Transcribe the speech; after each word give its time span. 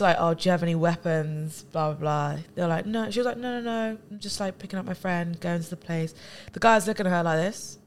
like, 0.00 0.16
oh, 0.18 0.34
do 0.34 0.48
you 0.48 0.50
have 0.50 0.62
any 0.62 0.74
weapons? 0.74 1.62
Blah, 1.64 1.92
blah, 1.92 2.00
blah. 2.34 2.42
They're 2.54 2.66
like, 2.66 2.86
no. 2.86 3.10
She 3.10 3.20
was 3.20 3.26
like, 3.26 3.36
no, 3.36 3.60
no, 3.60 3.62
no. 3.62 3.98
I'm 4.10 4.18
just 4.18 4.40
like 4.40 4.58
picking 4.58 4.78
up 4.78 4.84
my 4.84 4.94
friend, 4.94 5.38
going 5.40 5.62
to 5.62 5.70
the 5.70 5.76
place. 5.76 6.14
The 6.52 6.60
guy's 6.60 6.86
looking 6.86 7.06
at 7.06 7.10
her 7.12 7.22
like 7.22 7.38
this. 7.38 7.78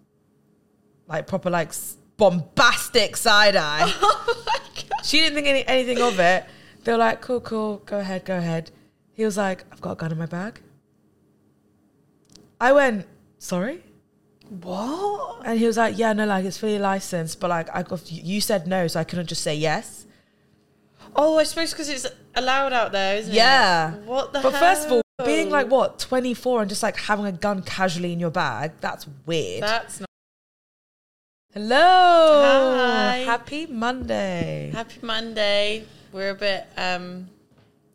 Like 1.08 1.28
proper 1.28 1.50
like 1.50 1.74
bombastic 2.18 3.18
side 3.18 3.56
eye. 3.56 3.92
Oh 4.02 5.04
she 5.04 5.20
didn't 5.20 5.36
think 5.36 5.48
any, 5.48 5.68
anything 5.68 6.02
of 6.02 6.20
it. 6.20 6.46
They 6.84 6.92
were 6.92 6.98
like, 6.98 7.22
cool, 7.22 7.42
cool, 7.42 7.78
go 7.86 8.00
ahead, 8.00 8.26
go 8.26 8.38
ahead. 8.38 8.72
He 9.14 9.26
was 9.26 9.38
like, 9.38 9.66
I've 9.72 9.82
got 9.82 9.92
a 9.92 9.96
gun 9.96 10.12
in 10.12 10.18
my 10.18 10.26
bag. 10.26 10.62
I 12.60 12.72
went, 12.72 13.06
sorry? 13.38 13.84
What? 14.50 15.46
And 15.46 15.60
he 15.60 15.68
was 15.68 15.78
like, 15.78 15.98
yeah, 15.98 16.14
no, 16.14 16.26
like 16.26 16.46
it's 16.46 16.58
fully 16.58 16.80
licensed, 16.80 17.40
but 17.40 17.50
like 17.50 17.68
I 17.74 17.84
got, 17.84 18.10
you 18.12 18.42
said 18.42 18.68
no, 18.68 18.88
so 18.88 19.00
I 19.00 19.04
couldn't 19.04 19.28
just 19.28 19.44
say 19.44 19.56
yes. 19.56 20.06
Oh, 21.16 21.38
I 21.38 21.44
suppose 21.44 21.72
because 21.72 21.90
it's 21.90 22.08
allowed 22.36 22.74
out 22.74 22.92
there, 22.92 23.18
isn't 23.18 23.34
Yeah. 23.34 23.94
it? 23.94 24.00
Yeah. 24.00 24.06
What 24.06 24.34
the 24.34 24.42
hell? 24.42 24.52
But 24.52 24.60
first 24.60 24.86
of 24.88 24.92
all, 24.94 25.02
being 25.26 25.50
like 25.50 25.68
what, 25.70 26.00
24 26.00 26.62
and 26.62 26.70
just 26.70 26.82
like 26.84 26.98
having 26.98 27.26
a 27.26 27.32
gun 27.32 27.62
casually 27.62 28.14
in 28.14 28.20
your 28.20 28.32
bag, 28.32 28.72
that's 28.82 29.06
weird. 29.26 29.62
That's 29.64 30.00
not 30.00 30.10
Hello. 31.54 32.76
Hi. 32.76 33.18
Happy 33.26 33.68
Monday. 33.68 34.72
happy 34.74 35.00
Monday. 35.04 35.86
We're 36.12 36.32
a 36.32 36.36
bit 36.36 36.66
um 36.78 37.30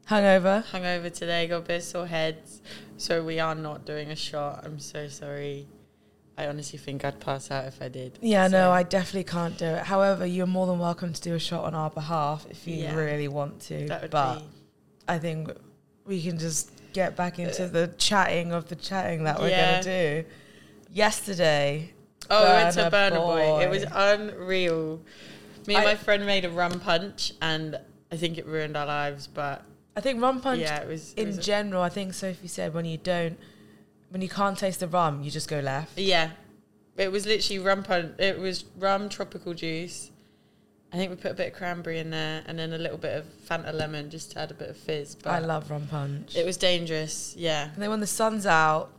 Hungover. 0.09 0.65
hungover 0.67 1.13
today, 1.13 1.49
got 1.49 1.57
a 1.59 1.61
bit 1.63 1.83
sore 1.83 2.07
heads. 2.07 2.63
So 2.99 3.23
we 3.25 3.41
are 3.41 3.55
not 3.57 3.85
doing 3.85 4.11
a 4.11 4.17
shot. 4.17 4.63
I'm 4.65 4.79
so 4.79 5.09
sorry. 5.09 5.67
I 6.39 6.47
honestly 6.47 6.79
think 6.79 7.05
I'd 7.05 7.19
pass 7.19 7.51
out 7.51 7.65
if 7.67 7.83
I 7.83 7.89
did. 7.89 8.17
Yeah, 8.23 8.47
So- 8.47 8.53
no, 8.53 8.71
I 8.71 8.85
definitely 8.85 9.25
can't 9.25 9.59
do 9.59 9.65
it. 9.67 9.83
However, 9.83 10.25
you're 10.25 10.47
more 10.47 10.69
than 10.69 10.79
welcome 10.79 11.13
to 11.13 11.21
do 11.21 11.35
a 11.35 11.39
shot 11.41 11.65
on 11.65 11.75
our 11.75 11.91
behalf 11.91 12.47
if 12.49 12.65
you 12.67 12.77
Yeah. 12.77 12.95
really 12.95 13.27
want 13.27 13.61
to. 13.63 13.87
that 13.89 14.03
would 14.03 14.11
but 14.13 14.39
be 14.39 14.45
I 15.09 15.19
think 15.19 15.51
we 16.07 16.23
can 16.23 16.39
just 16.39 16.71
get 16.93 17.17
back 17.17 17.41
into 17.41 17.67
the 17.67 17.89
chatting 17.99 18.53
of 18.53 18.69
the 18.69 18.77
chatting 18.77 19.25
that 19.25 19.41
we're 19.41 19.49
Yeah. 19.49 19.73
going 19.73 19.85
to 19.85 20.23
do. 20.23 20.29
Yesterday, 20.93 21.93
Oh, 22.31 22.43
we 22.45 22.49
went 22.63 22.75
to 22.75 22.91
Burna 22.91 23.17
Boy. 23.17 23.63
It 23.65 23.71
was 23.71 23.85
unreal. 23.93 25.01
Me 25.67 25.75
and 25.75 25.83
I- 25.85 25.93
my 25.93 25.95
friend 25.97 26.25
made 26.25 26.45
a 26.45 26.51
rum 26.51 26.79
punch, 26.81 27.33
and 27.43 27.79
I 28.13 28.17
think 28.17 28.39
it 28.39 28.47
ruined 28.47 28.77
our 28.77 28.87
lives. 28.87 29.27
But 29.27 29.63
I 29.97 30.01
think 30.01 30.23
rum 30.23 30.41
punch 30.41 30.61
yeah, 30.61 30.81
it 30.83 30.87
was. 30.89 31.15
It 31.17 31.23
in 31.23 31.27
was 31.37 31.45
general, 31.45 31.83
I 31.83 31.89
think 31.89 32.15
Sophie 32.15 32.47
said 32.49 32.75
when 32.75 32.85
you 32.85 32.97
don't, 32.99 33.39
when 34.11 34.23
you 34.23 34.29
can't 34.29 34.59
taste 34.59 34.81
the 34.81 34.89
rum, 34.89 35.23
you 35.23 35.31
just 35.31 35.49
go 35.49 35.61
left. 35.61 35.99
yeah, 35.99 36.31
it 36.97 37.13
was 37.13 37.27
literally 37.27 37.59
rum 37.59 37.83
punch. 37.83 38.15
It 38.19 38.39
was 38.39 38.65
rum 38.79 39.09
tropical 39.09 39.55
juice. 39.55 40.11
I 40.93 40.97
think 40.97 41.11
we 41.11 41.17
put 41.17 41.33
a 41.33 41.35
bit 41.35 41.53
of 41.53 41.59
cranberry 41.59 41.99
in 41.99 42.11
there, 42.11 42.43
and 42.47 42.59
then 42.59 42.73
a 42.73 42.79
little 42.79 42.97
bit 42.97 43.15
of 43.15 43.27
Fanta 43.47 43.75
lemon 43.75 44.09
just 44.11 44.33
to 44.33 44.41
add 44.41 44.51
a 44.51 44.55
bit 44.55 44.71
of 44.71 44.77
fizz. 44.77 45.17
But 45.17 45.31
I 45.31 45.39
love 45.41 45.71
rum 45.71 45.87
punch. 45.87 46.35
it 46.35 46.47
was 46.47 46.57
dangerous. 46.57 47.35
Yeah, 47.37 47.71
and 47.73 47.83
then 47.83 47.91
when 47.91 48.01
the 48.01 48.07
sun's 48.07 48.47
out, 48.47 48.91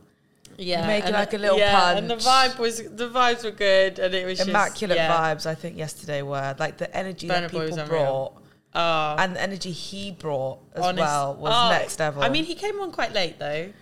yeah. 0.56 0.88
and 0.88 1.12
like 1.12 1.34
a 1.34 1.38
little 1.38 1.58
yeah, 1.58 1.96
and 1.96 2.08
the 2.08 2.16
vibe 2.16 2.58
was 2.58 2.78
the 2.78 3.08
vibes 3.08 3.44
were 3.44 3.50
good, 3.50 3.98
and 3.98 4.14
it 4.14 4.24
was 4.24 4.38
just- 4.38 4.48
immaculate 4.48 4.96
yeah. 4.96 5.34
vibes. 5.34 5.46
I 5.46 5.54
think 5.54 5.76
yesterday 5.76 6.22
were 6.22 6.54
like 6.58 6.78
the 6.78 6.94
energy 6.96 7.26
Burna 7.26 7.50
that 7.50 7.50
people 7.50 7.86
brought. 7.86 8.36
Oh, 8.72 9.16
and 9.18 9.34
the 9.34 9.42
energy 9.42 9.72
he 9.72 10.12
brought 10.12 10.60
as 10.74 10.84
honest- 10.84 11.00
well 11.00 11.34
was 11.34 11.52
oh, 11.52 11.76
next 11.76 11.98
level. 11.98 12.22
I 12.22 12.28
mean, 12.28 12.44
he 12.44 12.54
came 12.54 12.78
on 12.80 12.92
quite 12.92 13.12
late 13.12 13.38
though. 13.40 13.72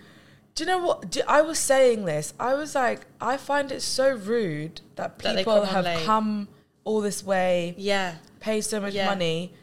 Do 0.59 0.65
you 0.65 0.67
know 0.71 0.79
what? 0.85 1.09
Do, 1.09 1.21
I 1.25 1.41
was 1.41 1.57
saying 1.57 2.03
this. 2.03 2.33
I 2.37 2.53
was 2.53 2.75
like, 2.75 3.05
I 3.21 3.37
find 3.37 3.71
it 3.71 3.81
so 3.81 4.13
rude 4.13 4.81
that 4.97 5.17
That 5.19 5.37
people 5.37 5.55
come 5.61 5.65
have 5.67 5.85
late. 5.85 6.03
come 6.05 6.49
all 6.83 6.99
this 6.99 7.23
way, 7.23 7.75
Yeah. 7.77 8.15
pay 8.41 8.59
so 8.59 8.81
much 8.81 8.93
Yeah. 8.93 9.05
money. 9.05 9.53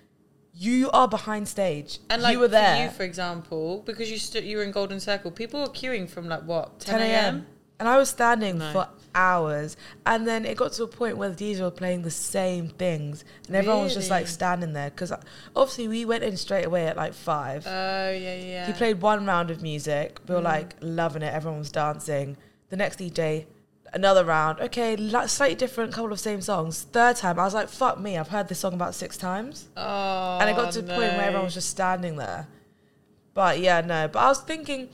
You 0.55 0.91
are 0.93 1.07
behind 1.07 1.49
stage. 1.49 1.99
And 2.09 2.23
like 2.23 2.33
you 2.33 2.39
were 2.39 2.47
for 2.47 2.53
there. 2.53 2.85
you, 2.85 2.91
for 2.91 3.03
example, 3.03 3.83
because 3.85 4.11
you 4.11 4.19
stood, 4.19 4.45
you 4.45 4.57
were 4.57 4.63
in 4.63 4.71
Golden 4.71 4.99
Circle. 5.01 5.33
People 5.33 5.61
were 5.61 5.67
queuing 5.69 6.09
from 6.09 6.29
like 6.31 6.45
what 6.45 6.81
10 6.81 7.03
a.m. 7.03 7.47
And 7.79 7.87
I 7.91 7.99
was 7.99 8.09
standing 8.09 8.57
No. 8.57 8.73
for 8.73 8.89
hours. 9.17 9.77
And 10.05 10.29
then 10.29 10.45
it 10.45 10.57
got 10.57 10.73
to 10.75 10.85
a 10.85 10.87
point 10.87 11.17
where 11.17 11.31
the 11.31 11.37
DJs 11.55 11.61
were 11.61 11.71
playing 11.73 12.03
the 12.03 12.11
same 12.11 12.69
things. 12.69 13.25
And 13.49 13.57
everyone 13.57 13.83
was 13.83 13.95
just 13.95 14.11
like 14.11 14.29
standing 14.29 14.73
there. 14.75 14.91
Because 14.91 15.13
obviously 15.57 15.89
we 15.89 16.05
went 16.05 16.23
in 16.23 16.37
straight 16.37 16.67
away 16.67 16.87
at 16.87 16.97
like 16.97 17.15
five. 17.15 17.67
Oh 17.67 18.11
yeah, 18.13 18.35
yeah. 18.37 18.67
He 18.67 18.73
played 18.75 19.01
one 19.03 19.27
round 19.27 19.51
of 19.51 19.63
music. 19.63 20.21
We 20.29 20.35
were 20.37 20.41
Mm. 20.41 20.45
like 20.45 20.77
loving 20.81 21.23
it. 21.23 21.35
Everyone 21.35 21.59
was 21.59 21.73
dancing. 21.73 22.37
The 22.69 22.77
next 22.77 22.99
DJ, 22.99 23.47
another 23.93 24.25
round. 24.25 24.61
Okay, 24.61 24.97
li- 24.97 25.27
slightly 25.29 25.55
different, 25.55 25.93
couple 25.93 26.13
of 26.13 26.21
same 26.21 26.41
songs. 26.41 26.83
Third 26.83 27.17
time, 27.17 27.39
I 27.39 27.45
was 27.45 27.55
like, 27.55 27.69
fuck 27.69 27.99
me. 27.99 28.19
I've 28.19 28.29
heard 28.29 28.49
this 28.49 28.59
song 28.59 28.75
about 28.75 28.95
six 28.95 29.17
times. 29.17 29.69
Oh, 29.77 30.39
and 30.41 30.51
it 30.51 30.57
got 30.57 30.73
to 30.73 30.81
a 30.81 30.83
point 30.83 30.99
where 30.99 31.23
everyone 31.23 31.45
was 31.45 31.55
just 31.55 31.71
standing 31.71 32.17
there. 32.17 32.49
But 33.35 33.61
yeah, 33.61 33.81
no. 33.83 34.09
But 34.09 34.19
I 34.21 34.29
was 34.29 34.41
thinking, 34.41 34.89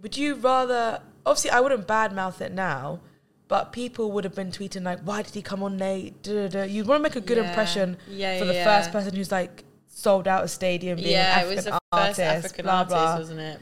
would 0.00 0.16
you 0.16 0.34
rather? 0.36 1.02
Obviously, 1.26 1.50
I 1.50 1.60
wouldn't 1.60 1.86
badmouth 1.86 2.40
it 2.40 2.52
now. 2.52 3.00
But 3.50 3.72
people 3.72 4.12
would 4.12 4.22
have 4.24 4.34
been 4.34 4.50
tweeting 4.52 4.84
like, 4.84 5.00
"Why 5.00 5.22
did 5.22 5.34
he 5.34 5.42
come 5.42 5.62
on 5.62 5.76
late?" 5.76 6.22
Da, 6.22 6.32
da, 6.32 6.48
da. 6.48 6.62
You 6.62 6.84
want 6.84 7.00
to 7.00 7.02
make 7.02 7.16
a 7.16 7.20
good 7.20 7.36
Yeah. 7.36 7.48
impression 7.48 7.96
Yeah, 8.08 8.38
for 8.38 8.44
the 8.46 8.54
yeah, 8.54 8.64
first 8.64 8.92
person 8.92 9.14
who's 9.14 9.32
like 9.32 9.64
sold 9.88 10.26
out 10.28 10.44
a 10.44 10.48
stadium, 10.48 10.96
being 10.96 11.10
yeah, 11.10 11.40
an 11.40 11.46
it 11.46 11.48
was 11.56 11.66
African 11.66 11.80
the 11.90 11.96
artist, 11.98 12.20
first 12.20 12.44
African 12.44 12.64
blah, 12.64 12.74
artist, 12.74 12.90
blah. 12.94 13.16
wasn't 13.18 13.40
it? 13.40 13.58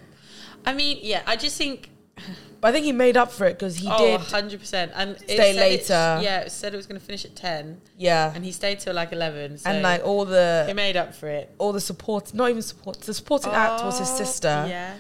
I 0.67 0.73
mean, 0.75 0.99
yeah, 1.03 1.23
I 1.27 1.37
just 1.37 1.57
think 1.57 1.89
But 2.61 2.69
I 2.69 2.73
think 2.73 2.85
he 2.87 2.91
made 2.93 3.17
up 3.17 3.31
for 3.31 3.47
it 3.47 3.55
because 3.57 3.77
he 3.77 3.89
oh, 3.89 3.97
did. 4.19 4.21
100%. 4.21 4.91
And 4.97 5.13
it 5.13 5.21
stay 5.21 5.37
said 5.37 5.55
it- 5.55 5.59
later. 5.61 6.19
yeah, 6.21 6.41
it 6.41 6.51
said 6.51 6.75
it 6.75 6.77
was 6.77 6.87
going 6.89 6.99
to 7.01 7.07
finish 7.07 7.25
at 7.25 7.37
10, 7.37 7.81
Yeah, 7.97 8.33
and 8.35 8.45
he 8.45 8.51
stayed 8.51 8.81
till 8.81 8.93
like 8.95 9.13
11. 9.13 9.59
So 9.59 9.71
and 9.71 9.83
like 9.83 10.05
all 10.05 10.25
the 10.25 10.65
he 10.67 10.73
made 10.75 10.97
up 10.97 11.15
for 11.15 11.29
it. 11.29 11.55
all 11.59 11.73
the 11.73 11.81
support, 11.81 12.35
not 12.35 12.51
even 12.51 12.61
support. 12.63 13.01
The 13.01 13.15
supporting 13.15 13.53
act 13.53 13.85
was 13.85 14.01
his 14.01 14.11
Oh, 14.11 14.17
sister, 14.17 14.67
Yeah. 14.69 14.95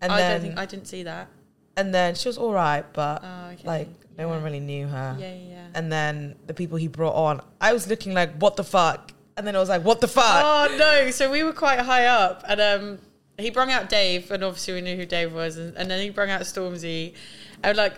and 0.00 0.12
I 0.12 0.16
then 0.18 0.30
don't 0.32 0.40
think 0.48 0.58
I 0.58 0.66
didn't 0.66 0.86
see 0.88 1.04
that. 1.04 1.28
and 1.76 1.94
then 1.94 2.16
she 2.16 2.28
was 2.28 2.36
all 2.36 2.52
right, 2.52 2.84
but 2.92 3.22
Oh, 3.24 3.50
okay. 3.52 3.62
like 3.64 3.88
no 4.18 4.24
Yeah. 4.26 4.30
one 4.34 4.42
really 4.42 4.60
knew 4.60 4.86
her. 4.88 5.16
Yeah, 5.18 5.32
yeah. 5.34 5.66
And 5.74 5.90
then 5.90 6.34
the 6.46 6.54
people 6.54 6.76
he 6.76 6.88
brought 6.88 7.14
on, 7.14 7.40
I 7.60 7.72
was 7.72 7.86
looking 7.88 8.12
like, 8.12 8.36
what 8.38 8.56
the 8.56 8.64
fuck? 8.64 9.12
And 9.36 9.46
then 9.46 9.54
I 9.54 9.60
was 9.60 9.68
like, 9.68 9.84
what 9.84 10.00
the 10.00 10.08
fuck? 10.08 10.42
Oh 10.44 10.76
no! 10.76 11.10
So 11.12 11.30
we 11.30 11.44
were 11.44 11.52
quite 11.52 11.78
high 11.78 12.06
up, 12.06 12.42
and 12.48 12.60
um, 12.60 12.98
he 13.38 13.50
brought 13.50 13.68
out 13.68 13.88
Dave, 13.88 14.30
and 14.32 14.42
obviously 14.42 14.74
we 14.74 14.80
knew 14.80 14.96
who 14.96 15.06
Dave 15.06 15.32
was, 15.32 15.56
and, 15.56 15.76
and 15.76 15.88
then 15.88 16.02
he 16.02 16.10
brought 16.10 16.28
out 16.28 16.40
Stormzy, 16.42 17.14
and 17.62 17.76
like 17.76 17.94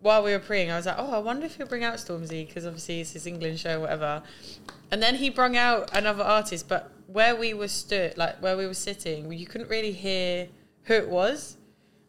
while 0.00 0.24
we 0.24 0.32
were 0.32 0.40
preying, 0.40 0.72
I 0.72 0.76
was 0.76 0.86
like, 0.86 0.96
oh, 0.98 1.12
I 1.12 1.18
wonder 1.18 1.46
if 1.46 1.54
he'll 1.54 1.68
bring 1.68 1.84
out 1.84 1.94
Stormzy 1.94 2.44
because 2.48 2.66
obviously 2.66 3.00
it's 3.02 3.12
his 3.12 3.24
England 3.28 3.60
show, 3.60 3.78
whatever. 3.78 4.20
And 4.90 5.00
then 5.00 5.14
he 5.14 5.30
brought 5.30 5.54
out 5.54 5.90
another 5.96 6.24
artist, 6.24 6.68
but 6.68 6.90
where 7.06 7.36
we 7.36 7.54
were 7.54 7.68
stood, 7.68 8.18
like 8.18 8.42
where 8.42 8.56
we 8.56 8.66
were 8.66 8.74
sitting, 8.74 9.32
you 9.32 9.46
couldn't 9.46 9.68
really 9.70 9.92
hear 9.92 10.48
who 10.84 10.94
it 10.94 11.08
was. 11.08 11.56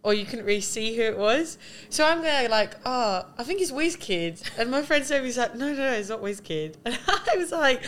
Or 0.04 0.14
you 0.14 0.26
couldn't 0.26 0.46
really 0.46 0.60
see 0.62 0.96
who 0.96 1.04
it 1.04 1.18
was. 1.18 1.58
So 1.90 2.06
I'm 2.06 2.22
there 2.22 2.50
like, 2.50 2.76
oh, 2.86 3.26
I 3.38 3.44
think 3.44 3.62
it's 3.62 3.72
WizKid. 3.72 4.58
And 4.58 4.70
my 4.70 4.82
friend 4.82 5.06
Sophie's 5.06 5.38
like, 5.38 5.56
no, 5.56 5.70
no, 5.70 5.78
no, 5.78 5.94
it's 5.94 6.10
not 6.10 6.22
WizKid. 6.22 6.76
And 6.86 7.00
I 7.08 7.38
was 7.38 7.52
like, 7.52 7.84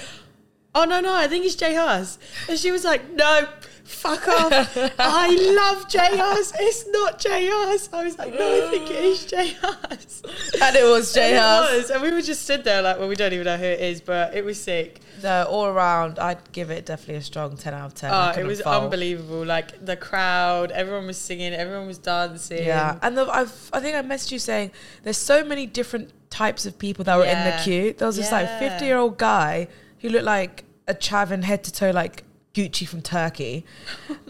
oh, 0.75 0.85
no, 0.85 0.99
no, 0.99 1.13
I 1.13 1.27
think 1.27 1.45
it's 1.45 1.55
J 1.55 1.73
Hus. 1.73 2.19
And 2.47 2.59
she 2.59 2.71
was 2.71 2.83
like, 2.83 3.11
no, 3.11 3.47
fuck 3.85 4.27
off. 4.27 4.77
I 4.99 5.29
love 5.29 5.89
J 5.89 5.99
Hus. 5.99 6.53
It's 6.59 6.87
not 6.89 7.19
J 7.19 7.47
Hus. 7.49 7.89
I 7.93 8.03
was 8.03 8.17
like, 8.17 8.33
no, 8.33 8.67
I 8.67 8.69
think 8.69 8.89
it 8.89 9.03
is 9.03 9.25
J 9.25 9.55
Hus. 9.61 10.21
And 10.61 10.75
it 10.75 10.83
was 10.83 11.13
Jay 11.13 11.33
And 11.33 11.39
was. 11.39 11.89
And 11.89 12.01
we 12.01 12.11
were 12.11 12.21
just 12.21 12.43
stood 12.43 12.63
there 12.63 12.81
like, 12.81 12.99
well, 12.99 13.07
we 13.07 13.15
don't 13.15 13.33
even 13.33 13.45
know 13.45 13.57
who 13.57 13.65
it 13.65 13.79
is, 13.79 14.01
but 14.01 14.35
it 14.35 14.43
was 14.43 14.61
sick. 14.61 15.01
No, 15.23 15.43
all 15.43 15.65
around, 15.65 16.19
I'd 16.19 16.51
give 16.51 16.69
it 16.69 16.85
definitely 16.85 17.15
a 17.15 17.21
strong 17.21 17.55
10 17.55 17.73
out 17.73 17.85
of 17.85 17.93
10. 17.95 18.11
Oh, 18.11 18.39
it 18.39 18.45
was 18.45 18.61
unbelievable. 18.61 19.45
Like 19.45 19.85
the 19.85 19.95
crowd, 19.95 20.71
everyone 20.71 21.07
was 21.07 21.17
singing, 21.17 21.53
everyone 21.53 21.87
was 21.87 21.97
dancing. 21.97 22.65
Yeah, 22.65 22.99
and 23.01 23.17
the, 23.17 23.25
I've, 23.27 23.69
I 23.71 23.79
think 23.79 23.95
I 23.95 24.01
messaged 24.01 24.31
you 24.31 24.39
saying 24.39 24.71
there's 25.03 25.17
so 25.17 25.43
many 25.43 25.65
different 25.65 26.11
types 26.29 26.65
of 26.65 26.77
people 26.77 27.05
that 27.05 27.15
were 27.15 27.25
in 27.25 27.43
the 27.45 27.57
queue. 27.63 27.93
There 27.93 28.07
was 28.07 28.17
this 28.17 28.31
like 28.31 28.59
50 28.59 28.85
year 28.85 28.97
old 28.97 29.17
guy 29.17 29.67
who 30.05 30.11
looked 30.13 30.25
like 30.25 30.63
a 30.87 30.93
Chavin 30.93 31.43
head 31.43 31.63
to 31.65 31.71
toe, 31.71 31.91
like 31.91 32.23
Gucci 32.53 32.87
from 32.87 33.01
Turkey, 33.01 33.65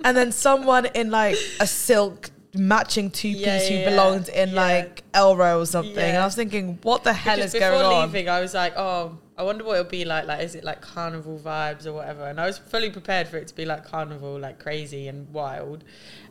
and 0.03 0.15
then 0.15 0.31
someone 0.31 0.85
in 0.87 1.11
like 1.11 1.37
a 1.59 1.67
silk 1.67 2.29
matching 2.53 3.11
two 3.11 3.33
piece 3.33 3.45
Yeah, 3.45 3.59
who 3.67 3.75
yeah, 3.75 3.89
belonged 3.89 4.29
in 4.29 4.49
yeah. 4.49 4.55
like 4.55 5.11
Elro 5.11 5.61
or 5.61 5.65
something. 5.65 5.97
And 5.97 6.17
I 6.17 6.23
was 6.25 6.35
thinking, 6.35 6.79
what 6.83 7.03
the 7.03 7.11
hell 7.13 7.35
Because 7.35 7.53
is 7.53 7.59
going 7.59 7.77
before 7.79 7.93
on? 7.93 8.05
leaving, 8.07 8.29
I 8.29 8.39
was 8.39 8.53
like, 8.53 8.73
oh, 8.77 9.17
I 9.37 9.43
wonder 9.43 9.65
what 9.65 9.73
it'll 9.77 9.89
be 9.91 10.05
like. 10.05 10.25
Like, 10.25 10.41
is 10.41 10.55
it 10.55 10.63
like 10.63 10.79
carnival 10.79 11.37
vibes 11.37 11.85
or 11.85 11.91
whatever? 11.91 12.23
And 12.25 12.39
I 12.39 12.45
was 12.45 12.57
fully 12.57 12.89
prepared 12.89 13.27
for 13.27 13.35
it 13.35 13.47
to 13.49 13.55
be 13.55 13.65
like 13.65 13.83
carnival, 13.85 14.39
like 14.39 14.57
crazy 14.59 15.09
and 15.09 15.29
wild. 15.33 15.83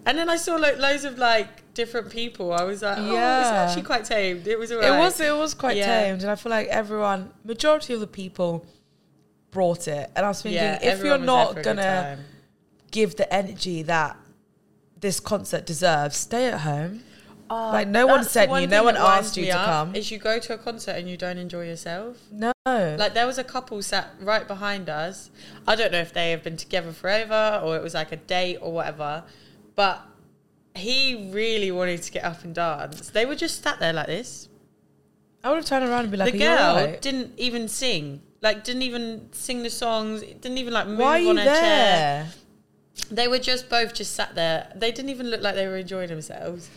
And 0.06 0.16
then 0.16 0.30
I 0.30 0.36
saw 0.36 0.56
like 0.56 0.78
loads 0.78 1.04
of 1.04 1.18
like 1.18 1.74
different 1.74 2.08
people. 2.10 2.54
I 2.54 2.64
was 2.64 2.80
like, 2.80 2.96
oh, 2.98 3.12
Yeah. 3.12 3.40
it's 3.42 3.50
actually 3.50 3.82
quite 3.82 4.06
tamed. 4.06 4.46
It 4.48 4.58
was 4.58 4.72
alright. 4.72 4.88
It 4.90 4.98
was 4.98 5.20
it 5.20 5.36
was 5.36 5.52
quite 5.52 5.74
tamed, 5.76 6.22
and 6.22 6.30
I 6.30 6.34
feel 6.36 6.50
like 6.50 6.68
everyone, 6.68 7.30
majority 7.44 7.92
of 7.92 8.00
the 8.00 8.06
people, 8.06 8.64
brought 9.54 9.88
it. 9.88 10.10
And 10.14 10.26
I 10.26 10.28
was 10.28 10.42
thinking, 10.42 10.56
Yeah, 10.56 10.76
if 10.76 10.82
you're 10.82 10.92
everyone 10.92 11.20
was 11.20 11.26
there 11.26 11.36
not 11.36 11.52
for 11.54 11.60
a 11.60 11.62
good 11.62 11.76
gonna 11.76 12.18
give 12.90 13.16
the 13.16 13.32
energy 13.32 13.82
that 13.82 14.16
this 15.00 15.20
concert 15.20 15.64
deserves, 15.64 16.16
stay 16.16 16.46
at 16.48 16.60
home. 16.60 17.02
Ah, 17.50 17.70
like, 17.72 17.88
no 17.88 18.06
one 18.06 18.24
said 18.24 18.50
the 18.50 18.60
you, 18.62 18.66
no 18.66 18.84
one 18.84 18.96
asked 18.96 19.36
you 19.36 19.46
to 19.46 19.52
come. 19.52 19.94
Is 19.94 20.10
you 20.10 20.18
go 20.18 20.38
to 20.38 20.54
a 20.54 20.58
concert 20.58 20.92
and 20.92 21.08
you 21.08 21.16
don't 21.16 21.38
enjoy 21.38 21.66
yourself. 21.66 22.16
No. 22.32 22.52
Like 22.66 23.14
there 23.14 23.26
was 23.26 23.38
a 23.38 23.44
couple 23.44 23.82
sat 23.82 24.14
right 24.20 24.46
behind 24.48 24.88
us. 24.88 25.30
I 25.66 25.76
don't 25.76 25.92
know 25.92 26.00
if 26.00 26.12
they 26.12 26.30
have 26.30 26.42
been 26.42 26.56
together 26.56 26.92
forever 26.92 27.60
or 27.62 27.76
it 27.76 27.82
was 27.82 27.94
like 27.94 28.12
a 28.12 28.16
date 28.16 28.58
or 28.62 28.72
whatever, 28.72 29.24
but 29.74 30.02
he 30.74 31.30
really 31.32 31.70
wanted 31.70 32.02
to 32.02 32.10
get 32.10 32.24
up 32.24 32.42
and 32.44 32.54
dance. 32.54 33.10
They 33.10 33.26
were 33.26 33.36
just 33.36 33.62
sat 33.62 33.78
there 33.78 33.92
like 33.92 34.06
this. 34.06 34.48
I 35.42 35.50
would 35.50 35.56
have 35.56 35.66
turned 35.66 35.84
around 35.84 36.04
and 36.04 36.10
be 36.10 36.16
like, 36.16 36.32
the 36.32 36.38
girl 36.38 36.76
alright?" 36.76 37.02
didn't 37.02 37.32
even 37.36 37.68
sing. 37.68 38.22
Like 38.44 38.62
didn't 38.62 38.82
even 38.82 39.30
sing 39.32 39.62
the 39.62 39.70
songs. 39.70 40.20
Didn't 40.20 40.58
even 40.58 40.74
like 40.74 40.86
move 40.86 40.98
Why 40.98 41.16
are 41.16 41.18
you 41.18 41.30
on 41.30 41.38
her 41.38 41.44
chair. 41.44 42.28
They 43.10 43.26
were 43.26 43.38
just 43.38 43.70
both 43.70 43.94
just 43.94 44.12
sat 44.12 44.34
there. 44.34 44.70
They 44.76 44.92
didn't 44.92 45.10
even 45.10 45.30
look 45.30 45.40
like 45.40 45.54
they 45.54 45.66
were 45.66 45.78
enjoying 45.78 46.10
themselves. 46.10 46.68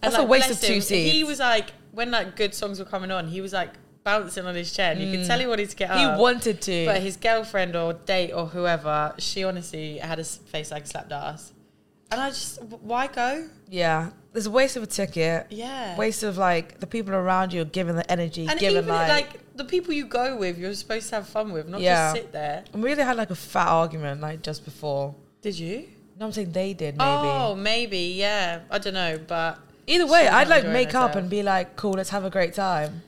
That's 0.00 0.16
a 0.16 0.24
waste 0.24 0.50
of 0.50 0.60
two 0.60 0.74
He 0.74 0.80
seats. 0.80 1.28
was 1.28 1.38
like, 1.38 1.70
when 1.92 2.10
like 2.10 2.36
good 2.36 2.52
songs 2.52 2.78
were 2.80 2.84
coming 2.84 3.10
on, 3.12 3.28
he 3.28 3.40
was 3.40 3.52
like 3.52 3.70
bouncing 4.02 4.44
on 4.44 4.54
his 4.54 4.74
chair, 4.74 4.92
and 4.92 5.00
you 5.00 5.16
could 5.16 5.26
tell 5.26 5.38
he 5.38 5.46
wanted 5.46 5.70
to 5.70 5.76
get 5.76 5.90
Mm. 5.90 6.16
He 6.16 6.20
wanted 6.20 6.60
to. 6.60 6.84
But 6.84 7.00
his 7.00 7.16
girlfriend 7.16 7.74
or 7.76 7.94
date 7.94 8.32
or 8.32 8.46
whoever, 8.46 9.14
she 9.18 9.44
honestly 9.44 9.98
had 9.98 10.18
a 10.18 10.24
face 10.24 10.70
like 10.70 10.86
slapped 10.86 11.12
ass. 11.12 11.53
And 12.14 12.22
I 12.22 12.28
just, 12.30 12.62
why 12.62 13.06
go? 13.08 13.48
yeah. 13.68 14.10
There's 14.32 14.46
a 14.46 14.50
waste 14.50 14.76
of 14.76 14.82
a 14.82 14.86
ticket. 14.86 15.46
Yeah. 15.50 15.96
Waste 15.96 16.24
of 16.24 16.36
like 16.38 16.80
the 16.80 16.88
people 16.88 17.14
around 17.14 17.52
you 17.52 17.62
are 17.62 17.64
giving 17.66 17.94
the 17.94 18.10
energy, 18.10 18.48
and 18.48 18.58
giving 18.58 18.78
even 18.78 18.88
like, 18.88 19.08
like, 19.08 19.56
the 19.56 19.64
people 19.64 19.94
you 19.94 20.06
go 20.06 20.36
with, 20.36 20.58
you're 20.58 20.74
supposed 20.74 21.08
to 21.10 21.14
have 21.14 21.28
fun 21.28 21.52
with, 21.52 21.68
not 21.68 21.80
Yeah. 21.80 22.12
just 22.12 22.16
sit 22.16 22.32
there. 22.32 22.64
And 22.72 22.82
we 22.82 22.90
really 22.90 23.04
had 23.04 23.16
like 23.16 23.30
a 23.30 23.36
fat 23.36 23.68
argument 23.68 24.20
like 24.20 24.42
just 24.42 24.64
before. 24.64 25.14
Did 25.40 25.56
you? 25.56 25.86
No, 26.18 26.26
I'm 26.26 26.32
saying 26.32 26.50
they 26.50 26.72
did 26.74 26.96
maybe. 26.96 27.08
Oh, 27.08 27.54
maybe, 27.54 27.98
yeah. 28.16 28.62
I 28.72 28.78
don't 28.78 28.94
know, 28.94 29.20
but 29.24 29.58
Either 29.86 30.06
way, 30.06 30.26
I'd 30.26 30.48
like 30.48 30.66
make 30.66 30.94
up 30.96 31.14
and 31.14 31.30
be 31.30 31.42
like, 31.44 31.76
cool, 31.76 31.92
let's 31.92 32.10
have 32.10 32.24
a 32.24 32.30
great 32.30 32.54
time. 32.54 33.02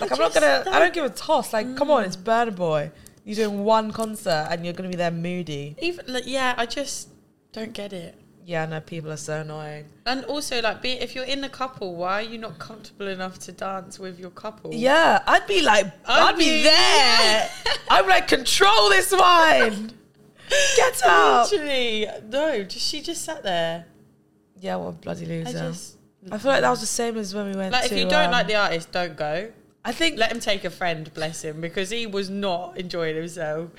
Like 0.00 0.10
I 0.10 0.14
I'm 0.14 0.20
not 0.20 0.34
gonna 0.34 0.46
I 0.46 0.64
don't- 0.64 0.72
don't 0.80 0.94
give 0.94 1.04
a 1.04 1.10
toss. 1.10 1.52
Like, 1.52 1.76
come 1.76 1.90
on, 1.90 2.04
it's 2.04 2.16
mm. 2.16 2.24
Burna 2.24 2.54
Boy. 2.54 2.90
You're 3.24 3.36
doing 3.36 3.64
one 3.64 3.90
concert 3.92 4.48
and 4.50 4.64
you're 4.64 4.74
gonna 4.74 4.88
be 4.90 4.96
there 4.96 5.10
moody. 5.10 5.76
even 5.80 6.04
like, 6.08 6.24
yeah, 6.26 6.54
I 6.58 6.66
just 6.66 7.08
don't 7.52 7.72
get 7.72 7.92
it. 7.92 8.16
Yeah, 8.44 8.66
no, 8.66 8.80
people 8.80 9.12
are 9.12 9.16
so 9.16 9.40
annoying. 9.42 9.84
And 10.04 10.24
also, 10.24 10.60
like, 10.60 10.82
be, 10.82 10.92
if 10.92 11.14
you're 11.14 11.24
in 11.24 11.44
a 11.44 11.48
couple, 11.48 11.94
why 11.94 12.14
are 12.14 12.22
you 12.22 12.38
not 12.38 12.58
comfortable 12.58 13.06
enough 13.06 13.38
to 13.40 13.52
dance 13.52 13.98
with 13.98 14.18
your 14.18 14.30
couple? 14.30 14.74
Yeah, 14.74 15.22
I'd 15.26 15.46
be 15.46 15.62
like, 15.62 15.86
I'd, 16.06 16.34
I'd 16.34 16.38
be 16.38 16.44
be- 16.44 16.62
there. 16.64 17.50
I'm 17.90 18.08
like, 18.08 18.26
control 18.26 18.88
this 18.88 19.12
wine. 19.12 19.92
Get 20.76 21.02
up. 21.04 21.50
Literally, 21.50 22.08
no. 22.28 22.64
Just 22.64 22.86
she 22.88 23.00
just 23.00 23.24
sat 23.24 23.42
there. 23.42 23.86
Yeah, 24.58 24.76
what 24.76 24.88
a 24.88 24.92
bloody 24.92 25.24
I 25.24 25.44
loser. 25.44 25.58
just 25.58 25.96
I 26.30 26.38
feel 26.38 26.52
like 26.52 26.60
that 26.60 26.70
was 26.70 26.80
the 26.80 26.86
same 26.86 27.16
as 27.16 27.34
when 27.34 27.46
we 27.50 27.56
went 27.56 27.72
like 27.72 27.88
to. 27.88 27.94
if 27.94 27.98
you 27.98 28.08
don't 28.08 28.26
um, 28.26 28.32
like 28.32 28.46
the 28.46 28.56
artist, 28.56 28.92
don't 28.92 29.16
go. 29.16 29.50
I 29.84 29.92
think 29.92 30.18
Let 30.18 30.30
him 30.30 30.38
take 30.38 30.64
a 30.64 30.70
friend, 30.70 31.12
bless 31.14 31.42
him, 31.42 31.60
because 31.60 31.90
he 31.90 32.06
was 32.06 32.30
not 32.30 32.78
enjoying 32.78 33.16
himself. 33.16 33.70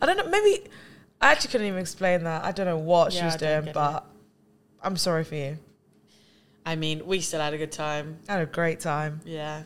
I 0.00 0.06
don't 0.06 0.16
know. 0.16 0.28
Maybe 0.28 0.68
I 1.20 1.32
actually 1.32 1.50
couldn't 1.52 1.66
even 1.66 1.80
explain 1.80 2.24
that. 2.24 2.44
I 2.44 2.52
don't 2.52 2.66
know 2.66 2.78
what 2.78 3.12
she 3.12 3.22
was 3.24 3.34
I 3.34 3.38
don't 3.38 3.48
doing, 3.52 3.64
get 3.66 3.74
but 3.74 4.06
I'm 4.82 4.96
sorry 4.96 5.24
for 5.24 5.34
you. 5.34 5.58
I 6.64 6.76
mean, 6.76 7.06
we 7.06 7.20
still 7.20 7.40
had 7.40 7.52
a 7.54 7.58
good 7.58 7.72
time. 7.72 8.18
I 8.28 8.32
had 8.34 8.42
a 8.42 8.46
great 8.46 8.80
time. 8.80 9.20
Yeah, 9.24 9.62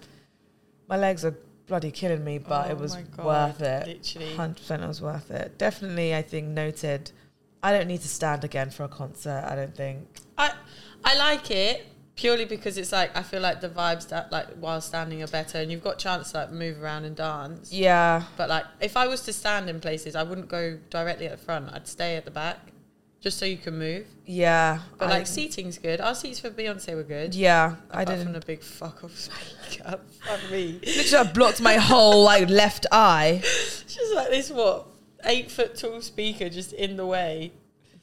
My 0.88 0.96
legs 0.96 1.24
are 1.24 1.36
bloody 1.66 1.90
killing 1.90 2.24
me, 2.24 2.38
but 2.38 2.66
Oh 2.66 2.70
it 2.70 2.78
was 2.78 2.94
my 2.94 3.02
God, 3.02 3.26
worth 3.26 3.60
it. 3.62 3.86
literally. 3.86 4.34
hundred 4.34 4.56
percent, 4.58 4.82
it 4.82 4.86
was 4.88 5.00
worth 5.02 5.30
it. 5.30 5.56
Definitely, 5.58 6.14
I 6.14 6.22
think 6.22 6.48
noted. 6.48 7.10
I 7.62 7.72
don't 7.72 7.88
need 7.88 8.02
to 8.02 8.08
stand 8.08 8.44
again 8.44 8.70
for 8.70 8.84
a 8.84 8.88
concert. 8.88 9.44
I 9.48 9.54
don't 9.56 9.74
think. 9.74 10.06
I 10.36 10.52
I 11.04 11.16
like 11.16 11.50
it 11.50 11.86
purely 12.16 12.44
because 12.44 12.78
it's 12.78 12.92
like 12.92 13.16
I 13.16 13.22
feel 13.22 13.40
like 13.40 13.60
the 13.60 13.68
vibes 13.68 14.08
that 14.08 14.30
like 14.32 14.46
while 14.60 14.80
standing 14.80 15.22
are 15.22 15.26
better, 15.28 15.58
and 15.58 15.70
you've 15.70 15.82
got 15.84 15.98
chance 15.98 16.32
to 16.32 16.38
like 16.38 16.52
move 16.52 16.82
around 16.82 17.04
and 17.04 17.16
dance. 17.16 17.72
Yeah, 17.72 18.22
But 18.36 18.48
like, 18.48 18.64
if 18.80 18.96
I 18.96 19.06
was 19.06 19.20
to 19.22 19.32
stand 19.32 19.68
in 19.68 19.80
places, 19.80 20.14
I 20.16 20.22
wouldn't 20.22 20.48
go 20.48 20.78
directly 20.90 21.26
at 21.26 21.32
the 21.38 21.44
front. 21.44 21.70
I'd 21.72 21.88
stay 21.88 22.16
at 22.16 22.24
the 22.24 22.30
back, 22.30 22.58
just 23.20 23.38
so 23.38 23.44
you 23.46 23.56
can 23.56 23.78
move. 23.78 24.06
yeah. 24.26 24.80
But 24.98 25.06
I- 25.06 25.18
like, 25.18 25.26
seating's 25.26 25.78
good. 25.78 26.00
Our 26.00 26.14
seats 26.14 26.38
for 26.40 26.50
Beyonce 26.50 26.94
were 26.94 27.02
good. 27.02 27.34
yeah, 27.34 27.76
I 27.90 28.04
didn't. 28.04 28.24
from 28.24 28.32
the 28.34 28.40
big 28.40 28.62
fuck 28.62 29.02
off 29.04 29.16
speaker. 29.18 29.98
Fuck 30.24 30.50
me. 30.50 30.80
Literally, 30.84 31.28
I 31.28 31.32
blocked 31.32 31.60
my 31.60 31.74
whole 31.74 32.22
like 32.24 32.48
left 32.48 32.86
eye. 32.92 33.40
Just 33.42 34.14
like 34.14 34.30
this, 34.30 34.50
what 34.50 34.86
eight 35.24 35.50
foot 35.50 35.74
tall 35.76 36.00
speaker 36.02 36.48
just 36.50 36.72
in 36.74 36.96
the 36.96 37.06
way. 37.06 37.52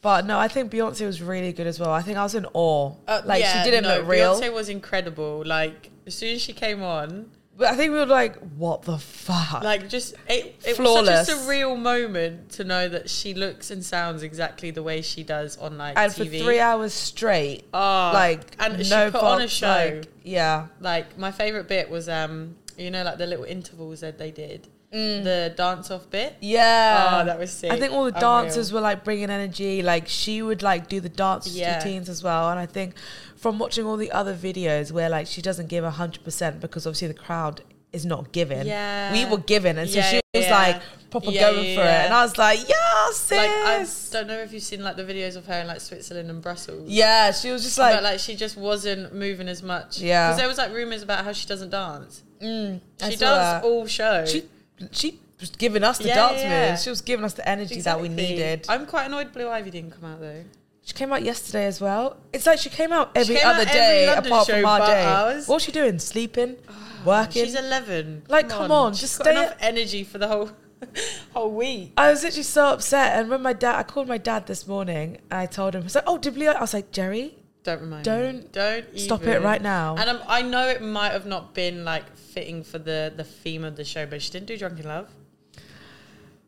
But 0.02 0.26
no, 0.26 0.40
I 0.40 0.48
think 0.48 0.72
Beyonce 0.72 1.06
was 1.06 1.22
really 1.22 1.54
good 1.54 1.68
as 1.68 1.80
well. 1.80 1.92
I 1.92 2.02
think 2.02 2.18
I 2.18 2.24
was 2.24 2.34
in 2.36 2.46
awe. 2.54 2.96
Uh, 3.08 3.22
like 3.26 3.42
yeah, 3.42 3.64
she 3.64 3.70
didn't 3.70 3.84
no, 3.84 3.98
look 4.00 4.08
real. 4.08 4.34
Beyonce 4.40 4.52
was 4.52 4.68
incredible. 4.70 5.44
Like 5.46 5.92
as 6.08 6.16
soon 6.16 6.34
as 6.36 6.42
she 6.42 6.54
came 6.54 6.82
on, 6.82 7.30
But 7.56 7.68
I 7.68 7.76
think 7.76 7.94
we 7.94 8.00
were 8.00 8.08
like, 8.08 8.36
what 8.58 8.82
the 8.82 8.98
fuck? 8.98 9.62
like 9.64 9.88
just 9.90 10.16
it, 10.28 10.56
it 10.66 10.70
was 10.70 10.78
Flawless. 10.78 11.28
such 11.28 11.38
a 11.38 11.40
surreal 11.40 11.78
moment 11.80 12.50
to 12.54 12.64
know 12.64 12.90
that 12.90 13.12
she 13.12 13.36
looks 13.36 13.70
and 13.70 13.86
sounds 13.86 14.24
exactly 14.24 14.72
the 14.72 14.82
way 14.82 15.04
she 15.04 15.22
does 15.24 15.58
on 15.58 15.78
like 15.78 15.96
and 15.98 16.12
TV. 16.12 16.40
for 16.40 16.46
three 16.46 16.60
hours 16.60 16.94
straight, 16.94 17.66
Oh, 17.72 18.12
like 18.14 18.42
and 18.60 18.80
no 18.90 19.06
she 19.08 19.12
put 19.12 19.22
on 19.22 19.42
a 19.44 19.48
show. 19.48 19.68
like, 19.68 20.08
yeah, 20.24 20.68
Like 20.80 21.16
my 21.20 21.32
favorite 21.32 21.68
bit 21.68 21.92
was 21.92 22.10
um, 22.10 22.56
you 22.76 22.90
know, 22.90 23.04
like 23.04 23.20
the 23.20 23.28
little 23.28 23.46
intervals 23.46 24.00
that 24.00 24.18
they 24.18 24.32
did, 24.32 24.68
Mm. 24.94 25.24
the 25.24 25.54
dance 25.56 25.90
off 25.90 26.10
bit. 26.10 26.36
yeah. 26.42 27.20
Oh, 27.22 27.26
that 27.26 27.40
was 27.40 27.52
sick. 27.52 27.72
I 27.72 27.80
think 27.80 27.94
all 27.94 28.04
the 28.04 28.10
Unreal. 28.16 28.44
dancers 28.44 28.74
were 28.74 28.82
like 28.82 29.04
bringing 29.06 29.30
energy. 29.30 29.82
Like 29.82 30.08
she 30.08 30.42
would 30.42 30.62
like 30.62 30.90
do 30.90 31.00
the 31.00 31.08
dance 31.10 31.48
Yeah. 31.48 31.78
routines 31.78 32.10
as 32.10 32.22
well. 32.24 32.50
And 32.50 32.60
I 32.60 32.66
think 32.66 32.96
from 33.38 33.58
watching 33.58 33.86
all 33.86 33.96
the 33.98 34.12
other 34.12 34.36
videos 34.36 34.92
where 34.92 35.08
like 35.10 35.28
she 35.28 35.42
doesn't 35.42 35.68
give 35.68 35.86
hundred 35.86 36.24
percent 36.24 36.60
because 36.60 36.86
obviously 36.86 37.08
the 37.08 37.14
crowd 37.14 37.62
is 37.94 38.06
not 38.06 38.32
giving. 38.34 38.66
Yeah. 38.68 39.12
we 39.14 39.26
were 39.26 39.38
giving, 39.38 39.78
and 39.78 39.90
so 39.90 39.98
Yeah, 40.00 40.10
she 40.10 40.22
was 40.34 40.46
yeah. 40.46 40.52
like 40.58 40.82
proper 41.10 41.30
Yeah, 41.32 41.42
going 41.52 41.76
for 41.76 41.82
it, 41.84 41.88
and 42.06 42.14
I 42.14 42.24
was 42.24 42.38
like, 42.38 42.60
yeah, 42.70 43.08
sis. 43.12 43.38
Like 43.38 43.50
I 43.50 43.86
don't 44.12 44.28
know 44.28 44.40
if 44.40 44.54
you've 44.54 44.64
seen 44.64 44.82
like 44.84 44.96
the 44.96 45.04
videos 45.04 45.36
of 45.36 45.46
her 45.48 45.60
in 45.62 45.68
like 45.68 45.82
Switzerland 45.82 46.30
and 46.30 46.42
Brussels. 46.42 46.90
yeah, 46.90 47.32
she 47.32 47.50
was 47.52 47.64
just 47.64 47.78
like, 47.78 47.96
but 47.96 48.04
like 48.04 48.20
she 48.20 48.36
just 48.36 48.56
wasn't 48.58 49.14
moving 49.14 49.48
as 49.50 49.62
much. 49.64 50.00
Yeah. 50.00 50.28
because 50.28 50.38
there 50.40 50.48
was 50.48 50.58
like 50.58 50.72
rumors 50.74 51.02
about 51.04 51.24
how 51.26 51.32
she 51.34 51.48
doesn't 51.48 51.70
dance. 51.70 52.24
mm, 52.42 52.80
She 53.10 53.16
does 53.18 53.64
all 53.64 53.86
show. 53.88 54.26
She 54.26 54.44
she 54.92 55.20
was 55.40 55.50
giving 55.52 55.84
us 55.84 55.98
the 55.98 56.08
Yeah, 56.10 56.16
dance 56.30 56.42
yeah. 56.42 56.70
moves. 56.72 56.84
She 56.84 56.90
was 56.90 57.02
giving 57.02 57.26
us 57.26 57.34
the 57.34 57.48
energy 57.48 57.82
that 57.82 58.00
we 58.00 58.10
needed. 58.10 58.66
I'm 58.70 58.86
quite 58.86 59.06
annoyed 59.06 59.32
Blue 59.34 59.50
Ivy 59.50 59.72
didn't 59.72 59.92
come 59.92 60.06
out 60.12 60.20
though. 60.20 60.44
She 60.84 60.94
came 60.94 61.14
out 61.14 61.24
yesterday 61.24 61.66
as 61.66 61.80
well. 61.80 62.18
It's 62.34 62.46
like 62.48 62.60
she 62.60 62.70
came 62.70 62.92
out 62.92 63.12
every 63.16 63.36
came 63.36 63.46
other 63.48 63.62
out 63.62 63.68
every 63.68 63.74
day 63.80 64.08
London 64.08 64.32
apart 64.32 64.48
from 64.48 64.66
our 64.66 64.80
day. 64.80 65.04
ours. 65.06 65.48
What 65.48 65.56
was 65.56 65.64
she 65.64 65.72
doing? 65.72 66.00
Sleeping, 66.00 66.56
working. 67.06 67.46
She's 67.46 67.56
11. 67.56 68.24
Like, 68.28 68.50
come 68.50 68.72
on, 68.72 68.94
She's 68.94 69.02
just 69.02 69.18
got 69.20 69.26
stay 69.26 69.32
enough 69.44 69.56
energy 69.60 70.04
for 70.04 70.18
the 70.18 70.28
whole 70.28 70.50
whole 71.34 71.52
week. 71.52 71.94
I 71.98 72.10
was 72.10 72.24
literally 72.24 72.44
so 72.44 72.66
upset. 72.74 73.20
And 73.20 73.30
when 73.30 73.42
my 73.44 73.54
dad, 73.54 73.76
I 73.78 73.84
called 73.84 74.08
my 74.08 74.18
dad 74.18 74.48
this 74.48 74.68
morning 74.68 75.20
I 75.30 75.46
told 75.46 75.76
him, 75.76 75.84
he's 75.84 75.94
like, 75.96 76.04
oh, 76.08 76.18
did 76.18 76.34
Blue? 76.34 76.48
I 76.48 76.60
was 76.60 76.74
like, 76.74 76.92
Jerry, 76.92 77.36
Don't 77.64 77.82
remind 77.82 78.06
Don't 78.06 78.38
me. 78.38 78.48
Don't 78.52 79.00
stop 79.00 79.22
even. 79.22 79.36
it 79.36 79.42
right 79.42 79.62
now. 79.62 79.96
And 79.96 80.10
I'm, 80.10 80.20
I 80.28 80.42
know 80.42 80.68
it 80.68 80.82
might 80.82 81.12
have 81.12 81.26
not 81.26 81.54
been 81.54 81.86
like 81.86 82.16
fitting 82.16 82.64
for 82.64 82.80
the 82.80 83.14
the 83.16 83.24
theme 83.24 83.64
of 83.64 83.76
the 83.76 83.84
show, 83.84 84.06
but 84.06 84.22
she 84.22 84.32
didn't 84.32 84.48
do 84.48 84.58
Drunk 84.58 84.80
in 84.80 84.86
Love. 84.86 85.10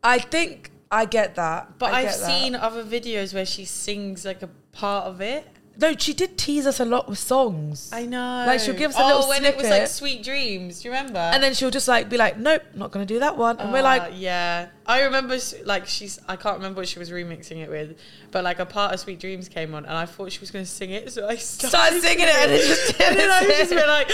I 0.04 0.20
think 0.20 0.72
I 0.92 1.06
get 1.06 1.36
that. 1.36 1.78
But 1.78 1.94
I 1.94 2.06
that. 2.06 2.14
seen 2.16 2.56
other 2.56 2.84
videos 2.84 3.34
where 3.34 3.46
she 3.46 3.66
sings 3.66 4.26
like 4.26 4.42
a 4.42 4.50
part 4.72 5.06
of 5.06 5.22
it. 5.22 5.48
No, 5.76 5.96
she 5.98 6.14
did 6.14 6.38
tease 6.38 6.68
us 6.68 6.80
a 6.80 6.86
lot 6.86 7.10
with 7.10 7.18
songs. 7.18 7.90
I 7.92 8.06
know. 8.06 8.44
Like, 8.46 8.60
she'll 8.60 8.76
give 8.76 8.92
us 8.92 8.98
a 8.98 9.02
oh, 9.02 9.08
little 9.08 9.30
when 9.30 9.44
it 9.44 9.58
was 9.58 9.68
like. 9.68 9.88
Sweet 9.88 10.24
Dreams. 10.24 10.82
Do 10.82 10.88
you 10.88 10.94
remember? 10.94 11.18
and 11.18 11.42
then 11.42 11.56
she'll 11.56 11.72
just 11.72 11.88
like 11.88 12.10
be 12.10 12.18
like, 12.18 12.38
nope, 12.38 12.62
not 12.76 12.92
going 12.92 13.06
to 13.08 13.12
do 13.12 13.20
that 13.22 13.38
one. 13.38 13.60
And 13.60 13.74
we're 13.74 13.80
Uh, 13.80 13.84
like, 13.84 14.12
yeah, 14.16 14.68
I 14.86 15.02
remember 15.02 15.38
like 15.66 15.88
she's 15.88 16.20
I 16.28 16.36
can't 16.36 16.58
remember 16.58 16.82
what 16.82 16.88
she 16.88 17.00
was 17.00 17.10
remixing 17.10 17.58
it 17.58 17.70
with, 17.70 17.98
but 18.30 18.44
like 18.44 18.60
a 18.60 18.68
part 18.68 18.94
of 18.94 19.00
Sweet 19.00 19.20
Dreams 19.20 19.50
came 19.50 19.74
on, 19.74 19.86
and 19.86 19.98
I 19.98 20.06
thought 20.06 20.32
she 20.32 20.40
was 20.42 20.52
going 20.52 20.64
to 20.64 20.70
sing 20.70 20.92
it, 20.92 21.12
so 21.12 21.28
I 21.28 21.36
started, 21.38 21.70
Started 21.76 22.02
singing 22.04 22.28
it 22.28 22.36
and 22.36 22.52
it 22.52 22.62
just 22.68 23.02
and 23.02 23.18
then 23.18 23.32
I 23.32 23.40
was 23.40 23.48
didn't 23.50 23.70
just 23.70 23.82
been 23.82 23.88
like, 23.88 24.08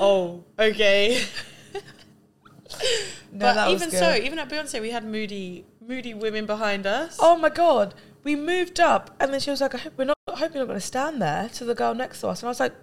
oh, 0.00 0.44
okay. 0.58 1.24
no, 3.32 3.54
but 3.54 3.70
even 3.70 3.88
good. 3.90 3.98
so, 3.98 4.14
even 4.14 4.38
at 4.38 4.50
Beyonce, 4.50 4.80
we 4.82 4.90
had 4.90 5.04
moody, 5.04 5.64
moody 5.80 6.12
women 6.12 6.44
behind 6.44 6.86
us. 6.86 7.16
Oh 7.20 7.36
my 7.38 7.48
god, 7.48 7.94
we 8.22 8.36
moved 8.36 8.80
up, 8.80 9.16
and 9.18 9.32
then 9.32 9.40
she 9.40 9.50
was 9.50 9.60
like, 9.62 9.74
"I 9.74 9.78
hope 9.78 9.94
we're 9.96 10.04
not. 10.04 10.15
I 10.36 10.38
hope 10.40 10.54
you're 10.54 10.62
not 10.62 10.68
going 10.68 10.80
to 10.80 10.86
stand 10.86 11.20
there." 11.20 11.48
To 11.54 11.64
the 11.64 11.74
girl 11.74 11.94
next 11.94 12.20
to 12.20 12.28
us, 12.28 12.40
and 12.40 12.48
I 12.48 12.50
was 12.50 12.60
like, 12.60 12.74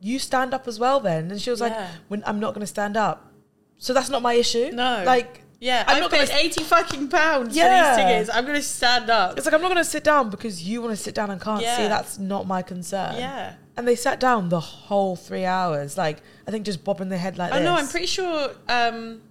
"You 0.00 0.18
stand 0.18 0.54
up 0.54 0.66
as 0.68 0.78
well, 0.78 1.00
then." 1.00 1.30
And 1.30 1.40
she 1.40 1.50
was 1.50 1.60
like, 1.60 1.72
Yeah. 1.72 1.88
when, 2.08 2.22
"I'm 2.26 2.40
not 2.40 2.54
going 2.54 2.60
to 2.62 2.66
stand 2.66 2.96
up." 2.96 3.32
So 3.78 3.92
that's 3.92 4.10
not 4.10 4.22
my 4.22 4.34
issue. 4.34 4.70
No. 4.72 5.02
like 5.06 5.42
yeah, 5.58 5.84
I'm 5.86 5.96
i 5.96 6.00
not 6.00 6.10
paid 6.10 6.28
gonna- 6.28 6.40
eighty 6.40 6.62
fucking 6.64 7.08
pounds 7.08 7.54
Yeah. 7.56 7.66
for 7.94 7.96
these 7.96 8.04
tickets. 8.06 8.30
I'm 8.34 8.44
going 8.46 8.56
to 8.56 8.62
stand 8.62 9.10
up. 9.10 9.36
it's 9.36 9.44
like 9.46 9.54
I'm 9.54 9.60
not 9.60 9.68
going 9.68 9.84
to 9.84 9.90
sit 9.90 10.04
down 10.04 10.30
because 10.30 10.62
you 10.62 10.80
want 10.82 10.92
to 10.96 11.02
sit 11.02 11.14
down 11.14 11.30
and 11.30 11.40
can't 11.40 11.60
see. 11.60 11.66
That's 11.88 12.18
not 12.18 12.46
my 12.46 12.62
concern. 12.62 13.16
yeah. 13.16 13.54
And 13.76 13.86
they 13.88 13.96
sat 13.96 14.20
down 14.20 14.50
the 14.50 14.60
whole 14.60 15.16
three 15.16 15.44
hours, 15.46 15.96
like 15.96 16.18
I 16.46 16.50
think 16.50 16.64
just 16.66 16.84
bobbing 16.84 17.08
their 17.08 17.18
head 17.18 17.38
like 17.38 17.52
I 17.52 17.58
this. 17.60 17.64
know. 17.64 17.74
I'm 17.74 17.88
pretty 17.88 18.06
sure. 18.06 18.50
Um, 18.68 19.22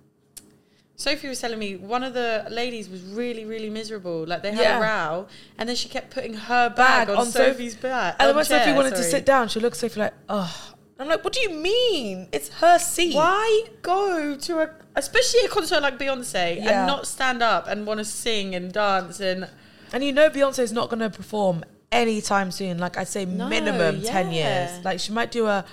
Sophie 1.00 1.30
was 1.30 1.40
telling 1.40 1.58
me 1.58 1.78
one 1.78 2.04
of 2.04 2.14
the 2.14 2.46
ladies 2.52 2.90
was 2.90 3.02
really, 3.04 3.46
really 3.46 3.70
miserable. 3.70 4.26
Like 4.28 4.42
they 4.44 4.52
had 4.52 4.62
Yeah. 4.62 4.80
a 4.80 4.82
row, 4.82 5.28
and 5.58 5.68
then 5.70 5.78
she 5.78 5.88
kept 5.88 6.12
putting 6.12 6.34
her 6.34 6.68
bag, 6.70 7.08
Bag 7.08 7.10
on, 7.12 7.18
on 7.20 7.26
Soph- 7.28 7.48
Sophie's 7.48 7.76
back. 7.76 8.18
And 8.20 8.28
then 8.28 8.36
when 8.36 8.44
Sophie 8.44 8.74
wanted 8.74 8.96
to 8.96 9.04
sit 9.04 9.26
down, 9.26 9.48
she 9.48 9.62
looked 9.62 9.76
at 9.78 9.80
Sophie 9.80 10.02
like, 10.02 10.14
oh. 10.28 10.74
I'm 11.00 11.08
like, 11.08 11.24
what 11.24 11.32
do 11.32 11.40
you 11.40 11.52
mean? 11.52 12.28
It's 12.34 12.50
her 12.56 12.78
seat. 12.78 13.16
Why 13.16 13.64
go 13.82 14.36
to 14.36 14.60
a, 14.60 14.70
especially 14.98 15.40
a 15.46 15.48
concert 15.48 15.82
like 15.82 15.98
Beyonce, 15.98 16.58
Yeah. 16.58 16.80
and 16.80 16.88
not 16.88 17.08
stand 17.08 17.42
up 17.42 17.68
and 17.70 17.88
want 17.88 18.00
to 18.00 18.04
sing 18.06 18.54
and 18.54 18.70
dance 18.74 19.22
and 19.22 19.48
And 19.94 20.04
you 20.04 20.12
know 20.12 20.30
Beyonce 20.30 20.60
is 20.60 20.74
not 20.74 20.90
going 20.90 21.00
to 21.00 21.10
perform 21.10 21.64
anytime 21.94 22.52
soon. 22.52 22.78
Like 22.78 22.98
I 22.98 23.06
say, 23.06 23.24
No, 23.24 23.48
minimum 23.48 24.02
10 24.02 24.32
years. 24.34 24.84
Like 24.84 25.00
she 25.00 25.14
might 25.14 25.32
do 25.32 25.48
a 25.48 25.64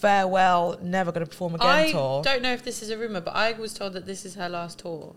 farewell, 0.00 0.78
never 0.82 1.12
going 1.12 1.24
to 1.24 1.30
perform 1.30 1.54
again 1.54 1.68
I 1.68 1.92
tour. 1.92 2.22
don't 2.22 2.42
know 2.42 2.52
if 2.52 2.62
this 2.64 2.82
is 2.82 2.90
a 2.90 2.98
rumor, 2.98 3.20
but 3.20 3.34
I 3.34 3.52
was 3.52 3.74
told 3.74 3.92
that 3.94 4.06
this 4.06 4.24
is 4.24 4.34
her 4.34 4.48
last 4.48 4.78
tour. 4.80 5.14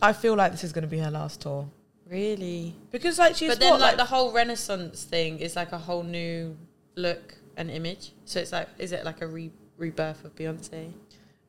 I 0.00 0.12
feel 0.12 0.34
like 0.34 0.52
this 0.52 0.64
is 0.64 0.72
going 0.72 0.82
to 0.82 0.88
be 0.88 0.98
her 0.98 1.10
last 1.10 1.40
tour. 1.40 1.68
Really? 2.08 2.74
Because 2.90 3.18
like 3.18 3.36
she's 3.36 3.48
but 3.50 3.60
then 3.60 3.72
what, 3.72 3.80
like, 3.80 3.96
the 3.96 4.04
whole 4.04 4.32
Renaissance 4.32 5.04
thing 5.04 5.38
is 5.40 5.56
like 5.56 5.72
a 5.72 5.78
whole 5.78 6.02
new 6.02 6.56
look 6.94 7.34
and 7.56 7.70
image. 7.70 8.12
So 8.24 8.40
it's 8.40 8.52
like, 8.52 8.68
is 8.78 8.92
it 8.92 9.04
like 9.04 9.20
a 9.20 9.26
re- 9.26 9.52
rebirth 9.76 10.24
of 10.24 10.34
Beyonce? 10.34 10.92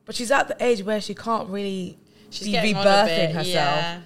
but 0.04 0.16
she's 0.16 0.32
at 0.32 0.48
the 0.48 0.56
age 0.64 0.82
where 0.82 1.00
she 1.00 1.14
can't 1.14 1.48
really 1.48 1.96
She's 2.30 2.48
be 2.48 2.52
getting 2.52 2.74
on 2.74 2.86
a 2.86 2.90
rebirthing 2.90 3.06
bit, 3.06 3.30
herself. 3.30 3.44
Yeah. 3.46 4.00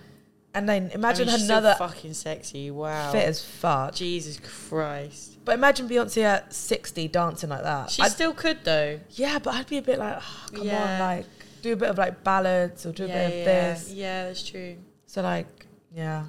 And 0.53 0.69
then 0.69 0.91
imagine 0.93 1.29
I 1.29 1.33
mean, 1.33 1.39
she's 1.39 1.45
still 1.45 1.59
another 1.59 1.75
fucking 1.79 2.15
sexy. 2.15 2.71
Wow. 2.71 3.11
fit 3.11 3.25
as 3.25 3.45
fuck. 3.45 3.95
Jesus 3.95 4.39
Christ. 4.69 5.34
But 5.45 5.55
imagine 5.57 5.89
Beyonce 5.89 6.23
at 6.23 6.55
60 6.55 7.09
dancing 7.09 7.51
like 7.51 7.63
that. 7.63 7.91
She 7.91 8.03
I'd- 8.03 8.11
still 8.13 8.33
could 8.33 8.65
though. 8.65 8.99
yeah, 9.11 9.39
but 9.39 9.55
I'd 9.55 9.67
be 9.67 9.79
a 9.79 9.83
bit 9.83 9.99
like, 9.99 10.19
oh, 10.21 10.47
come 10.53 10.71
on, 10.71 10.99
like 11.01 11.27
do 11.63 11.73
a 11.73 11.77
bit 11.77 11.91
of 11.91 11.99
like 11.99 12.23
ballads 12.25 12.85
or 12.87 12.93
do 12.93 13.05
a 13.05 13.09
yeah, 13.09 13.15
bit 13.15 13.27
of 13.33 13.39
yeah, 13.39 13.45
this. 13.75 13.91
yeah, 13.93 14.25
that's 14.27 14.43
true. 14.49 14.77
So 15.07 15.23
like, 15.23 15.67
yeah. 15.95 16.25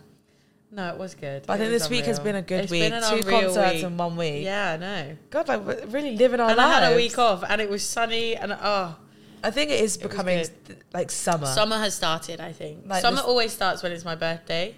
No, 0.71 0.89
it 0.89 0.97
was 0.97 1.15
good. 1.15 1.43
But 1.47 1.53
I 1.53 1.57
think 1.57 1.71
this 1.71 1.89
week 1.89 2.03
has 2.05 2.19
been 2.19 2.35
a 2.35 2.41
good 2.41 2.63
It's 2.65 2.71
week. 2.71 2.91
Two 2.91 3.21
concerts 3.29 3.75
week. 3.75 3.83
in 3.83 3.95
one 3.95 4.17
week. 4.17 4.43
Yeah, 4.43 4.71
I 4.73 4.77
know. 4.77 5.17
God, 5.29 5.47
like 5.47 5.61
we're 5.65 5.85
really 5.87 6.17
living 6.17 6.41
our 6.41 6.49
and 6.49 6.57
lives. 6.57 6.75
I 6.75 6.79
had 6.83 6.93
a 6.93 6.95
week 6.97 7.17
off, 7.17 7.43
and 7.47 7.61
it 7.61 7.69
was 7.69 7.81
sunny, 7.83 8.35
and 8.35 8.51
oh, 8.51 8.95
I 9.41 9.51
think 9.51 9.71
it 9.71 9.79
is 9.79 9.97
was 9.97 10.09
becoming 10.09 10.45
th- 10.65 10.79
like 10.93 11.11
summer. 11.11 11.45
summer 11.45 11.77
has 11.77 11.95
started. 11.95 12.41
I 12.41 12.51
think 12.51 12.83
Like 12.87 13.01
summer 13.01 13.21
always 13.21 13.53
starts 13.53 13.83
when 13.83 13.93
it's 13.93 14.03
my 14.03 14.15
birthday. 14.15 14.75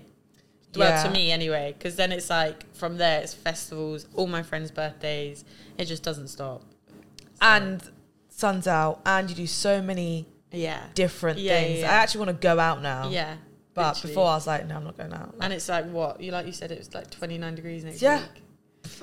Well, 0.77 0.89
Yeah. 0.89 1.03
to 1.03 1.09
me 1.09 1.31
anyway, 1.31 1.73
because 1.77 1.95
then 1.95 2.11
it's 2.11 2.29
like 2.29 2.73
from 2.75 2.97
there 2.97 3.21
it's 3.21 3.33
festivals, 3.33 4.07
all 4.15 4.27
my 4.27 4.43
friends' 4.43 4.71
birthdays. 4.71 5.43
It 5.77 5.85
just 5.85 6.03
doesn't 6.03 6.27
stop. 6.29 6.61
So, 6.61 7.25
and 7.41 7.83
sun's 8.29 8.67
out, 8.67 9.01
and 9.05 9.29
you 9.29 9.35
do 9.35 9.47
so 9.47 9.81
many 9.81 10.25
yeah, 10.51 10.83
different 10.95 11.39
Yeah, 11.39 11.59
things. 11.59 11.79
yeah, 11.79 11.91
I 11.91 11.95
actually 11.95 12.25
want 12.25 12.41
to 12.41 12.47
go 12.47 12.59
out 12.59 12.81
now. 12.81 13.09
yeah. 13.09 13.37
But 13.73 13.95
literally. 13.95 14.11
before 14.13 14.27
I 14.29 14.33
was 14.35 14.47
like, 14.47 14.67
no, 14.67 14.75
I'm 14.77 14.83
not 14.85 14.97
going 14.97 15.13
out. 15.13 15.35
and 15.39 15.53
it's 15.53 15.69
like 15.69 15.85
what 15.91 16.19
you 16.19 16.31
like 16.31 16.47
you 16.47 16.51
said 16.51 16.71
it 16.71 16.79
was 16.79 16.93
like 16.95 17.11
29 17.11 17.53
degrees 17.55 17.83
next 17.83 18.01
Yeah. 18.01 18.21
week. 18.21 18.43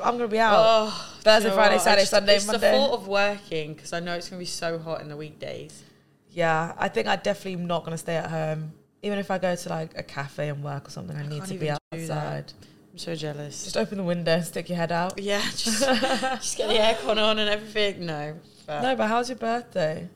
I'm 0.02 0.16
gonna 0.16 0.26
be 0.28 0.38
out. 0.40 0.54
Oh, 0.58 1.14
Thursday, 1.20 1.38
do 1.40 1.44
you 1.44 1.48
know 1.50 1.54
Friday, 1.56 1.74
what? 1.74 1.82
Saturday, 1.84 2.02
just- 2.02 2.10
Sunday, 2.10 2.36
it's 2.36 2.46
Monday. 2.46 2.70
the 2.72 2.76
thought 2.78 2.92
of 2.94 3.06
working 3.06 3.74
because 3.74 3.92
I 3.92 4.00
know 4.00 4.14
it's 4.14 4.28
gonna 4.28 4.40
be 4.40 4.46
so 4.46 4.78
hot 4.78 5.00
in 5.00 5.08
the 5.08 5.16
weekdays. 5.16 5.82
Yeah, 6.30 6.72
I 6.76 6.88
think 6.88 7.06
I 7.06 7.14
definitely 7.16 7.52
am 7.60 7.66
not 7.68 7.84
gonna 7.84 7.98
stay 7.98 8.16
at 8.16 8.30
home. 8.30 8.72
Even 9.04 9.18
if 9.18 9.30
I 9.30 9.38
go 9.38 9.54
to 9.54 9.68
like 9.68 9.96
a 9.96 10.02
cafe 10.02 10.48
and 10.48 10.64
work 10.64 10.88
or 10.88 10.90
something, 10.90 11.16
I, 11.16 11.26
need 11.26 11.44
to 11.44 11.54
be 11.54 11.66
even 11.66 11.78
do 11.92 12.06
that. 12.06 12.16
outside. 12.16 12.52
I'm 12.92 12.98
so 12.98 13.14
jealous. 13.14 13.64
Just 13.64 13.76
open 13.76 13.98
the 13.98 14.04
window, 14.04 14.40
stick 14.40 14.68
your 14.68 14.76
head 14.76 14.92
out. 14.92 15.20
yeah, 15.20 15.42
just, 15.56 15.80
just 15.82 16.56
get 16.56 16.68
the 16.68 16.74
aircon 16.74 17.18
on 17.18 17.38
and 17.38 17.50
everything. 17.50 18.06
No, 18.06 18.36
but 18.66 18.80
No, 18.82 18.96
but 18.96 19.08
how's 19.08 19.28
your 19.28 19.38
birthday? 19.38 20.08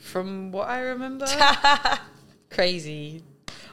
from 0.00 0.50
what 0.50 0.68
I 0.68 0.80
remember, 0.80 1.26
crazy. 2.50 3.22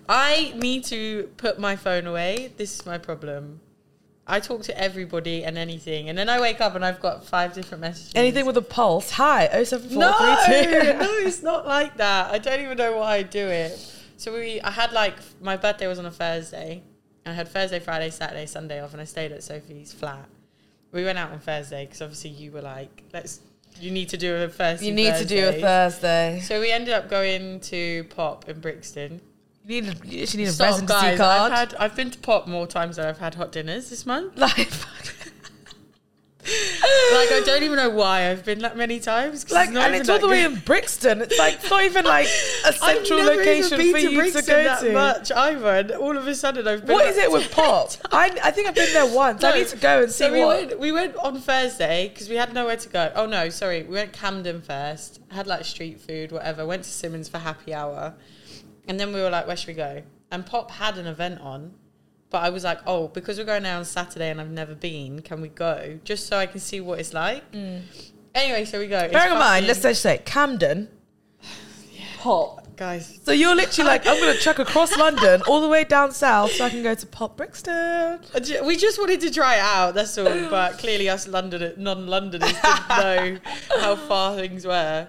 I 0.07 0.53
need 0.55 0.83
to 0.85 1.29
put 1.37 1.59
my 1.59 1.75
phone 1.75 2.05
away. 2.05 2.51
This 2.57 2.79
is 2.79 2.85
my 2.85 2.97
problem. 2.97 3.61
I 4.29 4.41
talk 4.41 4.63
to 4.63 4.77
everybody 4.77 5.45
and 5.45 5.57
anything, 5.57 6.09
and 6.09 6.17
then 6.17 6.27
I 6.27 6.39
wake 6.41 6.59
up 6.59 6.75
and 6.75 6.83
I've 6.83 6.99
got 6.99 7.25
five 7.25 7.53
different 7.53 7.81
messages. 7.81 8.11
Anything 8.13 8.45
with 8.45 8.57
a 8.57 8.61
pulse? 8.61 9.11
Hi, 9.11 9.47
oh 9.47 9.59
no, 9.59 9.63
07432. 9.63 10.99
no, 10.99 11.11
it's 11.27 11.41
not 11.41 11.65
like 11.65 11.97
that. 11.97 12.31
I 12.31 12.37
don't 12.37 12.59
even 12.59 12.77
know 12.77 12.97
why 12.97 13.15
I 13.15 13.23
do 13.23 13.47
it. 13.47 13.93
So 14.17 14.33
we, 14.33 14.59
I 14.61 14.71
had 14.71 14.91
like 14.91 15.15
my 15.41 15.55
birthday 15.57 15.87
was 15.87 15.99
on 15.99 16.05
a 16.05 16.11
Thursday, 16.11 16.83
and 17.23 17.33
I 17.33 17.35
had 17.35 17.47
Thursday, 17.47 17.79
Friday, 17.79 18.09
Saturday, 18.09 18.47
Sunday 18.47 18.81
off, 18.81 18.93
and 18.93 19.01
I 19.01 19.05
stayed 19.05 19.31
at 19.31 19.43
Sophie's 19.43 19.93
flat. 19.93 20.27
We 20.91 21.03
went 21.03 21.17
out 21.17 21.31
on 21.31 21.39
Thursday 21.39 21.85
because 21.85 22.01
obviously 22.01 22.31
you 22.31 22.51
were 22.51 22.61
like, 22.61 23.03
let's. 23.13 23.41
You 23.79 23.91
need 23.91 24.09
to 24.09 24.17
do 24.17 24.35
a 24.35 24.49
Thursday. 24.49 24.87
You 24.87 24.93
need 24.93 25.15
to 25.17 25.25
do 25.25 25.49
a 25.49 25.51
Thursday. 25.51 26.41
So 26.43 26.59
we 26.59 26.71
ended 26.71 26.95
up 26.95 27.09
going 27.11 27.59
to 27.59 28.05
Pop 28.05 28.49
in 28.49 28.59
Brixton. 28.59 29.21
You 29.63 29.81
need 29.81 29.93
a, 29.93 30.07
you 30.07 30.23
actually 30.23 30.43
need 30.43 30.49
a 30.49 30.53
Stop, 30.53 30.65
residency 30.65 30.93
guys, 30.93 31.17
card. 31.17 31.51
I've 31.51 31.57
had 31.59 31.75
I've 31.75 31.95
been 31.95 32.09
to 32.09 32.17
Pop 32.17 32.47
more 32.47 32.65
times 32.65 32.95
than 32.95 33.05
I've 33.05 33.19
had 33.19 33.35
hot 33.35 33.51
dinners 33.51 33.91
this 33.91 34.05
month. 34.05 34.35
like, 34.37 34.71
Like 36.47 37.31
I 37.31 37.41
don't 37.45 37.63
even 37.63 37.75
know 37.75 37.89
why 37.89 38.29
I've 38.29 38.45
been 38.45 38.59
that 38.59 38.77
many 38.77 38.99
times. 39.01 39.51
like, 39.51 39.69
and 39.69 39.95
it's 39.95 40.07
all 40.07 40.19
the 40.19 40.29
way 40.29 40.45
in 40.45 40.55
Brixton. 40.55 41.21
It's 41.21 41.37
like 41.37 41.55
it's 41.55 41.69
not 41.69 41.83
even 41.83 42.05
like 42.05 42.27
a 42.65 42.73
central 42.73 43.19
location 43.19 43.77
for 43.77 43.83
you 43.97 44.09
to 44.11 44.15
Brixton 44.15 44.45
go 44.45 44.63
that 44.63 44.79
to. 44.81 44.93
much 44.93 45.31
either. 45.31 45.67
And 45.67 45.91
all 45.91 46.17
of 46.17 46.25
a 46.25 46.33
sudden 46.35 46.67
I've 46.67 46.85
been. 46.85 46.93
What 46.93 47.07
is 47.07 47.17
it 47.17 47.31
with 47.31 47.51
pop? 47.55 47.91
I, 48.11 48.37
I 48.43 48.51
think 48.51 48.67
I've 48.67 48.75
been 48.75 48.93
there 48.93 49.13
once. 49.13 49.43
I 49.43 49.57
need 49.57 49.67
to 49.67 49.77
go 49.77 50.03
and 50.03 50.11
see 50.11 50.25
so 50.25 50.31
we 50.31 50.39
what. 50.39 50.67
went. 50.67 50.79
We 50.79 50.91
went 50.91 51.15
on 51.17 51.39
Thursday 51.39 52.07
because 52.09 52.29
we 52.29 52.35
had 52.35 52.53
nowhere 52.53 52.77
to 52.77 52.89
go. 52.89 53.11
Oh 53.15 53.25
no, 53.25 53.49
sorry, 53.49 53.83
we 53.83 53.95
went 53.95 54.13
Camden 54.13 54.61
first. 54.61 55.19
Had 55.31 55.47
like 55.47 55.65
street 55.65 55.99
food, 55.99 56.31
whatever. 56.31 56.65
Went 56.65 56.83
to 56.83 56.89
Simmons 56.89 57.27
for 57.27 57.39
happy 57.39 57.73
hour, 57.73 58.13
and 58.87 58.97
then 58.99 59.11
we 59.13 59.19
were 59.19 59.29
like, 59.29 59.47
where 59.47 59.57
should 59.57 59.67
we 59.67 59.73
go? 59.73 60.03
And 60.31 60.45
Pop 60.45 60.71
had 60.71 60.97
an 60.97 61.07
event 61.07 61.39
on, 61.41 61.73
but 62.29 62.43
I 62.43 62.49
was 62.49 62.63
like, 62.63 62.79
oh, 62.85 63.07
because 63.07 63.37
we're 63.37 63.45
going 63.45 63.63
there 63.63 63.77
on 63.77 63.85
Saturday 63.85 64.29
and 64.29 64.41
I've 64.41 64.49
never 64.49 64.75
been, 64.75 65.21
can 65.21 65.41
we 65.41 65.47
go 65.47 65.99
just 66.03 66.27
so 66.27 66.37
I 66.37 66.45
can 66.45 66.59
see 66.59 66.81
what 66.81 66.99
it's 66.99 67.13
like? 67.13 67.49
Mm. 67.51 67.83
Anyway, 68.35 68.65
so 68.65 68.79
we 68.79 68.87
go. 68.87 68.99
It's 68.99 69.13
Bearing 69.13 69.33
in 69.33 69.39
mind, 69.39 69.67
let's 69.67 69.81
just 69.81 70.01
say 70.01 70.19
Camden. 70.19 70.89
Pop. 72.19 72.75
guys. 72.75 73.19
So 73.23 73.31
you're 73.31 73.55
literally 73.55 73.87
like, 73.87 74.05
I'm 74.05 74.19
gonna 74.19 74.37
truck 74.41 74.59
across 74.59 74.95
London 74.97 75.41
all 75.47 75.61
the 75.61 75.69
way 75.69 75.85
down 75.85 76.11
south 76.11 76.51
so 76.51 76.65
I 76.65 76.69
can 76.69 76.83
go 76.83 76.93
to 76.93 77.07
Pop 77.07 77.37
Brixton. 77.37 77.73
Uh, 77.73 78.19
we 78.65 78.75
just 78.75 78.99
wanted 78.99 79.21
to 79.21 79.31
try 79.31 79.55
it 79.55 79.61
out, 79.61 79.95
that's 79.95 80.17
all. 80.17 80.49
But 80.49 80.77
clearly, 80.77 81.09
us 81.09 81.27
London 81.27 81.73
non-Londoners 81.77 82.51
didn't 82.51 82.89
know 82.89 83.37
how 83.79 83.95
far 83.95 84.35
things 84.35 84.67
were. 84.67 85.07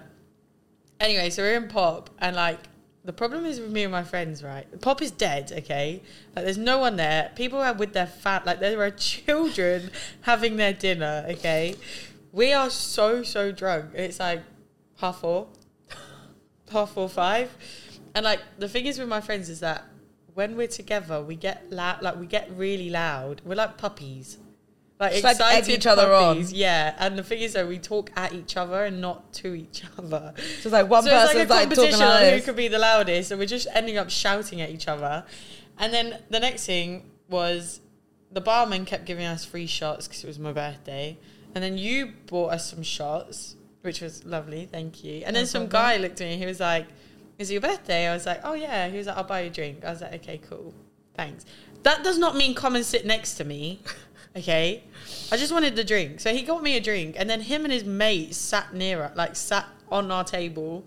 Anyway, 0.99 1.29
so 1.29 1.43
we're 1.43 1.55
in 1.55 1.67
Pop, 1.67 2.09
and 2.19 2.35
like 2.35 2.59
the 3.05 3.13
problem 3.13 3.45
is 3.45 3.59
with 3.59 3.71
me 3.71 3.83
and 3.83 3.91
my 3.91 4.03
friends, 4.03 4.43
right? 4.43 4.67
Pop 4.81 5.01
is 5.01 5.11
dead, 5.11 5.51
okay? 5.59 6.01
Like 6.35 6.45
there's 6.45 6.57
no 6.57 6.79
one 6.79 6.97
there. 6.97 7.31
People 7.35 7.59
are 7.59 7.73
with 7.73 7.93
their 7.93 8.07
fat, 8.07 8.45
like 8.45 8.59
there 8.59 8.81
are 8.81 8.91
children 9.11 9.91
having 10.21 10.57
their 10.57 10.73
dinner, 10.73 11.25
okay? 11.29 11.75
We 12.31 12.53
are 12.53 12.69
so 12.69 13.23
so 13.23 13.51
drunk. 13.51 13.91
It's 13.93 14.19
like 14.19 14.43
half 14.97 15.21
four, 15.21 15.47
half 16.71 16.91
four 16.91 17.09
five, 17.09 17.55
and 18.13 18.25
like 18.25 18.41
the 18.57 18.67
thing 18.67 18.85
is 18.85 18.99
with 18.99 19.09
my 19.09 19.21
friends 19.21 19.49
is 19.49 19.61
that 19.61 19.85
when 20.33 20.55
we're 20.55 20.67
together, 20.67 21.21
we 21.21 21.35
get 21.35 21.71
loud, 21.71 22.01
like 22.01 22.19
we 22.19 22.27
get 22.27 22.49
really 22.51 22.89
loud. 22.89 23.41
We're 23.45 23.55
like 23.55 23.77
puppies, 23.77 24.37
like 24.99 25.13
Just, 25.13 25.23
like, 25.23 25.35
egg 25.35 25.59
excited 25.59 25.73
each 25.73 25.85
other 25.87 26.13
on. 26.13 26.35
puppies. 26.35 26.51
Yeah, 26.51 26.93
and 26.99 27.17
the 27.17 27.23
thing 27.23 27.39
is 27.39 27.53
though, 27.53 27.65
we 27.65 27.79
talk 27.79 28.11
at 28.17 28.33
each 28.33 28.57
other 28.57 28.83
and 28.83 28.99
not 28.99 29.31
to 29.33 29.53
each 29.53 29.83
other. 29.97 30.33
So 30.35 30.43
it's 30.43 30.65
like 30.65 30.89
one 30.89 31.03
so 31.03 31.09
it's 31.09 31.31
person's 31.31 31.49
like 31.49 31.49
a 31.49 31.53
like, 31.53 31.69
competition 31.69 32.01
on 32.01 32.33
who 32.33 32.41
could 32.41 32.55
be 32.57 32.67
the 32.67 32.79
loudest, 32.79 33.31
and 33.31 33.39
we're 33.39 33.45
just 33.45 33.67
ending 33.73 33.97
up 33.97 34.09
shouting 34.09 34.59
at 34.59 34.69
each 34.69 34.87
other. 34.87 35.23
And 35.77 35.93
then 35.93 36.19
the 36.29 36.39
next 36.39 36.65
thing 36.65 37.09
was 37.29 37.79
the 38.31 38.41
barman 38.41 38.83
kept 38.85 39.05
giving 39.05 39.25
us 39.25 39.45
free 39.45 39.67
shots 39.67 40.07
because 40.07 40.23
it 40.23 40.27
was 40.27 40.37
my 40.37 40.51
birthday, 40.51 41.17
and 41.55 41.63
then 41.63 41.77
you 41.77 42.11
bought 42.27 42.51
us 42.51 42.69
some 42.69 42.83
shots, 42.83 43.55
which 43.81 44.01
was 44.01 44.25
lovely, 44.25 44.67
thank 44.69 45.03
you. 45.05 45.23
And 45.25 45.33
then 45.33 45.45
some 45.45 45.67
guy 45.67 45.95
looked 45.95 46.19
at 46.19 46.27
me, 46.27 46.35
he 46.35 46.45
was 46.45 46.59
like, 46.59 46.87
"Is 47.37 47.49
it 47.49 47.53
your 47.53 47.61
birthday?" 47.61 48.07
I 48.07 48.13
was 48.13 48.25
like, 48.25 48.41
"Oh 48.43 48.53
yeah." 48.53 48.89
He 48.89 48.97
was 48.97 49.07
like, 49.07 49.15
"I'll 49.15 49.23
buy 49.23 49.41
you 49.41 49.47
a 49.47 49.53
drink." 49.53 49.85
I 49.85 49.91
was 49.91 50.01
like, 50.01 50.15
"Okay, 50.15 50.41
cool, 50.49 50.73
thanks." 51.15 51.45
That 51.83 52.03
does 52.03 52.17
not 52.17 52.35
mean 52.35 52.53
come 52.53 52.75
and 52.75 52.83
sit 52.83 53.05
next 53.05 53.35
to 53.35 53.45
me. 53.45 53.79
Okay, 54.35 54.83
I 55.31 55.37
just 55.37 55.51
wanted 55.51 55.75
the 55.75 55.83
drink, 55.83 56.19
so 56.19 56.33
he 56.33 56.43
got 56.43 56.61
me 56.61 56.77
a 56.77 56.79
drink, 56.79 57.15
and 57.17 57.29
then 57.29 57.41
him 57.41 57.63
and 57.63 57.73
his 57.73 57.83
mate 57.83 58.35
sat 58.35 58.73
near 58.73 59.03
us, 59.03 59.17
like 59.17 59.35
sat 59.35 59.65
on 59.91 60.11
our 60.11 60.23
table, 60.23 60.85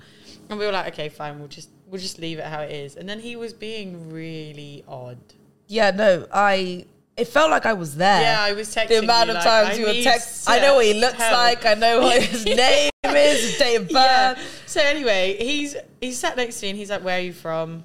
and 0.48 0.58
we 0.58 0.64
were 0.64 0.72
like, 0.72 0.92
"Okay, 0.92 1.08
fine, 1.08 1.38
we'll 1.38 1.48
just 1.48 1.68
we'll 1.88 2.00
just 2.00 2.18
leave 2.20 2.38
it 2.38 2.44
how 2.44 2.60
it 2.60 2.70
is." 2.70 2.94
And 2.96 3.08
then 3.08 3.18
he 3.18 3.34
was 3.34 3.52
being 3.52 4.10
really 4.10 4.84
odd. 4.86 5.18
Yeah, 5.66 5.90
no, 5.90 6.26
I. 6.32 6.86
It 7.16 7.26
felt 7.28 7.50
like 7.50 7.66
I 7.66 7.74
was 7.74 7.96
there. 7.96 8.22
Yeah, 8.22 8.40
I 8.40 8.52
was 8.52 8.74
texting 8.74 8.88
the 8.88 8.98
amount 9.00 9.26
you, 9.26 9.32
of 9.32 9.36
like, 9.36 9.44
times 9.44 9.68
I 9.70 9.74
you 9.74 9.86
were 9.86 9.92
need 9.92 10.04
text. 10.04 10.48
I 10.48 10.60
know 10.60 10.76
what 10.76 10.86
he 10.86 10.94
looks 10.94 11.18
help. 11.18 11.32
like. 11.32 11.66
I 11.66 11.74
know 11.74 12.00
what 12.00 12.22
his 12.22 12.44
name 12.46 12.90
is, 13.04 13.42
his 13.42 13.58
date 13.58 13.76
of 13.76 13.88
birth. 13.88 13.94
Yeah. 13.94 14.38
So 14.66 14.80
anyway, 14.80 15.36
he's 15.38 15.76
he 16.00 16.12
sat 16.12 16.36
next 16.36 16.60
to 16.60 16.66
me 16.66 16.70
and 16.70 16.78
he's 16.78 16.90
like, 16.90 17.04
"Where 17.04 17.18
are 17.18 17.22
you 17.22 17.32
from?" 17.32 17.84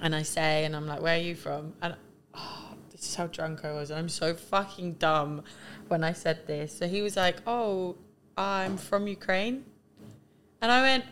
And 0.00 0.14
I 0.14 0.22
say, 0.22 0.64
and 0.64 0.74
I'm 0.74 0.86
like, 0.86 1.02
"Where 1.02 1.16
are 1.16 1.20
you 1.20 1.34
from?" 1.34 1.74
And 1.82 1.94
is 3.10 3.16
how 3.16 3.26
drunk 3.26 3.64
I 3.64 3.72
was. 3.72 3.90
I'm 3.90 4.08
so 4.08 4.34
fucking 4.34 4.94
dumb 4.94 5.42
when 5.88 6.04
I 6.04 6.12
said 6.12 6.46
this. 6.46 6.76
So 6.76 6.88
he 6.88 7.02
was 7.02 7.16
like, 7.16 7.36
Oh, 7.46 7.96
I'm 8.36 8.76
from 8.76 9.06
Ukraine. 9.06 9.64
And 10.62 10.70
I 10.70 10.80
went, 10.82 11.04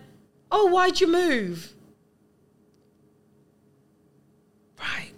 Oh, 0.50 0.66
why'd 0.66 1.00
you 1.00 1.10
move? 1.10 1.74
Right. 4.78 5.12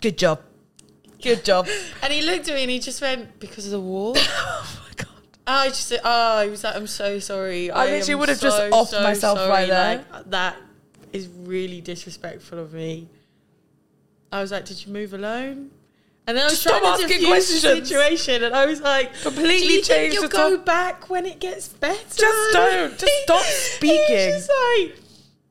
Good 0.00 0.18
job. 0.18 0.40
Good 1.20 1.44
job. 1.44 1.68
and 2.02 2.12
he 2.12 2.22
looked 2.22 2.48
at 2.48 2.54
me 2.54 2.62
and 2.62 2.70
he 2.70 2.78
just 2.78 3.00
went, 3.00 3.38
Because 3.38 3.66
of 3.66 3.72
the 3.72 3.80
war? 3.80 4.14
oh 4.18 4.80
my 4.84 5.04
God. 5.04 5.08
I 5.46 5.68
just 5.68 5.88
said, 5.88 6.00
Oh, 6.04 6.42
he 6.44 6.50
was 6.50 6.64
like, 6.64 6.74
I'm 6.74 6.86
so 6.86 7.18
sorry. 7.18 7.70
I, 7.70 7.84
I 7.84 7.90
literally 7.90 8.14
would 8.16 8.28
have 8.30 8.38
so, 8.38 8.48
just 8.48 8.72
offed 8.72 8.98
so 8.98 9.02
myself 9.02 9.38
sorry. 9.38 9.50
right 9.50 9.68
there. 9.68 10.04
Like, 10.12 10.30
that 10.30 10.56
is 11.12 11.28
really 11.28 11.80
disrespectful 11.82 12.58
of 12.58 12.72
me. 12.72 13.08
I 14.32 14.40
was 14.40 14.50
like, 14.50 14.64
did 14.64 14.84
you 14.86 14.92
move 14.92 15.12
alone? 15.14 15.70
And 16.26 16.36
then 16.36 16.44
I 16.44 16.50
was 16.50 16.60
stop 16.60 16.80
trying 16.80 16.82
to 16.82 16.88
asking 17.04 17.08
diffuse 17.08 17.28
questions. 17.28 17.62
the 17.62 17.84
situation, 17.84 18.44
and 18.44 18.54
I 18.54 18.64
was 18.66 18.80
like, 18.80 19.12
Completely 19.22 19.58
do 19.58 19.64
you 19.64 19.70
think 19.82 19.86
change 19.86 20.14
you'll 20.14 20.22
the 20.22 20.28
go 20.28 20.56
top- 20.56 20.64
back 20.66 21.10
when 21.10 21.26
it 21.26 21.40
gets 21.40 21.68
better? 21.68 21.98
Just 22.16 22.52
don't. 22.52 22.96
Just 22.98 23.12
stop 23.24 23.44
He 23.44 23.50
speaking. 23.52 24.30
was 24.32 24.46
just 24.46 24.50
like, 24.50 24.96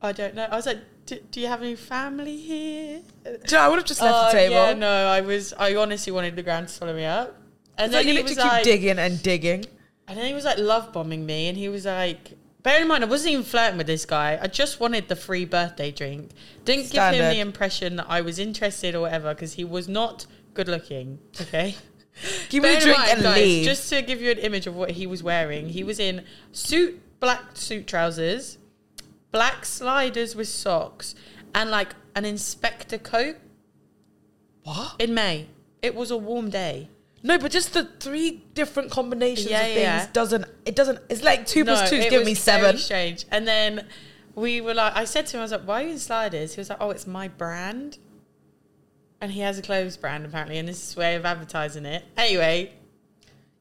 I 0.01 0.11
don't 0.13 0.33
know. 0.35 0.47
I 0.49 0.55
was 0.55 0.65
like, 0.65 0.79
do, 1.05 1.19
do 1.29 1.41
you 1.41 1.47
have 1.47 1.61
any 1.61 1.75
family 1.75 2.37
here? 2.37 3.01
Do 3.25 3.31
you 3.31 3.37
know, 3.51 3.59
I 3.59 3.67
would 3.67 3.75
have 3.79 3.85
just 3.85 4.01
left 4.01 4.15
Oh, 4.17 4.25
the 4.27 4.31
table. 4.31 4.55
Yeah, 4.55 4.73
no, 4.73 4.89
I 5.07 5.19
was. 5.21 5.53
I 5.59 5.75
honestly 5.75 6.13
wanted 6.13 6.35
the 6.37 6.43
ground 6.43 6.69
to 6.69 6.73
swallow 6.73 6.95
me 6.95 7.03
up. 7.05 7.35
And 7.77 7.85
It's 7.87 7.93
then 7.93 7.99
like 7.99 8.05
you 8.05 8.11
he 8.13 8.17
literally 8.19 8.35
was 8.35 8.43
keep 8.43 8.51
like, 8.53 8.63
digging 8.63 8.97
and 8.99 9.21
digging. 9.21 9.65
and 10.07 10.17
then 10.17 10.25
he 10.25 10.33
was 10.33 10.45
like 10.45 10.57
love 10.57 10.93
bombing 10.93 11.25
me, 11.25 11.49
and 11.49 11.57
he 11.57 11.67
was 11.69 11.85
like, 11.85 12.31
bear 12.63 12.81
in 12.81 12.87
mind, 12.87 13.03
I 13.03 13.07
wasn't 13.07 13.33
even 13.33 13.45
flirting 13.45 13.77
with 13.77 13.87
this 13.87 14.05
guy. 14.05 14.39
I 14.41 14.47
just 14.47 14.79
wanted 14.79 15.07
the 15.07 15.15
free 15.15 15.45
birthday 15.45 15.91
drink. 15.91 16.31
Didn't 16.65 16.91
give 16.91 17.13
him 17.13 17.33
the 17.33 17.39
impression 17.39 17.95
that 17.97 18.07
I 18.09 18.21
was 18.21 18.39
interested 18.39 18.95
or 18.95 19.01
whatever, 19.01 19.33
because 19.33 19.53
he 19.53 19.63
was 19.63 19.87
not 19.87 20.25
good 20.53 20.67
looking. 20.67 21.19
Okay. 21.39 21.75
Give 22.49 22.61
me 22.61 22.69
Bear 22.69 22.77
a 22.77 22.81
drink 22.81 22.97
mind, 22.97 23.11
and 23.11 23.21
guys, 23.23 23.37
leave. 23.37 23.65
Just 23.65 23.89
to 23.89 24.01
give 24.01 24.21
you 24.21 24.31
an 24.31 24.37
image 24.39 24.67
of 24.67 24.75
what 24.75 24.91
he 24.91 25.07
was 25.07 25.23
wearing, 25.23 25.69
he 25.69 25.83
was 25.83 25.97
in 25.99 26.25
suit, 26.51 27.01
black 27.19 27.55
suit 27.55 27.87
trousers, 27.87 28.57
black 29.31 29.65
sliders 29.65 30.35
with 30.35 30.49
socks, 30.49 31.15
and 31.55 31.71
like 31.71 31.95
an 32.15 32.25
inspector 32.25 32.97
coat 32.97 33.37
what? 34.63 34.95
in 34.99 35.13
May. 35.13 35.47
It 35.81 35.95
was 35.95 36.11
a 36.11 36.17
warm 36.17 36.49
day. 36.49 36.89
No, 37.23 37.37
but 37.37 37.51
just 37.51 37.73
the 37.73 37.85
three 37.99 38.43
different 38.55 38.89
combinations 38.91 39.49
Yeah, 39.49 39.59
of 39.61 39.65
things 39.67 39.79
yeah. 39.81 40.07
doesn't. 40.11 40.45
It 40.65 40.75
doesn't. 40.75 40.99
It's 41.09 41.23
like 41.23 41.45
two 41.45 41.63
plus 41.65 41.89
two 41.89 42.01
giving 42.01 42.25
me 42.25 42.33
seven. 42.33 42.77
strange. 42.77 43.25
And 43.31 43.47
then 43.47 43.87
we 44.33 44.59
were 44.61 44.73
like, 44.73 44.95
I 44.95 45.05
said 45.05 45.27
to 45.27 45.37
him, 45.37 45.41
I 45.41 45.43
was 45.43 45.51
like, 45.51 45.61
"Why 45.61 45.83
are 45.83 45.85
you 45.85 45.91
in 45.93 45.99
sliders?" 45.99 46.55
He 46.55 46.59
was 46.61 46.69
like, 46.69 46.79
"Oh, 46.81 46.89
it's 46.89 47.05
my 47.05 47.27
brand." 47.27 47.97
And 49.19 49.31
he 49.31 49.41
has 49.41 49.59
a 49.59 49.61
clothes 49.61 49.97
brand 49.97 50.25
apparently, 50.25 50.57
and 50.57 50.67
this 50.67 50.77
is 50.81 50.87
his 50.89 50.97
way 50.97 51.15
of 51.15 51.25
advertising 51.25 51.85
it. 51.85 52.03
Anyway, 52.17 52.71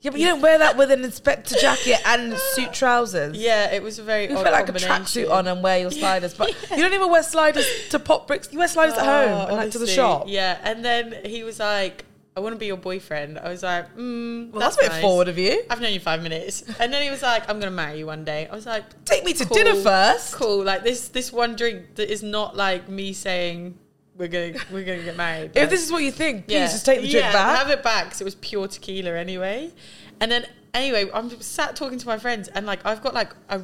Yeah, 0.00 0.10
but 0.12 0.20
you 0.20 0.26
don't 0.26 0.40
wear 0.40 0.56
that 0.58 0.78
with 0.78 0.90
an 0.90 1.04
inspector 1.04 1.54
jacket 1.56 1.98
and 2.06 2.34
suit 2.54 2.72
trousers. 2.72 3.36
yeah, 3.36 3.70
it 3.70 3.82
was 3.82 3.98
a 3.98 4.02
very 4.02 4.30
You 4.30 4.38
odd 4.38 4.44
put 4.44 4.52
like 4.52 4.68
a 4.70 4.72
tracksuit 4.72 5.30
on 5.30 5.46
and 5.46 5.62
wear 5.62 5.80
your 5.80 5.90
sliders, 6.02 6.32
but 6.32 6.48
you 6.70 6.78
don't 6.78 6.94
even 6.94 7.10
wear 7.10 7.22
sliders 7.22 7.66
to 7.90 7.98
pop 7.98 8.26
bricks. 8.26 8.48
You 8.50 8.58
wear 8.58 8.68
sliders 8.68 8.94
at 8.96 9.04
home 9.04 9.32
Oh, 9.38 9.46
and 9.48 9.56
like 9.56 9.70
to 9.72 9.78
the 9.78 9.86
shop. 9.86 10.24
Yeah, 10.28 10.56
and 10.62 10.82
then 10.82 11.14
he 11.26 11.44
was 11.44 11.58
like, 11.58 12.06
"I 12.36 12.40
want 12.40 12.54
to 12.54 12.58
be 12.58 12.66
your 12.66 12.76
boyfriend." 12.76 13.38
I 13.38 13.48
was 13.48 13.62
like, 13.62 13.94
mm, 13.96 14.50
Well, 14.50 14.60
that's, 14.60 14.76
a 14.76 14.80
bit 14.80 14.90
nice. 14.90 15.02
forward 15.02 15.28
of 15.28 15.38
you. 15.38 15.62
I've 15.68 15.80
known 15.80 15.92
you 15.92 16.00
five 16.00 16.22
minutes, 16.22 16.62
and 16.80 16.92
then 16.92 17.02
he 17.02 17.10
was 17.10 17.22
like, 17.22 17.48
"I'm 17.48 17.58
gonna 17.58 17.70
marry 17.70 17.98
you 17.98 18.06
one 18.06 18.24
day." 18.24 18.48
I 18.50 18.54
was 18.54 18.66
like, 18.66 18.84
Take 19.04 19.24
me 19.24 19.32
to 19.34 19.44
Cool. 19.46 19.56
dinner 19.56 19.74
first. 19.76 20.34
"Cool." 20.34 20.64
Like 20.64 20.82
this, 20.82 21.08
this 21.08 21.32
one 21.32 21.56
drink 21.56 21.94
that 21.96 22.10
is 22.10 22.22
not 22.22 22.56
like 22.56 22.88
me 22.88 23.12
saying 23.12 23.78
we're 24.16 24.28
gonna 24.28 24.52
we're 24.70 24.84
gonna 24.84 25.02
get 25.02 25.16
married. 25.16 25.52
If 25.54 25.70
this 25.70 25.82
is 25.84 25.90
what 25.90 26.02
you 26.02 26.12
think, 26.12 26.46
please 26.46 26.72
just 26.72 26.84
take 26.84 27.00
the 27.00 27.10
drink 27.10 27.24
yeah, 27.24 27.32
back. 27.32 27.58
have 27.58 27.70
it 27.70 27.82
back 27.82 28.04
because 28.04 28.20
it 28.20 28.24
was 28.24 28.34
pure 28.36 28.68
tequila 28.68 29.16
anyway. 29.16 29.72
And 30.20 30.30
then 30.30 30.46
anyway, 30.74 31.10
I'm 31.12 31.30
sat 31.40 31.74
talking 31.74 31.98
to 31.98 32.06
my 32.06 32.18
friends, 32.18 32.48
and 32.48 32.66
like 32.66 32.84
I've 32.84 33.02
got 33.02 33.14
like 33.14 33.34
a 33.48 33.62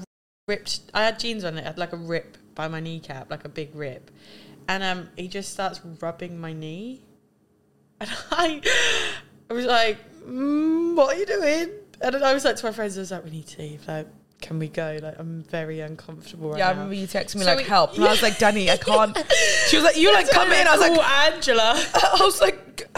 ripped. 0.48 0.80
I 0.94 1.04
had 1.04 1.18
jeans 1.18 1.44
on 1.44 1.58
it, 1.58 1.62
I 1.62 1.66
had 1.66 1.78
like 1.78 1.92
a 1.92 1.96
rip 1.98 2.38
by 2.54 2.68
my 2.68 2.80
kneecap, 2.80 3.30
like 3.30 3.44
a 3.44 3.48
big 3.48 3.74
rip. 3.74 4.10
And 4.68 4.82
um, 4.82 5.08
he 5.16 5.28
just 5.28 5.52
starts 5.52 5.80
rubbing 6.00 6.40
my 6.40 6.52
knee, 6.52 7.02
and 8.00 8.10
I, 8.30 8.60
I 9.50 9.52
was 9.52 9.64
like, 9.66 9.98
mm, 10.26 10.94
"What 10.94 11.14
are 11.16 11.18
you 11.18 11.26
doing?" 11.26 11.70
And 12.00 12.14
then 12.14 12.22
I 12.22 12.34
was 12.34 12.44
like 12.44 12.56
to 12.56 12.66
my 12.66 12.72
friends, 12.72 12.96
"I 12.96 13.00
was 13.00 13.10
like, 13.10 13.24
we 13.24 13.30
need 13.30 13.46
to 13.48 13.62
leave. 13.62 13.86
Like, 13.88 14.06
can 14.42 14.58
we 14.58 14.68
go? 14.68 14.98
Like, 15.02 15.18
I'm 15.18 15.42
very 15.44 15.80
uncomfortable 15.80 16.50
right 16.50 16.58
yeah, 16.58 16.66
I 16.66 16.72
now." 16.72 16.80
remember 16.80 16.94
you 16.94 17.06
texting 17.06 17.36
me 17.36 17.40
So 17.42 17.46
like 17.48 17.58
we- 17.58 17.64
help, 17.64 17.94
and 17.96 18.04
I 18.04 18.10
was 18.10 18.22
like, 18.22 18.38
Danny, 18.38 18.70
I 18.70 18.76
can't. 18.90 19.16
She 19.68 19.76
was 19.76 19.84
like, 19.84 19.96
you 19.96 20.12
like 20.12 20.28
come 20.30 20.52
in. 20.52 20.66
I 20.66 20.72
was 20.76 20.80
like, 20.80 20.92
"Oh, 20.94 21.30
Angela. 21.32 21.72
I 21.94 22.18
was 22.22 22.40
like, 22.40 22.88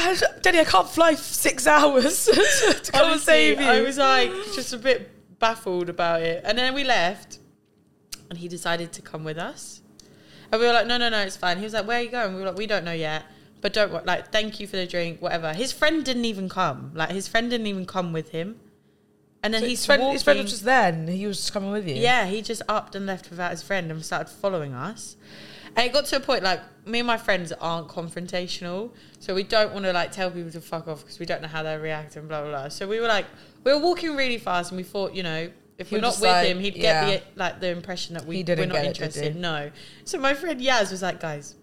Danny, 0.43 0.59
I 0.61 0.65
can't 0.65 0.89
fly 0.89 1.15
for 1.15 1.23
six 1.23 1.67
hours 1.67 2.25
to 2.27 2.33
come 2.93 3.03
and 3.03 3.11
Honestly, 3.13 3.25
save 3.25 3.61
you. 3.61 3.67
I 3.67 3.81
was 3.83 3.99
like 3.99 4.31
just 4.55 4.73
a 4.73 4.79
bit 4.79 5.11
baffled 5.39 5.89
about 5.89 6.23
it. 6.23 6.43
And 6.45 6.59
then 6.59 6.75
we 6.75 6.83
left 6.83 7.39
and 8.31 8.39
he 8.39 8.49
decided 8.49 8.93
to 8.95 9.03
come 9.03 9.23
with 9.23 9.39
us. 9.39 9.81
And 10.51 10.61
we 10.61 10.67
were 10.67 10.73
like, 10.73 10.87
no, 10.87 10.97
no, 10.97 11.09
no, 11.09 11.21
it's 11.21 11.37
fine. 11.37 11.59
He 11.59 11.65
was 11.65 11.73
like, 11.75 11.87
where 11.87 11.99
are 11.99 12.03
you 12.03 12.11
going? 12.11 12.35
We 12.35 12.41
were 12.41 12.47
like, 12.49 12.57
we 12.59 12.67
don't 12.67 12.85
know 12.85 12.93
yet. 12.93 13.23
But 13.61 13.73
don't 13.73 14.07
like, 14.07 14.31
thank 14.31 14.61
you 14.61 14.67
for 14.67 14.77
the 14.77 14.87
drink, 14.87 15.21
whatever. 15.21 15.53
His 15.53 15.73
friend 15.73 16.05
didn't 16.05 16.25
even 16.25 16.49
come. 16.49 16.93
Like, 16.95 17.11
his 17.11 17.27
friend 17.27 17.51
didn't 17.51 17.67
even 17.67 17.87
come 17.87 18.13
with 18.13 18.31
him. 18.31 18.61
And 19.43 19.55
then 19.55 19.63
So 19.63 19.69
he's 19.69 19.79
his 19.81 19.87
friend, 19.87 20.03
his 20.13 20.23
friend 20.23 20.41
was 20.41 20.51
just 20.51 20.65
there, 20.65 20.89
and 20.89 21.09
he 21.09 21.27
was 21.27 21.39
just 21.39 21.53
coming 21.53 21.71
with 21.71 21.87
you. 21.89 21.95
yeah, 21.95 22.27
he 22.27 22.43
just 22.43 22.63
upped 22.69 22.95
and 22.95 23.07
left 23.07 23.31
without 23.31 23.51
his 23.53 23.63
friend 23.63 23.91
and 23.91 24.05
started 24.05 24.29
following 24.29 24.75
us. 24.75 25.17
And 25.77 25.87
it 25.87 25.93
got 25.93 26.07
to 26.07 26.17
a 26.17 26.21
point 26.21 26.43
like 26.43 26.61
me 26.87 27.01
and 27.01 27.07
my 27.07 27.19
friends 27.19 27.53
aren't 27.53 27.89
confrontational, 27.89 28.91
so 29.21 29.35
we 29.35 29.45
don't 29.45 29.73
want 29.73 29.85
to 29.85 29.93
like 29.93 30.11
tell 30.11 30.31
people 30.31 30.51
to 30.51 30.61
fuck 30.61 30.89
off 30.89 31.03
because 31.03 31.21
we 31.21 31.27
don't 31.27 31.43
know 31.43 31.49
how 31.49 31.63
they're 31.63 31.79
reacting, 31.79 32.27
blah 32.27 32.41
blah 32.41 32.51
blah. 32.51 32.69
So 32.69 32.89
we 32.89 32.99
were 32.99 33.07
like, 33.07 33.27
we 33.63 33.73
were 33.73 33.79
walking 33.79 34.17
really 34.17 34.39
fast, 34.39 34.73
and 34.73 34.77
we 34.77 34.83
thought, 34.83 35.15
you 35.15 35.23
know, 35.23 35.51
if 35.77 35.93
we're 35.93 36.01
not 36.01 36.15
with 36.15 36.23
like, 36.23 36.49
him, 36.49 36.59
he'd 36.59 36.77
yeah. 36.77 37.09
get 37.09 37.35
the 37.35 37.39
like 37.39 37.61
the 37.61 37.69
impression 37.69 38.15
that 38.15 38.25
we 38.25 38.43
we're 38.43 38.67
not 38.67 38.79
it, 38.79 38.87
interested. 38.87 39.35
he? 39.35 39.41
No. 39.41 39.71
So 40.05 40.19
my 40.19 40.35
friend 40.35 40.61
Yaz 40.61 40.91
was 40.91 41.03
like, 41.03 41.21
guys, 41.21 41.55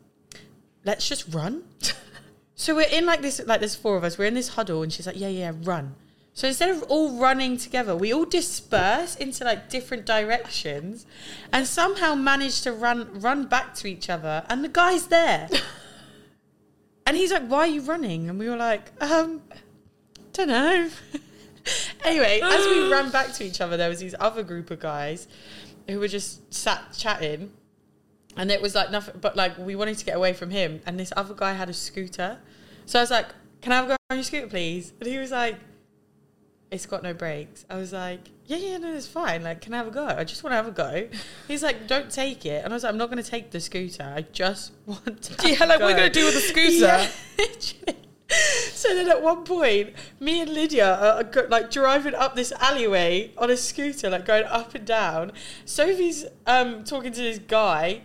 let's 0.86 1.08
just 1.08 1.34
run. 1.34 1.63
so 2.56 2.76
we're 2.76 2.88
in 2.89 3.06
like 3.06 3.21
this, 3.21 3.41
like 3.45 3.60
there's 3.60 3.76
four 3.76 3.98
of 3.98 4.04
us. 4.04 4.17
We're 4.17 4.26
in 4.26 4.34
this 4.34 4.50
huddle, 4.50 4.84
and 4.84 4.93
she's 4.93 5.08
like, 5.08 5.19
yeah, 5.19 5.28
yeah, 5.28 5.52
run. 5.63 5.95
So 6.34 6.50
instead 6.50 6.69
of 6.69 6.84
all 6.84 7.17
running 7.17 7.56
together, 7.58 7.95
we 7.95 8.13
all 8.13 8.26
disperse 8.26 9.15
into 9.15 9.45
like 9.45 9.69
different 9.69 10.06
directions, 10.06 11.06
and 11.52 11.65
somehow 11.65 12.13
manage 12.13 12.62
to 12.62 12.74
run 12.74 13.21
run 13.21 13.48
back 13.48 13.74
to 13.76 13.88
each 13.88 14.10
other. 14.10 14.45
And 14.50 14.63
the 14.63 14.69
guy's 14.69 15.08
there, 15.08 15.50
and 17.06 17.15
he's 17.15 17.32
like, 17.32 17.48
"Why 17.48 17.60
are 17.60 17.67
you 17.67 17.82
running?" 17.82 18.30
And 18.30 18.38
we 18.38 18.50
were 18.50 18.58
like, 18.58 18.91
"Um, 19.02 19.43
don't 20.34 20.50
know." 20.50 20.89
anyway, 22.04 22.41
as 22.43 22.65
we 22.67 22.91
ran 22.91 23.12
back 23.12 23.32
to 23.36 23.45
each 23.45 23.62
other, 23.62 23.78
there 23.78 23.89
was 23.89 24.00
these 24.00 24.15
other 24.19 24.43
group 24.43 24.71
of 24.71 24.82
guys 24.82 25.30
who 25.88 26.00
were 26.00 26.10
just 26.10 26.54
sat 26.54 26.93
chatting, 26.98 27.52
and 28.38 28.52
it 28.52 28.62
was 28.62 28.76
like 28.76 28.91
nothing. 28.91 29.19
But 29.21 29.36
like 29.36 29.58
we 29.58 29.76
wanted 29.76 29.98
to 29.98 30.06
get 30.06 30.15
away 30.15 30.34
from 30.34 30.50
him, 30.50 30.82
and 30.86 31.00
this 31.00 31.12
other 31.15 31.34
guy 31.34 31.54
had 31.54 31.69
a 31.69 31.74
scooter, 31.74 32.39
so 32.86 33.00
I 33.00 33.04
was 33.04 33.12
like, 33.12 33.28
"Can 33.62 33.71
I 33.71 33.76
have 33.76 33.86
a 33.86 33.88
go 33.89 33.95
on 34.10 34.17
your 34.17 34.24
scooter, 34.24 34.48
please?" 34.48 34.93
And 35.00 35.10
he 35.10 35.17
was 35.17 35.32
like 35.32 35.58
it's 36.71 36.86
got 36.86 37.04
no 37.04 37.13
brakes. 37.13 37.65
I 37.69 37.78
was 37.78 37.93
like, 37.93 38.19
yeah, 38.45 38.58
yeah, 38.58 38.78
no, 38.78 38.93
it's 38.93 39.08
fine. 39.08 39.43
Like, 39.43 39.62
can 39.62 39.74
I 39.74 39.78
have 39.78 39.88
a 39.88 39.91
go? 39.91 40.06
I 40.06 40.24
just 40.24 40.43
want 40.43 40.52
to 40.52 40.58
have 40.58 40.67
a 40.67 40.71
go. 40.71 41.08
He's 41.48 41.63
like, 41.63 41.88
don't 41.88 42.12
take 42.12 42.45
it. 42.45 42.63
And 42.63 42.74
I 42.74 42.76
was 42.76 42.84
like, 42.84 42.91
I'm 42.91 42.98
not 42.98 43.10
going 43.10 43.24
to 43.24 43.30
take 43.30 43.52
the 43.52 43.60
scooter. 43.60 44.04
I 44.04 44.21
just 44.32 44.71
want 44.86 45.21
to. 45.24 45.34
have 45.34 45.60
Yeah, 45.60 45.65
like, 45.65 45.80
what 45.80 45.82
are 45.82 45.89
you 45.89 45.95
go." 45.95 46.02
gonna 46.02 46.10
do 46.10 46.26
with 46.26 46.34
the 46.34 46.41
scooter? 46.41 47.10
Yeah. 47.88 47.93
so 48.72 48.94
then 48.94 49.10
at 49.10 49.22
one 49.22 49.44
point, 49.44 49.94
me 50.20 50.42
and 50.42 50.52
Lydia 50.52 50.96
are, 50.96 51.24
are 51.24 51.48
like 51.48 51.70
driving 51.72 52.16
up 52.16 52.36
this 52.36 52.52
alleyway 52.60 53.32
on 53.38 53.50
a 53.50 53.58
scooter, 53.58 54.10
like 54.10 54.26
going 54.26 54.46
up 54.46 54.76
and 54.76 54.86
down. 54.86 55.32
Sophie's 55.66 56.26
um, 56.46 56.84
talking 56.84 57.12
to 57.12 57.22
this 57.22 57.40
guy. 57.40 58.02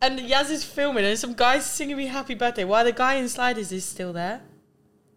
And 0.00 0.18
Yaz 0.18 0.50
is 0.50 0.64
filming, 0.64 1.04
and 1.04 1.16
some 1.16 1.32
guy's 1.32 1.64
singing 1.64 1.96
me 1.96 2.08
happy 2.08 2.34
birthday 2.34 2.64
while 2.64 2.84
the 2.84 2.90
guy 2.90 3.14
in 3.14 3.28
sliders 3.28 3.70
is 3.70 3.84
still 3.84 4.12
there 4.12 4.42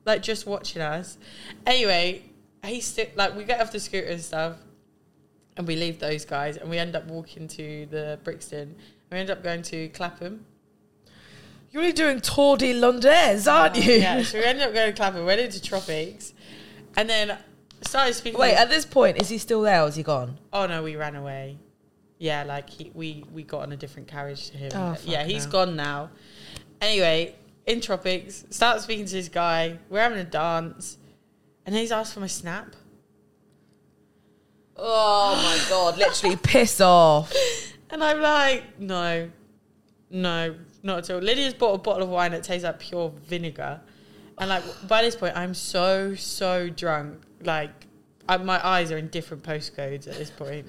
like 0.05 0.21
just 0.21 0.45
watching 0.45 0.81
us. 0.81 1.17
Anyway, 1.65 2.23
he 2.63 2.83
like 3.15 3.35
we 3.35 3.43
get 3.43 3.59
off 3.61 3.71
the 3.71 3.79
scooter 3.79 4.07
and 4.07 4.21
stuff, 4.21 4.57
and 5.57 5.67
we 5.67 5.75
leave 5.75 5.99
those 5.99 6.25
guys, 6.25 6.57
and 6.57 6.69
we 6.69 6.77
end 6.77 6.95
up 6.95 7.07
walking 7.07 7.47
to 7.49 7.87
the 7.87 8.19
Brixton. 8.23 8.75
We 9.11 9.17
end 9.17 9.29
up 9.29 9.43
going 9.43 9.61
to 9.63 9.89
Clapham. 9.89 10.45
You're 11.75 11.81
really 11.81 11.93
doing 11.93 12.21
Tour 12.21 12.55
de 12.55 12.73
Londres, 12.73 13.49
aren't 13.49 13.75
uh, 13.75 13.81
you? 13.81 13.95
Yeah, 13.95 14.23
so 14.23 14.37
we 14.37 14.45
ended 14.45 14.65
up 14.65 14.73
going 14.73 14.91
to 14.91 14.95
Clapham. 14.95 15.19
We 15.19 15.25
went 15.25 15.41
into 15.41 15.61
Tropics, 15.61 16.31
and 16.95 17.09
then 17.09 17.37
started 17.81 18.13
speaking. 18.13 18.39
Wait, 18.39 18.55
at 18.55 18.69
this 18.69 18.85
point, 18.85 19.21
is 19.21 19.27
he 19.27 19.37
still 19.37 19.61
there 19.61 19.83
or 19.83 19.89
is 19.89 19.95
he 19.97 20.01
gone? 20.01 20.37
oh 20.53 20.67
no, 20.67 20.83
we 20.83 20.95
ran 20.95 21.17
away. 21.17 21.57
Yeah, 22.17 22.43
like 22.43 22.69
he, 22.69 22.91
we 22.93 23.25
we 23.33 23.43
got 23.43 23.63
on 23.63 23.73
a 23.73 23.75
different 23.75 24.07
carriage 24.07 24.51
to 24.51 24.57
him. 24.57 24.71
Oh, 24.73 24.95
yeah, 25.03 25.25
he's 25.25 25.47
no. 25.47 25.51
gone 25.51 25.75
now. 25.75 26.11
Anyway, 26.79 27.35
in 27.65 27.81
Tropics, 27.81 28.45
start 28.51 28.79
speaking 28.79 29.05
to 29.07 29.11
this 29.11 29.27
guy. 29.27 29.77
We're 29.89 29.99
having 29.99 30.19
a 30.19 30.23
dance, 30.23 30.97
and 31.65 31.75
then 31.75 31.81
he's 31.81 31.91
asked 31.91 32.13
for 32.13 32.21
my 32.21 32.27
snap. 32.27 32.73
Oh 34.77 35.35
my 35.35 35.69
god, 35.69 35.97
literally 35.97 36.37
piss 36.37 36.79
off. 36.79 37.33
And 37.87 38.03
I'm 38.03 38.19
like, 38.19 38.79
no, 38.79 39.29
no, 40.09 40.55
not 40.85 40.99
at 40.99 41.09
all. 41.11 41.19
Lydia's 41.19 41.53
bought 41.53 41.73
a 41.73 41.77
bottle 41.79 42.03
of 42.03 42.09
wine 42.09 42.31
that 42.31 42.43
tastes 42.43 42.63
like 42.63 42.79
pure 42.79 43.11
vinegar. 43.27 43.81
And 44.37 44.49
like 44.49 44.63
by 44.87 45.01
this 45.01 45.15
point, 45.15 45.35
I'm 45.35 45.53
so, 45.53 46.15
so 46.15 46.69
drunk. 46.69 47.21
Like 47.43 47.71
I, 48.29 48.37
my 48.37 48.65
eyes 48.65 48.91
are 48.91 48.97
in 48.97 49.07
different 49.09 49.43
postcodes 49.43 50.07
at 50.07 50.17
this 50.17 50.29
point. 50.31 50.67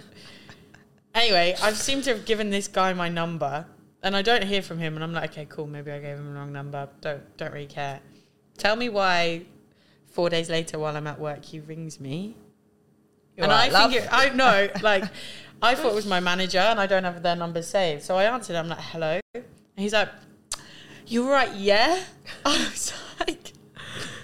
anyway, 1.15 1.55
I 1.63 1.73
seem 1.73 2.03
to 2.03 2.11
have 2.11 2.25
given 2.25 2.51
this 2.51 2.69
guy 2.69 2.93
my 2.93 3.09
number. 3.09 3.67
and 4.03 4.17
I 4.17 4.23
don't 4.23 4.45
hear 4.45 4.63
from 4.63 4.79
him, 4.79 4.95
and 4.95 5.03
I'm 5.03 5.13
like, 5.13 5.31
okay, 5.33 5.47
cool, 5.49 5.67
maybe 5.67 5.91
I 5.91 5.99
gave 5.99 6.17
him 6.17 6.27
the 6.27 6.39
wrong 6.39 6.53
number. 6.53 6.89
Don't 7.01 7.37
don't 7.37 7.53
really 7.53 7.67
care. 7.67 8.01
Tell 8.59 8.77
me 8.77 8.89
why. 8.89 9.47
Four 10.07 10.31
days 10.31 10.49
later, 10.49 10.79
while 10.79 10.97
I'm 10.97 11.07
at 11.07 11.21
work, 11.21 11.45
he 11.45 11.61
rings 11.61 12.01
me, 12.01 12.37
You're 13.37 13.45
and 13.45 13.53
right, 13.53 13.69
I 13.71 13.73
love. 13.73 13.91
think 13.91 14.05
it, 14.05 14.09
I 14.11 14.31
know, 14.31 14.69
like, 14.83 15.05
I 15.61 15.75
thought 15.75 15.93
it 15.93 15.95
was 15.95 16.07
my 16.07 16.21
manager, 16.21 16.59
and 16.59 16.81
I 16.81 16.87
don't 16.87 17.05
have 17.05 17.23
their 17.23 17.37
number 17.37 17.61
saved. 17.61 18.03
So 18.03 18.17
I 18.17 18.25
answered. 18.25 18.57
I'm 18.57 18.69
like, 18.69 18.79
hello. 18.81 19.21
And 19.77 19.83
he's 19.83 19.93
like, 19.93 20.09
You're 21.07 21.31
right? 21.31 21.55
Yeah. 21.55 22.03
I 22.45 22.69
was 22.71 22.93
like, 23.21 23.53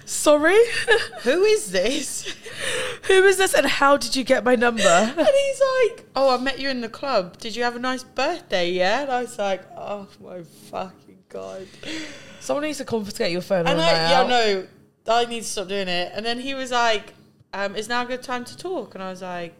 Sorry, 0.05 0.57
who 1.23 1.43
is 1.43 1.71
this? 1.71 2.33
who 3.03 3.23
is 3.25 3.37
this, 3.37 3.53
and 3.53 3.65
how 3.65 3.97
did 3.97 4.15
you 4.15 4.23
get 4.23 4.43
my 4.43 4.55
number? 4.55 4.83
And 4.83 5.27
he's 5.27 5.61
like, 5.89 6.05
"Oh, 6.15 6.33
I 6.33 6.37
met 6.41 6.59
you 6.59 6.69
in 6.69 6.81
the 6.81 6.89
club. 6.89 7.37
Did 7.39 7.55
you 7.55 7.63
have 7.63 7.75
a 7.75 7.79
nice 7.79 8.03
birthday? 8.03 8.71
Yeah." 8.71 9.01
And 9.01 9.11
I 9.11 9.21
was 9.21 9.37
like, 9.37 9.63
"Oh 9.75 10.07
my 10.23 10.43
fucking 10.71 11.23
god!" 11.29 11.67
Someone 12.39 12.63
needs 12.63 12.77
to 12.77 12.85
confiscate 12.85 13.31
your 13.31 13.41
phone. 13.41 13.67
And 13.67 13.81
I, 13.81 13.91
yeah, 13.91 14.21
out. 14.21 14.29
no, 14.29 14.67
I 15.07 15.25
need 15.25 15.41
to 15.41 15.47
stop 15.47 15.67
doing 15.67 15.87
it. 15.87 16.11
And 16.13 16.25
then 16.25 16.39
he 16.39 16.53
was 16.53 16.71
like, 16.71 17.13
um, 17.53 17.75
"Is 17.75 17.89
now 17.89 18.03
a 18.03 18.05
good 18.05 18.23
time 18.23 18.45
to 18.45 18.57
talk?" 18.57 18.95
And 18.95 19.03
I 19.03 19.09
was 19.09 19.21
like, 19.21 19.55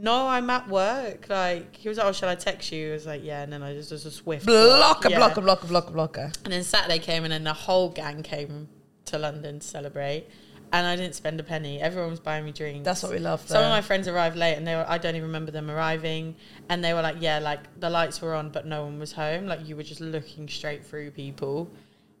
"No, 0.00 0.26
I'm 0.28 0.48
at 0.50 0.68
work." 0.68 1.28
Like 1.28 1.76
he 1.76 1.88
was 1.88 1.98
like, 1.98 2.06
"Oh, 2.06 2.12
shall 2.12 2.28
I 2.28 2.34
text 2.34 2.72
you?" 2.72 2.90
I 2.90 2.92
was 2.92 3.06
like, 3.06 3.22
"Yeah." 3.24 3.42
And 3.42 3.52
then 3.52 3.62
I 3.62 3.74
just 3.74 3.92
was 3.92 4.06
a 4.06 4.10
swift 4.10 4.46
Blocker, 4.46 5.10
Yeah. 5.10 5.18
blocker, 5.18 5.40
blocker, 5.40 5.66
blocker, 5.66 5.92
blocker. 5.92 6.32
And 6.44 6.52
then 6.52 6.62
Saturday 6.62 6.98
came, 6.98 7.24
and 7.24 7.32
then 7.32 7.44
the 7.44 7.52
whole 7.52 7.90
gang 7.90 8.22
came 8.22 8.68
to 9.06 9.18
London 9.18 9.60
to 9.60 9.66
celebrate. 9.66 10.26
And 10.72 10.86
I 10.86 10.94
didn't 10.94 11.16
spend 11.16 11.40
a 11.40 11.42
penny. 11.42 11.80
Everyone 11.80 12.10
was 12.10 12.20
buying 12.20 12.44
me 12.44 12.52
drinks. 12.52 12.84
That's 12.84 13.02
what 13.02 13.10
we 13.10 13.18
love. 13.18 13.42
Some 13.46 13.64
of 13.64 13.70
my 13.70 13.80
friends 13.82 14.06
arrived 14.06 14.36
late, 14.36 14.54
and 14.54 14.64
they 14.64 14.76
were, 14.76 14.86
I 14.88 14.98
don't 14.98 15.16
even 15.16 15.26
remember 15.26 15.50
them 15.50 15.68
arriving. 15.68 16.36
And 16.68 16.84
they 16.84 16.94
were 16.94 17.02
like, 17.02 17.16
"Yeah, 17.18 17.40
like 17.40 17.60
the 17.80 17.90
lights 17.90 18.22
were 18.22 18.34
on, 18.34 18.50
but 18.50 18.66
no 18.66 18.84
one 18.84 18.98
was 18.98 19.12
home. 19.12 19.46
Like 19.46 19.66
you 19.66 19.74
were 19.76 19.82
just 19.82 20.00
looking 20.00 20.48
straight 20.48 20.86
through 20.86 21.10
people." 21.10 21.70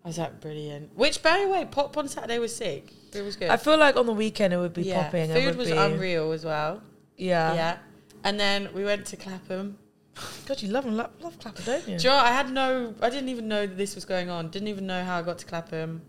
I 0.04 0.08
was 0.08 0.18
like, 0.18 0.40
"Brilliant." 0.40 0.96
Which, 0.96 1.22
by 1.22 1.40
the 1.40 1.48
way, 1.48 1.64
pop 1.70 1.96
on 1.96 2.08
Saturday 2.08 2.38
was 2.38 2.54
sick. 2.54 2.92
It 3.12 3.22
was 3.22 3.36
good. 3.36 3.50
I 3.50 3.56
feel 3.56 3.76
like 3.76 3.96
on 3.96 4.06
the 4.06 4.12
weekend 4.12 4.52
it 4.52 4.56
would 4.56 4.74
be 4.74 4.82
yeah, 4.82 5.04
popping. 5.04 5.30
food 5.32 5.56
was 5.56 5.70
be, 5.70 5.76
unreal 5.76 6.32
as 6.32 6.44
well. 6.44 6.82
Yeah. 7.20 7.54
yeah, 7.54 7.78
and 8.24 8.40
then 8.40 8.70
we 8.74 8.84
went 8.84 9.06
to 9.06 9.16
Clapham. 9.16 9.76
God, 10.46 10.62
you 10.62 10.70
love 10.70 10.86
love, 10.86 11.10
love 11.20 11.38
Clapper, 11.38 11.62
don't 11.62 11.88
you? 11.88 11.98
Do 11.98 12.04
you 12.04 12.10
know 12.10 12.16
what? 12.16 12.26
I 12.26 12.32
had 12.32 12.50
no, 12.50 12.94
I 13.00 13.10
didn't 13.10 13.28
even 13.28 13.46
know 13.48 13.66
that 13.66 13.76
this 13.76 13.94
was 13.94 14.04
going 14.04 14.30
on. 14.30 14.50
Didn't 14.50 14.68
even 14.68 14.86
know 14.86 15.04
how 15.04 15.18
I 15.18 15.22
got 15.22 15.38
to 15.38 15.46
Clapham. 15.46 16.02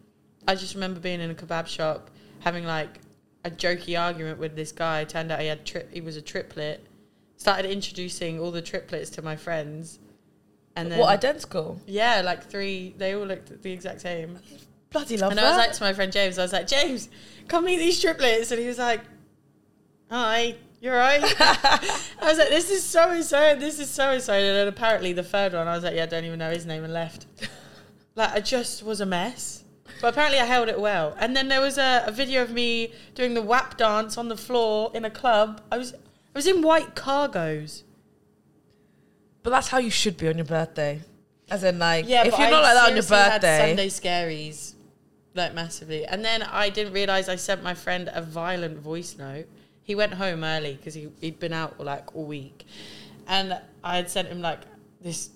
I 0.48 0.56
just 0.56 0.74
remember 0.74 1.00
being 1.00 1.20
in 1.22 1.30
a 1.30 1.36
kebab 1.36 1.68
shop, 1.68 2.10
having 2.40 2.66
like 2.66 3.00
a 3.44 3.52
jokey 3.52 4.00
argument 4.00 4.40
with 4.40 4.56
this 4.56 4.72
guy. 4.72 5.04
Turned 5.04 5.32
out 5.32 5.40
he 5.42 5.48
had 5.48 5.66
tri- 5.66 5.86
he 5.92 6.02
was 6.02 6.16
a 6.16 6.22
triplet. 6.22 6.86
Started 7.38 7.70
introducing 7.72 8.40
all 8.40 8.52
the 8.52 8.62
triplets 8.62 9.10
to 9.12 9.22
my 9.22 9.36
friends, 9.36 10.00
and 10.76 10.92
then 10.92 11.00
what 11.00 11.10
identical? 11.10 11.82
yeah, 11.88 12.22
like 12.22 12.44
three. 12.44 12.94
They 12.98 13.16
all 13.16 13.26
looked 13.26 13.62
the 13.62 13.72
exact 13.72 14.02
same. 14.02 14.40
Bloody 14.92 15.18
love 15.18 15.32
and 15.32 15.38
that. 15.40 15.46
I 15.46 15.50
was 15.50 15.58
like 15.58 15.74
to 15.74 15.84
my 15.84 15.94
friend 15.94 16.12
James, 16.12 16.38
I 16.38 16.44
was 16.44 16.54
like, 16.54 16.68
James, 16.68 17.10
come 17.48 17.66
meet 17.66 17.78
these 17.78 18.00
triplets, 18.02 18.52
and 18.52 18.60
he 18.60 18.68
was 18.68 18.78
like, 18.78 19.02
Hi, 20.10 20.56
you're 20.82 20.96
right. 20.96 21.22
I 21.40 22.04
was 22.24 22.38
like, 22.40 22.50
this 22.50 22.70
is 22.72 22.84
so 22.84 23.22
so, 23.22 23.56
this 23.56 23.80
is 23.80 23.90
so 23.90 24.18
so, 24.20 24.34
and 24.34 24.56
then 24.56 24.68
apparently 24.68 25.14
the 25.14 25.24
third 25.24 25.54
one, 25.54 25.68
I 25.68 25.76
was 25.76 25.84
like, 25.84 25.96
yeah, 25.96 26.04
I 26.04 26.08
don't 26.08 26.26
even 26.26 26.40
know 26.40 26.52
his 26.52 26.66
name, 26.66 26.84
and 26.84 26.92
left. 26.92 27.28
like, 28.16 28.32
I 28.32 28.40
just 28.42 28.84
was 28.84 29.00
a 29.00 29.06
mess. 29.06 29.64
But 30.02 30.14
apparently, 30.14 30.40
I 30.40 30.46
held 30.46 30.68
it 30.68 30.80
well. 30.80 31.16
And 31.20 31.36
then 31.38 31.48
there 31.48 31.62
was 31.62 31.78
a, 31.78 32.04
a 32.08 32.12
video 32.12 32.42
of 32.42 32.52
me 32.52 32.92
doing 33.14 33.36
the 33.36 33.42
WAP 33.42 33.78
dance 33.78 34.18
on 34.18 34.30
the 34.30 34.38
floor 34.38 34.90
in 34.96 35.06
a 35.06 35.12
club. 35.12 35.62
I 35.72 35.78
was, 35.78 35.94
I 35.94 35.98
was 36.34 36.48
in 36.48 36.64
white 36.64 36.96
cargos. 36.96 37.84
but 39.44 39.52
that's 39.52 39.68
how 39.68 39.78
you 39.78 39.92
should 39.92 40.18
be 40.18 40.28
on 40.28 40.38
your 40.38 40.46
birthday. 40.46 41.02
As 41.52 41.64
in, 41.64 41.78
like, 41.78 42.08
Yeah, 42.08 42.26
if 42.26 42.36
you're 42.38 42.48
I 42.48 42.50
not 42.50 42.64
like 42.64 42.74
that 42.74 42.90
on 42.90 42.96
your 42.96 43.04
seriously 43.04 43.18
had 43.32 43.42
birthday, 43.42 43.68
Sunday 43.68 43.88
scaries, 43.90 44.74
like 45.36 45.54
massively. 45.54 46.06
And 46.06 46.26
then 46.26 46.42
I 46.42 46.70
didn't 46.70 46.94
realize 46.94 47.30
I 47.30 47.36
sent 47.36 47.62
my 47.62 47.76
friend 47.76 48.10
a 48.12 48.22
violent 48.24 48.80
voice 48.80 49.16
note. 49.18 49.48
He 49.92 49.96
went 49.96 50.14
home 50.14 50.46
early 50.46 50.76
because 50.76 50.94
he 50.94 51.10
he'd 51.20 51.38
been 51.38 51.52
out 51.52 51.78
like 51.78 52.16
all 52.16 52.24
week, 52.24 52.66
and 53.28 53.60
I 53.84 53.98
had 53.98 54.10
sent 54.10 54.30
him 54.30 54.42
like 54.42 54.62
this 55.02 55.32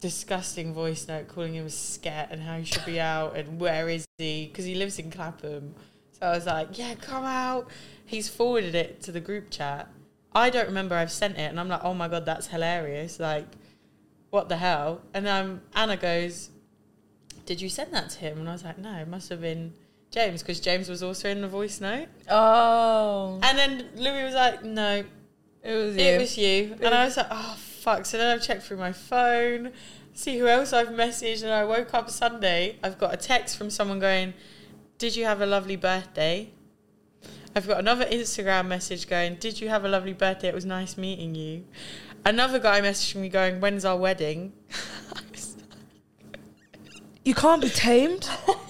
disgusting 0.00 0.72
voice 0.72 1.06
note 1.06 1.28
calling 1.28 1.52
him 1.52 1.66
a 1.66 1.70
scat 1.70 2.28
and 2.30 2.40
how 2.40 2.56
he 2.56 2.64
should 2.64 2.86
be 2.86 2.98
out 2.98 3.36
and 3.36 3.60
where 3.60 3.86
is 3.90 4.06
he 4.16 4.46
because 4.46 4.64
he 4.64 4.74
lives 4.74 4.98
in 4.98 5.10
Clapham. 5.10 5.74
So 6.12 6.20
I 6.22 6.30
was 6.30 6.46
like, 6.46 6.78
yeah, 6.78 6.94
come 6.94 7.26
out. 7.26 7.68
He's 8.06 8.30
forwarded 8.30 8.74
it 8.74 9.02
to 9.02 9.12
the 9.12 9.20
group 9.20 9.50
chat. 9.50 9.90
I 10.32 10.48
don't 10.48 10.68
remember 10.68 10.94
I've 10.94 11.12
sent 11.12 11.36
it, 11.36 11.50
and 11.50 11.60
I'm 11.60 11.68
like, 11.68 11.84
oh 11.84 11.92
my 11.92 12.08
god, 12.08 12.24
that's 12.24 12.46
hilarious. 12.46 13.20
Like, 13.20 13.48
what 14.30 14.48
the 14.48 14.56
hell? 14.56 15.02
And 15.12 15.28
um, 15.28 15.60
Anna 15.74 15.98
goes, 15.98 16.48
did 17.44 17.60
you 17.60 17.68
send 17.68 17.92
that 17.92 18.08
to 18.08 18.20
him? 18.20 18.38
And 18.38 18.48
I 18.48 18.52
was 18.52 18.64
like, 18.64 18.78
no, 18.78 18.94
it 18.94 19.08
must 19.08 19.28
have 19.28 19.42
been 19.42 19.74
James 20.10 20.42
because 20.42 20.60
James 20.60 20.88
was 20.88 21.02
also 21.02 21.28
in 21.28 21.40
the 21.42 21.48
voice 21.48 21.80
note. 21.80 22.08
oh, 22.30 23.38
And 23.42 23.58
then 23.58 23.86
Louis 23.96 24.24
was 24.24 24.34
like, 24.34 24.64
no, 24.64 25.04
it 25.62 25.74
was 25.74 25.96
you. 25.96 26.02
it 26.02 26.20
was 26.20 26.38
you. 26.38 26.76
And 26.80 26.94
I 26.94 27.04
was 27.04 27.16
like, 27.16 27.26
oh, 27.30 27.56
fuck. 27.58 28.06
So 28.06 28.16
then 28.18 28.34
I've 28.34 28.42
checked 28.42 28.62
through 28.62 28.78
my 28.78 28.92
phone, 28.92 29.72
see 30.14 30.38
who 30.38 30.46
else 30.48 30.72
I've 30.72 30.88
messaged. 30.88 31.42
And 31.42 31.52
I 31.52 31.64
woke 31.64 31.92
up 31.94 32.08
Sunday. 32.10 32.76
I've 32.82 32.98
got 32.98 33.12
a 33.12 33.16
text 33.18 33.56
from 33.58 33.68
someone 33.70 33.98
going, 34.00 34.34
did 34.96 35.14
you 35.14 35.24
have 35.26 35.40
a 35.40 35.46
lovely 35.46 35.76
birthday? 35.76 36.50
I've 37.54 37.66
got 37.66 37.78
another 37.78 38.04
Instagram 38.06 38.66
message 38.68 39.08
going, 39.08 39.34
did 39.36 39.60
you 39.60 39.68
have 39.68 39.84
a 39.84 39.88
lovely 39.88 40.12
birthday? 40.12 40.48
It 40.48 40.54
was 40.54 40.64
nice 40.64 40.96
meeting 40.96 41.34
you. 41.34 41.64
Another 42.24 42.58
guy 42.58 42.80
messaging 42.80 43.16
me 43.20 43.28
going, 43.28 43.60
when's 43.60 43.84
our 43.84 43.96
wedding? 43.96 44.52
You 47.24 47.34
can't 47.34 47.60
be 47.60 47.68
tamed. 47.68 48.26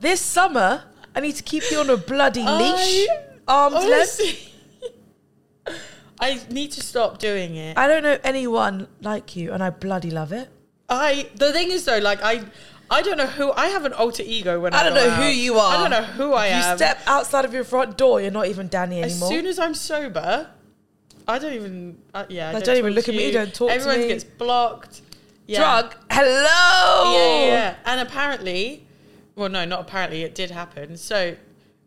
this 0.00 0.20
summer, 0.20 0.84
I 1.14 1.20
need 1.20 1.36
to 1.36 1.42
keep 1.42 1.64
you 1.70 1.78
on 1.78 1.90
a 1.90 1.96
bloody 1.96 2.42
leash, 2.42 3.08
I- 3.08 3.18
arms 3.48 3.84
length. 3.84 4.52
I 6.20 6.40
need 6.50 6.72
to 6.72 6.80
stop 6.80 7.18
doing 7.18 7.56
it. 7.56 7.76
I 7.76 7.86
don't 7.86 8.02
know 8.02 8.18
anyone 8.24 8.88
like 9.00 9.36
you, 9.36 9.52
and 9.52 9.62
I 9.62 9.70
bloody 9.70 10.10
love 10.10 10.32
it. 10.32 10.48
I 10.88 11.28
the 11.34 11.52
thing 11.52 11.70
is 11.70 11.84
though, 11.84 11.98
like 11.98 12.22
I, 12.22 12.44
I 12.90 13.02
don't 13.02 13.18
know 13.18 13.26
who 13.26 13.52
I 13.52 13.66
have 13.66 13.84
an 13.84 13.92
alter 13.92 14.22
ego 14.24 14.60
when 14.60 14.72
I, 14.72 14.80
I 14.80 14.84
don't 14.84 14.94
know 14.94 15.10
who 15.10 15.26
you 15.26 15.58
are. 15.58 15.76
I 15.76 15.80
don't 15.80 15.90
know 15.90 16.02
who 16.02 16.32
I 16.32 16.46
you 16.46 16.52
am. 16.54 16.70
You 16.70 16.76
step 16.76 17.00
outside 17.06 17.44
of 17.44 17.52
your 17.52 17.64
front 17.64 17.98
door, 17.98 18.20
you're 18.20 18.30
not 18.30 18.46
even 18.46 18.68
Danny 18.68 19.02
anymore. 19.02 19.28
as 19.28 19.34
soon 19.34 19.46
as 19.46 19.58
I'm 19.58 19.74
sober, 19.74 20.48
I 21.26 21.38
don't 21.38 21.52
even. 21.52 21.98
Uh, 22.14 22.24
yeah, 22.28 22.50
I 22.50 22.52
don't, 22.52 22.64
don't 22.64 22.76
even 22.76 22.92
look 22.94 23.08
at 23.08 23.14
me, 23.14 23.26
you. 23.26 23.32
don't 23.32 23.54
talk 23.54 23.68
to 23.68 23.74
me. 23.74 23.80
Everyone 23.80 24.00
me. 24.00 24.08
gets 24.08 24.24
blocked. 24.24 25.02
Yeah. 25.46 25.58
Drug, 25.58 25.94
hello. 26.10 27.12
Yeah, 27.12 27.38
yeah, 27.38 27.46
yeah. 27.46 27.76
And 27.84 28.00
apparently, 28.00 28.85
well, 29.36 29.48
no, 29.48 29.64
not 29.64 29.80
apparently. 29.82 30.22
It 30.22 30.34
did 30.34 30.50
happen. 30.50 30.96
So, 30.96 31.36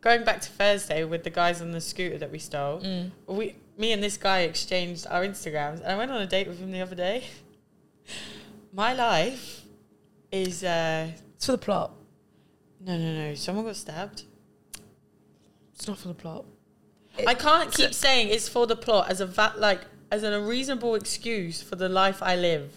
going 0.01 0.23
back 0.23 0.39
to 0.41 0.49
Thursday 0.49 1.03
with 1.03 1.23
the 1.23 1.29
guys 1.29 1.61
on 1.61 1.71
the 1.71 1.81
scooter 1.81 2.17
that 2.17 2.31
we 2.31 2.39
stole, 2.39 2.79
Mm. 2.81 3.11
we, 3.27 3.55
me 3.77 3.91
and 3.91 4.01
this 4.03 4.17
guy 4.17 4.41
exchanged 4.41 5.05
our 5.09 5.23
Instagrams, 5.25 5.81
and 5.81 5.87
I 5.91 5.97
went 5.97 6.11
on 6.11 6.21
a 6.21 6.27
date 6.27 6.47
with 6.47 6.59
him 6.59 6.71
the 6.71 6.81
other 6.81 6.95
day. 6.95 7.23
My 8.73 8.93
life 8.93 9.63
is 10.31 10.63
uh, 10.63 11.09
It's 11.35 11.45
for 11.45 11.53
the 11.53 11.57
plot. 11.57 11.91
no, 12.81 12.97
no, 12.97 13.13
no. 13.29 13.35
Someone 13.35 13.65
got 13.65 13.75
stabbed. 13.75 14.23
It's 15.75 15.87
not 15.87 15.97
for 15.97 16.09
the 16.09 16.13
plot. 16.13 16.45
I 17.27 17.33
can't 17.33 17.71
keep 17.71 17.93
saying 17.93 18.29
it's 18.29 18.47
for 18.47 18.67
the 18.67 18.75
plot 18.75 19.09
as 19.09 19.19
a 19.21 19.25
va- 19.25 19.55
like 19.57 19.81
as 20.11 20.23
an, 20.23 20.33
a 20.33 20.39
reasonable 20.41 20.95
excuse 20.95 21.61
for 21.61 21.75
the 21.75 21.89
life 21.89 22.21
I 22.23 22.35
live. 22.35 22.71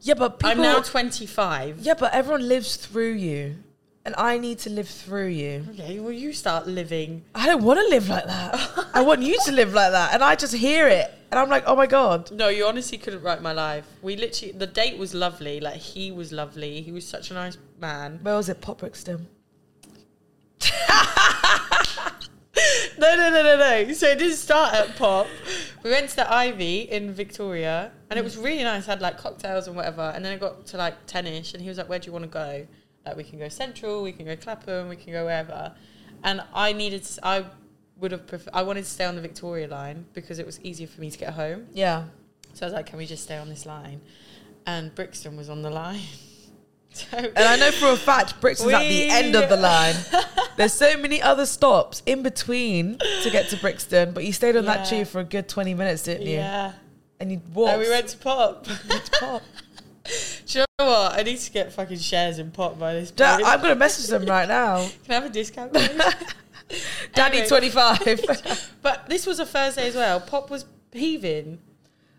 Yeah, 0.00 0.14
but 0.14 0.38
people. 0.38 0.50
I'm 0.50 0.58
now 0.62 0.80
25. 0.80 1.78
yeah, 1.80 1.94
but 1.94 2.12
everyone 2.12 2.48
lives 2.48 2.74
through 2.76 3.12
you, 3.12 3.56
and 4.04 4.14
I 4.18 4.38
need 4.38 4.58
to 4.60 4.70
live 4.70 4.88
through 4.88 5.28
you. 5.28 5.66
Okay, 5.70 6.00
well, 6.00 6.12
you 6.12 6.32
start 6.32 6.66
living. 6.66 7.24
I 7.34 7.46
don't 7.46 7.62
want 7.62 7.78
to 7.80 7.88
live 7.88 8.08
like 8.08 8.26
that. 8.26 8.88
I 8.94 9.02
want 9.02 9.22
you 9.22 9.38
to 9.44 9.52
live 9.52 9.72
like 9.72 9.92
that, 9.92 10.14
and 10.14 10.22
I 10.22 10.34
just 10.34 10.54
hear 10.54 10.88
it, 10.88 11.12
and 11.30 11.38
I'm 11.38 11.48
like, 11.48 11.64
oh 11.66 11.76
my 11.76 11.86
god. 11.86 12.30
No, 12.32 12.48
you 12.48 12.66
honestly 12.66 12.98
couldn't 12.98 13.22
write 13.22 13.42
my 13.42 13.52
life. 13.52 13.86
We 14.02 14.16
literally, 14.16 14.52
the 14.52 14.66
date 14.66 14.98
was 14.98 15.14
lovely. 15.14 15.60
Like, 15.60 15.76
he 15.76 16.10
was 16.10 16.32
lovely. 16.32 16.82
He 16.82 16.92
was 16.92 17.06
such 17.06 17.30
a 17.30 17.34
nice 17.34 17.56
man. 17.80 18.18
Where 18.22 18.34
was 18.34 18.48
it, 18.48 18.60
Pop 18.60 18.78
Brixton? 18.78 19.28
No, 22.98 23.16
no, 23.16 23.30
no, 23.30 23.42
no, 23.42 23.56
no. 23.56 23.92
So 23.94 24.06
it 24.08 24.18
didn't 24.18 24.36
start 24.36 24.74
at 24.74 24.96
Pop. 24.96 25.26
We 25.82 25.90
went 25.90 26.10
to 26.10 26.16
the 26.16 26.32
Ivy 26.32 26.82
in 26.82 27.12
Victoria, 27.12 27.90
and 28.10 28.18
it 28.18 28.22
was 28.22 28.36
really 28.36 28.62
nice. 28.62 28.86
Had 28.86 29.00
like 29.00 29.18
cocktails 29.18 29.66
and 29.66 29.74
whatever. 29.74 30.12
And 30.14 30.24
then 30.24 30.32
it 30.34 30.40
got 30.40 30.66
to 30.66 30.76
like 30.76 30.94
ten-ish, 31.06 31.54
and 31.54 31.62
he 31.62 31.68
was 31.68 31.78
like, 31.78 31.88
"Where 31.88 31.98
do 31.98 32.06
you 32.06 32.12
want 32.12 32.24
to 32.24 32.28
go? 32.28 32.66
Like, 33.04 33.16
we 33.16 33.24
can 33.24 33.38
go 33.38 33.48
Central, 33.48 34.02
we 34.02 34.12
can 34.12 34.26
go 34.26 34.36
Clapham, 34.36 34.88
we 34.88 34.96
can 34.96 35.12
go 35.12 35.24
wherever." 35.24 35.72
And 36.24 36.42
I 36.54 36.72
needed, 36.72 37.02
to, 37.04 37.26
I 37.26 37.44
would 37.98 38.12
have, 38.12 38.26
pref- 38.26 38.48
I 38.52 38.62
wanted 38.62 38.84
to 38.84 38.90
stay 38.90 39.04
on 39.04 39.16
the 39.16 39.20
Victoria 39.22 39.66
line 39.68 40.06
because 40.12 40.38
it 40.38 40.46
was 40.46 40.60
easier 40.62 40.86
for 40.86 41.00
me 41.00 41.10
to 41.10 41.18
get 41.18 41.34
home. 41.34 41.66
Yeah. 41.72 42.04
So 42.54 42.64
I 42.64 42.66
was 42.66 42.74
like, 42.74 42.86
"Can 42.86 42.98
we 42.98 43.06
just 43.06 43.22
stay 43.24 43.36
on 43.38 43.48
this 43.48 43.64
line?" 43.66 44.00
And 44.66 44.94
Brixton 44.94 45.36
was 45.36 45.48
on 45.50 45.62
the 45.62 45.70
line. 45.70 46.00
So 46.94 47.06
And 47.16 47.38
I 47.38 47.56
know 47.56 47.70
for 47.72 47.88
a 47.88 47.96
fact 47.96 48.38
Brixton's 48.42 48.74
at 48.74 48.86
the 48.86 49.08
end 49.08 49.34
of 49.34 49.48
the 49.48 49.56
line. 49.56 49.94
There's 50.58 50.74
so 50.74 50.94
many 50.98 51.22
other 51.22 51.46
stops 51.46 52.02
in 52.04 52.22
between 52.22 52.98
to 53.22 53.30
get 53.30 53.48
to 53.48 53.56
Brixton, 53.56 54.12
but 54.12 54.24
you 54.26 54.32
stayed 54.34 54.56
on 54.56 54.66
that 54.66 54.80
Yeah. 54.92 54.98
tube 54.98 55.08
for 55.08 55.20
a 55.20 55.24
good 55.24 55.48
20 55.48 55.72
minutes, 55.72 56.02
didn't 56.02 56.26
you? 56.26 56.34
yeah. 56.34 56.72
And 57.18 57.32
you 57.32 57.40
walked. 57.54 57.72
And 57.72 57.80
we 57.80 57.88
went 57.88 58.08
to 58.08 58.18
Pop. 58.18 58.64
to 58.66 59.10
Pop. 59.18 59.42
what? 60.86 61.18
I 61.18 61.22
need 61.22 61.38
to 61.38 61.50
get 61.50 61.72
fucking 61.72 61.98
shares 61.98 62.38
in 62.38 62.50
Pop 62.50 62.78
by 62.78 62.94
this 62.94 63.10
Da- 63.10 63.36
point. 63.36 63.46
I'm 63.48 63.60
gonna 63.60 63.74
message 63.74 64.08
them 64.08 64.24
right 64.26 64.48
now. 64.48 64.76
Can 65.04 65.10
I 65.10 65.14
have 65.14 65.24
a 65.24 65.28
discount? 65.28 65.72
please? 65.72 65.88
Daddy 67.14 67.38
Anyway. 67.38 67.48
twenty 67.48 67.68
five. 67.70 68.00
but 68.82 69.06
this 69.08 69.26
was 69.26 69.38
a 69.40 69.46
Thursday 69.46 69.88
as 69.88 69.94
well. 69.94 70.20
Pop 70.20 70.50
was 70.50 70.64
heaving. 70.92 71.58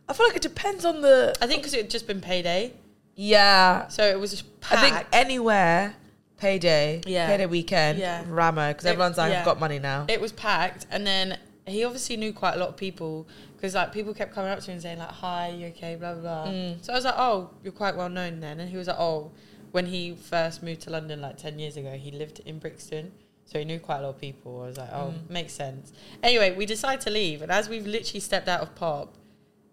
I 0.08 0.14
feel 0.14 0.28
like 0.28 0.36
it 0.36 0.42
depends 0.42 0.86
on 0.86 1.02
the. 1.02 1.34
I 1.42 1.48
think 1.48 1.62
because 1.62 1.74
it 1.74 1.82
had 1.84 1.90
just 1.90 2.06
been 2.08 2.22
payday, 2.22 2.74
Yeah, 3.16 3.88
so 3.88 4.04
it 4.04 4.20
was 4.20 4.32
just 4.32 4.44
I 4.70 4.76
packed. 4.76 4.82
think 4.82 5.08
anywhere 5.14 5.96
payday, 6.38 7.02
Yeah. 7.06 7.28
payday 7.28 7.46
weekend, 7.46 8.00
Yeah. 8.00 8.24
Ramo, 8.28 8.68
because 8.70 8.86
It- 8.86 8.90
everyone's 8.90 9.18
like, 9.18 9.32
yeah. 9.32 9.40
I've 9.40 9.46
got 9.46 9.60
money 9.60 9.80
now. 9.80 10.06
it 10.10 10.20
was 10.20 10.32
packed, 10.34 10.86
and 10.92 11.08
then 11.08 11.38
he 11.66 11.84
obviously 11.84 12.18
knew 12.18 12.34
quite 12.34 12.56
a 12.56 12.58
lot 12.58 12.70
of 12.70 12.78
people 12.78 13.28
because 13.56 13.74
like 13.76 13.94
people 13.94 14.14
kept 14.14 14.34
coming 14.34 14.52
up 14.52 14.60
to 14.60 14.66
him 14.66 14.74
and 14.74 14.82
saying 14.82 15.00
like, 15.00 15.10
"Hi, 15.10 15.50
you 15.50 15.68
okay?" 15.68 15.96
Blah 15.96 16.14
blah 16.16 16.22
blah. 16.44 16.52
Mm. 16.52 16.84
So 16.84 16.92
I 16.94 16.96
was 16.96 17.06
like, 17.06 17.16
"Oh, 17.18 17.50
you're 17.64 17.72
quite 17.74 17.96
well 17.96 18.10
known 18.10 18.40
then." 18.40 18.60
And 18.60 18.70
he 18.70 18.78
was 18.78 18.88
like, 18.88 19.00
"Oh, 19.00 19.32
when 19.72 19.86
he 19.86 20.16
first 20.16 20.62
moved 20.62 20.82
to 20.82 20.90
London 20.90 21.22
like 21.22 21.38
ten 21.38 21.60
years 21.60 21.78
ago, 21.78 21.92
he 21.94 22.12
lived 22.12 22.40
in 22.46 22.60
Brixton." 22.60 23.12
So 23.46 23.60
he 23.60 23.66
knew 23.66 23.80
quite 23.80 23.98
a 24.00 24.02
lot 24.04 24.10
of 24.10 24.22
people. 24.22 24.62
I 24.64 24.68
was 24.68 24.78
like, 24.78 24.90
oh, 24.94 25.14
Mm. 25.14 25.30
makes 25.30 25.52
sense. 25.54 25.92
Anyway, 26.24 26.56
we 26.56 26.66
decide 26.66 27.02
to 27.02 27.10
leave, 27.10 27.42
and 27.42 27.52
as 27.52 27.68
we've 27.68 27.86
literally 27.86 28.22
stepped 28.22 28.48
out 28.48 28.62
of 28.62 28.74
pop, 28.74 29.16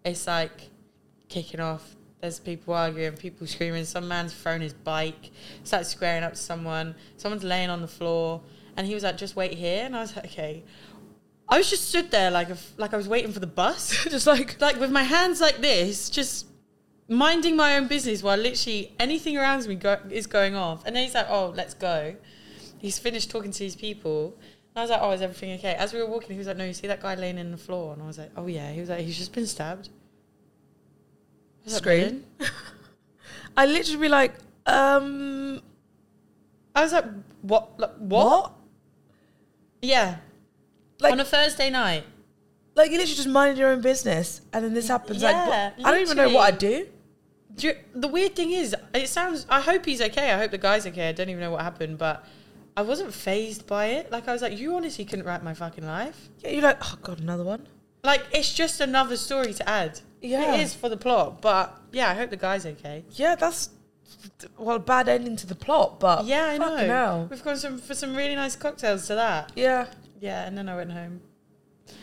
it's 0.03 0.27
like 0.27 0.69
kicking 1.29 1.59
off. 1.61 1.95
There's 2.19 2.39
people 2.39 2.73
arguing, 2.73 3.13
people 3.13 3.47
screaming. 3.47 3.85
Some 3.85 4.07
man's 4.07 4.33
thrown 4.33 4.61
his 4.61 4.73
bike, 4.73 5.31
started 5.63 5.85
squaring 5.85 6.23
up 6.23 6.33
to 6.33 6.37
someone. 6.39 6.95
Someone's 7.17 7.43
laying 7.45 7.69
on 7.69 7.81
the 7.81 7.87
floor, 7.87 8.41
and 8.77 8.85
he 8.85 8.93
was 8.93 9.03
like, 9.03 9.17
"Just 9.17 9.35
wait 9.35 9.53
here." 9.53 9.85
And 9.85 9.95
I 9.95 10.01
was 10.01 10.15
like, 10.15 10.25
"Okay." 10.25 10.63
I 11.51 11.57
was 11.57 11.69
just 11.69 11.89
stood 11.89 12.11
there 12.11 12.31
like 12.31 12.49
a, 12.49 12.57
like 12.77 12.93
I 12.93 12.97
was 12.97 13.09
waiting 13.09 13.33
for 13.33 13.41
the 13.41 13.45
bus, 13.45 14.05
Just 14.09 14.25
like, 14.25 14.59
like 14.61 14.79
with 14.79 14.89
my 14.89 15.03
hands 15.03 15.41
like 15.41 15.57
this, 15.57 16.09
just 16.09 16.47
minding 17.09 17.57
my 17.57 17.75
own 17.75 17.87
business 17.87 18.23
while 18.23 18.37
literally 18.37 18.95
anything 18.97 19.37
around 19.37 19.67
me 19.67 19.75
go, 19.75 19.99
is 20.09 20.27
going 20.27 20.55
off. 20.55 20.85
And 20.85 20.95
then 20.95 21.03
he's 21.03 21.13
like, 21.13 21.27
"Oh, 21.29 21.53
let's 21.53 21.73
go." 21.73 22.15
He's 22.77 22.97
finished 22.97 23.29
talking 23.29 23.51
to 23.51 23.63
his 23.65 23.75
people. 23.75 24.37
And 24.73 24.77
I 24.77 24.81
was 24.81 24.89
like, 24.89 25.01
"Oh, 25.01 25.11
is 25.11 25.21
everything 25.21 25.51
okay?" 25.55 25.73
As 25.73 25.93
we 25.93 25.99
were 25.99 26.07
walking, 26.07 26.31
he 26.31 26.37
was 26.37 26.47
like, 26.47 26.55
"No, 26.55 26.63
you 26.63 26.73
see 26.73 26.87
that 26.87 27.01
guy 27.01 27.15
laying 27.15 27.37
in 27.37 27.51
the 27.51 27.57
floor?" 27.57 27.93
And 27.93 28.01
I 28.01 28.07
was 28.07 28.17
like, 28.17 28.31
"Oh 28.37 28.47
yeah." 28.47 28.71
He 28.71 28.79
was 28.79 28.89
like, 28.89 29.01
"He's 29.01 29.17
just 29.17 29.33
been 29.33 29.45
stabbed." 29.45 29.89
I 29.89 31.65
was 31.65 31.73
like, 31.73 31.83
Scream. 31.83 32.23
I 33.57 33.65
literally 33.65 34.01
be 34.03 34.07
like, 34.07 34.35
um, 34.65 35.61
I 36.73 36.81
was 36.81 36.93
like, 36.93 37.05
"What? 37.41 37.77
Like, 37.77 37.95
what?" 37.97 38.25
what? 38.25 38.53
Yeah, 39.81 40.17
Like, 41.01 41.13
on 41.13 41.19
a 41.19 41.25
Thursday 41.25 41.69
night. 41.69 42.03
like 42.75 42.91
you 42.91 42.97
literally 42.97 43.15
just 43.15 43.27
minding 43.27 43.57
your 43.57 43.69
own 43.69 43.81
business, 43.81 44.41
and 44.53 44.63
then 44.63 44.73
this 44.73 44.87
happens. 44.87 45.21
like, 45.23 45.33
Yeah, 45.35 45.71
what? 45.77 45.85
I 45.85 45.91
don't 45.91 46.01
even 46.01 46.17
know 46.17 46.29
what 46.29 46.53
I 46.53 46.55
do. 46.55 46.87
Do 47.55 47.67
you- 47.67 47.77
the 47.93 48.07
weird 48.07 48.35
thing 48.35 48.51
is, 48.51 48.75
it 48.93 49.09
sounds. 49.09 49.45
I 49.49 49.59
hope 49.61 49.85
he's 49.85 50.01
okay. 50.01 50.31
I 50.31 50.37
hope 50.37 50.51
the 50.51 50.57
guy's 50.57 50.87
okay. 50.87 51.09
I 51.09 51.11
don't 51.11 51.29
even 51.29 51.41
know 51.41 51.51
what 51.51 51.61
happened, 51.63 51.97
but 51.97 52.23
I 52.77 52.81
wasn't 52.81 53.13
phased 53.13 53.67
by 53.67 53.87
it. 53.87 54.11
Like 54.11 54.27
I 54.27 54.33
was 54.33 54.41
like, 54.41 54.57
you 54.57 54.75
honestly 54.75 55.03
couldn't 55.05 55.25
write 55.25 55.43
my 55.43 55.53
fucking 55.53 55.85
life. 55.85 56.29
Yeah, 56.39 56.51
you're 56.51 56.61
like, 56.61 56.77
oh 56.81 56.97
god, 57.03 57.19
another 57.19 57.43
one. 57.43 57.67
Like 58.03 58.23
it's 58.31 58.53
just 58.53 58.79
another 58.79 59.17
story 59.17 59.53
to 59.53 59.69
add. 59.69 59.99
Yeah. 60.21 60.53
it 60.53 60.61
is 60.61 60.73
for 60.73 60.87
the 60.87 60.97
plot, 60.97 61.41
but 61.41 61.77
yeah, 61.91 62.09
I 62.11 62.13
hope 62.13 62.29
the 62.29 62.37
guy's 62.37 62.65
okay. 62.65 63.03
Yeah, 63.11 63.35
that's 63.35 63.69
well, 64.57 64.79
bad 64.79 65.09
ending 65.09 65.35
to 65.37 65.47
the 65.47 65.55
plot, 65.55 65.99
but 65.99 66.25
Yeah, 66.25 66.45
I 66.45 66.57
know. 66.57 66.77
hell. 66.77 67.27
We've 67.29 67.43
gone 67.43 67.57
some 67.57 67.77
for 67.79 67.95
some 67.95 68.15
really 68.15 68.35
nice 68.35 68.55
cocktails 68.55 69.07
to 69.07 69.15
that. 69.15 69.51
Yeah, 69.55 69.87
Yeah, 70.21 70.45
and 70.47 70.57
then 70.57 70.69
I 70.69 70.75
went 70.77 70.91
home. 70.91 71.19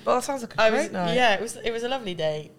but 0.04 0.16
that 0.16 0.24
sounds 0.24 0.42
like 0.42 0.54
a 0.54 0.60
I 0.60 0.68
great 0.70 0.82
was 0.82 0.92
night. 0.92 1.14
yeah, 1.14 1.34
it 1.34 1.40
was 1.40 1.56
it 1.56 1.70
was 1.70 1.82
a 1.84 1.88
lovely 1.88 2.14
day, 2.14 2.50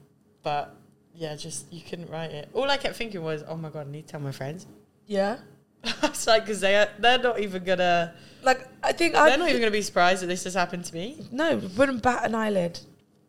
but 0.41 0.75
yeah, 1.13 1.35
just 1.35 1.71
you 1.71 1.81
couldn't 1.81 2.09
write 2.09 2.31
it. 2.31 2.49
All 2.53 2.69
I 2.71 2.77
kept 2.77 2.95
thinking 2.95 3.21
was, 3.21 3.43
oh 3.47 3.57
my 3.57 3.69
god, 3.69 3.87
I 3.87 3.91
need 3.91 4.07
to 4.07 4.11
tell 4.13 4.19
my 4.21 4.31
friends. 4.31 4.65
yeah. 5.05 5.37
it's 6.03 6.27
like 6.27 6.43
because 6.43 6.59
they 6.59 6.75
are, 6.75 6.89
they're 6.99 7.19
not 7.19 7.39
even 7.39 7.63
gonna 7.63 8.13
Like 8.43 8.67
I 8.83 8.91
think 8.91 9.13
they're 9.13 9.37
not 9.37 9.47
even 9.47 9.61
gonna 9.61 9.71
be 9.71 9.81
surprised 9.81 10.21
that 10.23 10.27
this 10.27 10.43
has 10.43 10.53
happened 10.53 10.83
to 10.85 10.93
me. 10.93 11.25
no 11.31 11.55
wouldn't 11.77 12.01
bat 12.03 12.25
an 12.25 12.35
eyelid. 12.35 12.77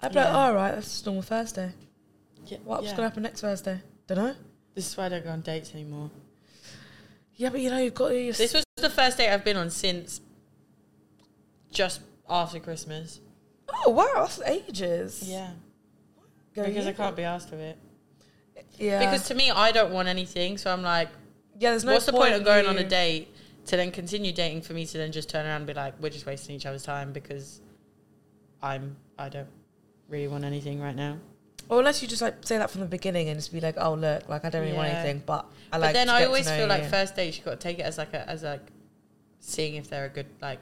I'd 0.03 0.11
be 0.13 0.17
like, 0.19 0.27
Yeah. 0.27 0.35
oh, 0.37 0.41
all 0.41 0.55
right, 0.55 0.73
that's 0.75 0.89
just 0.91 1.07
normal 1.07 1.23
Thursday. 1.23 1.73
Yeah, 2.47 2.59
What's 2.65 2.87
yeah. 2.87 2.97
gonna 2.97 3.09
happen 3.09 3.23
next 3.23 3.41
Thursday? 3.43 3.81
Don't 4.09 4.19
know. 4.19 4.35
This 4.75 4.89
is 4.89 4.97
why 4.97 5.07
I 5.07 5.09
don't 5.11 5.23
go 5.25 5.31
on 5.31 5.43
dates 5.43 5.73
anymore. 5.75 6.11
Yeah, 7.37 7.51
but 7.51 7.61
you 7.61 7.71
know 7.71 7.79
you've 7.79 7.95
got 7.95 8.09
your 8.09 8.33
This 8.33 8.53
was 8.55 8.65
the 8.77 8.91
first 8.91 9.19
date 9.19 9.33
I've 9.33 9.45
been 9.45 9.57
on 9.57 9.71
since 9.71 10.21
just 11.71 12.01
after 12.31 12.61
Christmas. 12.61 13.21
oh 13.69 13.91
wow, 13.91 14.09
that's 14.17 14.41
ages. 14.43 15.25
Yeah, 15.27 15.51
Go 16.55 16.65
because 16.65 16.87
I 16.87 16.93
can't 16.93 17.17
be 17.17 17.25
asked 17.25 17.53
of 17.53 17.61
it. 17.61 17.79
Yeah, 18.79 18.99
Because 18.99 19.27
to 19.29 19.35
me, 19.35 19.51
I 19.51 19.73
don't 19.73 19.93
want 19.93 20.09
anything, 20.09 20.57
so 20.57 20.73
I'm 20.73 20.83
like, 20.83 21.09
yeah, 21.59 21.71
there's 21.71 21.85
no 21.85 21.93
what's 21.93 22.07
the 22.07 22.13
point 22.13 22.35
of 22.35 22.45
going 22.45 22.65
in 22.65 22.71
on 22.71 22.79
a 22.79 22.89
date 22.89 23.29
to 23.67 23.77
then 23.77 23.91
continue 23.91 24.33
dating 24.33 24.63
for 24.63 24.73
me 24.73 24.87
to 24.87 24.99
then 24.99 25.13
just 25.13 25.29
turn 25.29 25.45
around 25.47 25.59
and 25.59 25.67
be 25.67 25.75
like, 25.75 25.95
we're 26.01 26.11
just 26.11 26.25
wasting 26.27 26.57
each 26.57 26.67
other's 26.67 26.83
time 26.83 27.13
because 27.13 27.61
I'm 28.63 28.97
I 29.19 29.29
don't 29.29 29.49
really 30.09 30.29
want 30.29 30.45
anything 30.45 30.81
right 30.81 30.97
now. 30.97 31.19
Or 31.69 31.79
unless 31.79 32.03
you 32.03 32.09
just 32.09 32.23
like 32.23 32.37
say 32.41 32.59
that 32.59 32.71
from 32.71 32.81
the 32.81 32.87
beginning 32.89 33.29
and 33.29 33.39
just 33.39 33.53
be 33.53 33.61
like, 33.61 33.77
oh 33.79 33.95
look, 33.95 34.29
like 34.29 34.45
I 34.45 34.51
don't 34.51 34.63
really 34.63 34.77
want 34.77 34.89
anything, 34.89 35.23
but 35.25 35.47
I 35.73 35.77
but 35.77 35.81
like. 35.83 35.93
then 35.95 36.07
to 36.09 36.13
I 36.15 36.25
always 36.25 36.51
feel 36.51 36.67
like 36.67 36.87
first 36.87 37.15
dates 37.15 37.37
you've 37.37 37.45
got 37.45 37.53
to 37.53 37.57
take 37.59 37.79
it 37.79 37.83
as 37.83 37.99
like 37.99 38.13
a 38.15 38.29
as 38.29 38.43
like 38.43 38.67
seeing 39.41 39.77
if 39.77 39.89
they're 39.89 40.07
a 40.07 40.09
good 40.09 40.27
like 40.41 40.61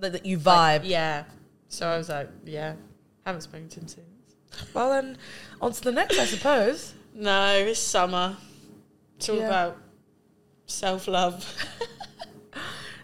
that, 0.00 0.12
that 0.12 0.26
you 0.26 0.38
like, 0.38 0.82
vibe. 0.82 0.88
yeah. 0.88 1.24
So 1.68 1.86
I 1.88 1.96
was 1.98 2.08
like, 2.08 2.28
yeah, 2.44 2.74
haven't 3.24 3.42
spoken 3.42 3.68
to 3.68 3.80
him 3.80 3.88
since. 3.88 4.06
Well 4.74 4.90
then, 4.90 5.18
on 5.60 5.72
to 5.72 5.80
the 5.82 5.92
next, 5.92 6.18
I 6.18 6.24
suppose. 6.24 6.94
No, 7.14 7.54
it's 7.56 7.78
summer. 7.80 8.36
It's 9.16 9.28
all 9.28 9.36
Yeah. 9.36 9.46
about 9.46 9.76
self 10.66 11.08
love. 11.08 11.44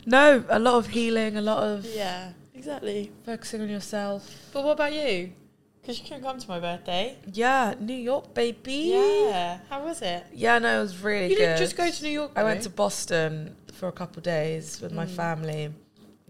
No, 0.04 0.44
a 0.48 0.58
lot 0.58 0.74
of 0.74 0.88
healing, 0.88 1.36
a 1.36 1.40
lot 1.42 1.62
of 1.62 1.84
yeah, 1.86 2.32
exactly. 2.54 3.12
focusing 3.24 3.60
on 3.60 3.68
yourself. 3.68 4.28
But 4.52 4.64
what 4.64 4.72
about 4.72 4.92
you? 4.92 5.32
Because 5.80 5.98
you 6.00 6.04
couldn't 6.04 6.22
come 6.24 6.38
to 6.40 6.48
my 6.48 6.58
birthday. 6.58 7.16
Yeah, 7.32 7.74
New 7.78 7.94
York, 7.94 8.34
baby. 8.34 8.90
Yeah. 8.94 9.58
How 9.70 9.84
was 9.84 10.02
it? 10.02 10.24
Yeah, 10.32 10.58
no, 10.58 10.78
it 10.78 10.82
was 10.82 10.98
really 11.02 11.30
You 11.30 11.36
good. 11.36 11.42
didn't 11.46 11.58
just 11.58 11.76
go 11.76 11.88
to 11.88 12.02
New 12.02 12.10
York. 12.10 12.32
I 12.34 12.42
went 12.42 12.62
to 12.62 12.70
Boston 12.70 13.54
for 13.74 13.86
a 13.88 13.92
couple 13.92 14.18
of 14.18 14.24
days 14.24 14.80
with 14.80 14.90
my 14.92 15.06
Mm. 15.06 15.10
family. 15.10 15.74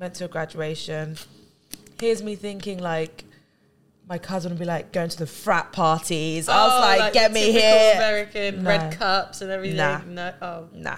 Went 0.03 0.15
to 0.15 0.25
a 0.25 0.29
graduation. 0.29 1.17
Here's 2.01 2.25
me 2.25 2.35
thinking 2.35 2.79
like 2.81 3.23
my 4.09 4.19
cousin 4.19 4.51
would 4.51 4.59
be 4.59 4.65
like 4.65 4.91
going 4.91 5.09
to 5.11 5.17
the 5.17 5.29
frat 5.29 5.71
parties. 5.71 6.49
I 6.49 6.65
was 6.65 6.73
Oh, 6.75 6.81
like, 6.81 7.13
get 7.13 7.31
me 7.31 7.53
here. 7.53 7.93
American 7.95 8.65
No. 8.65 8.69
red 8.71 8.99
cups 8.99 9.43
and 9.43 9.53
everything. 9.53 9.77
Nah. 9.77 10.01
No. 10.05 10.35
Oh. 10.43 10.69
Nah, 10.75 10.97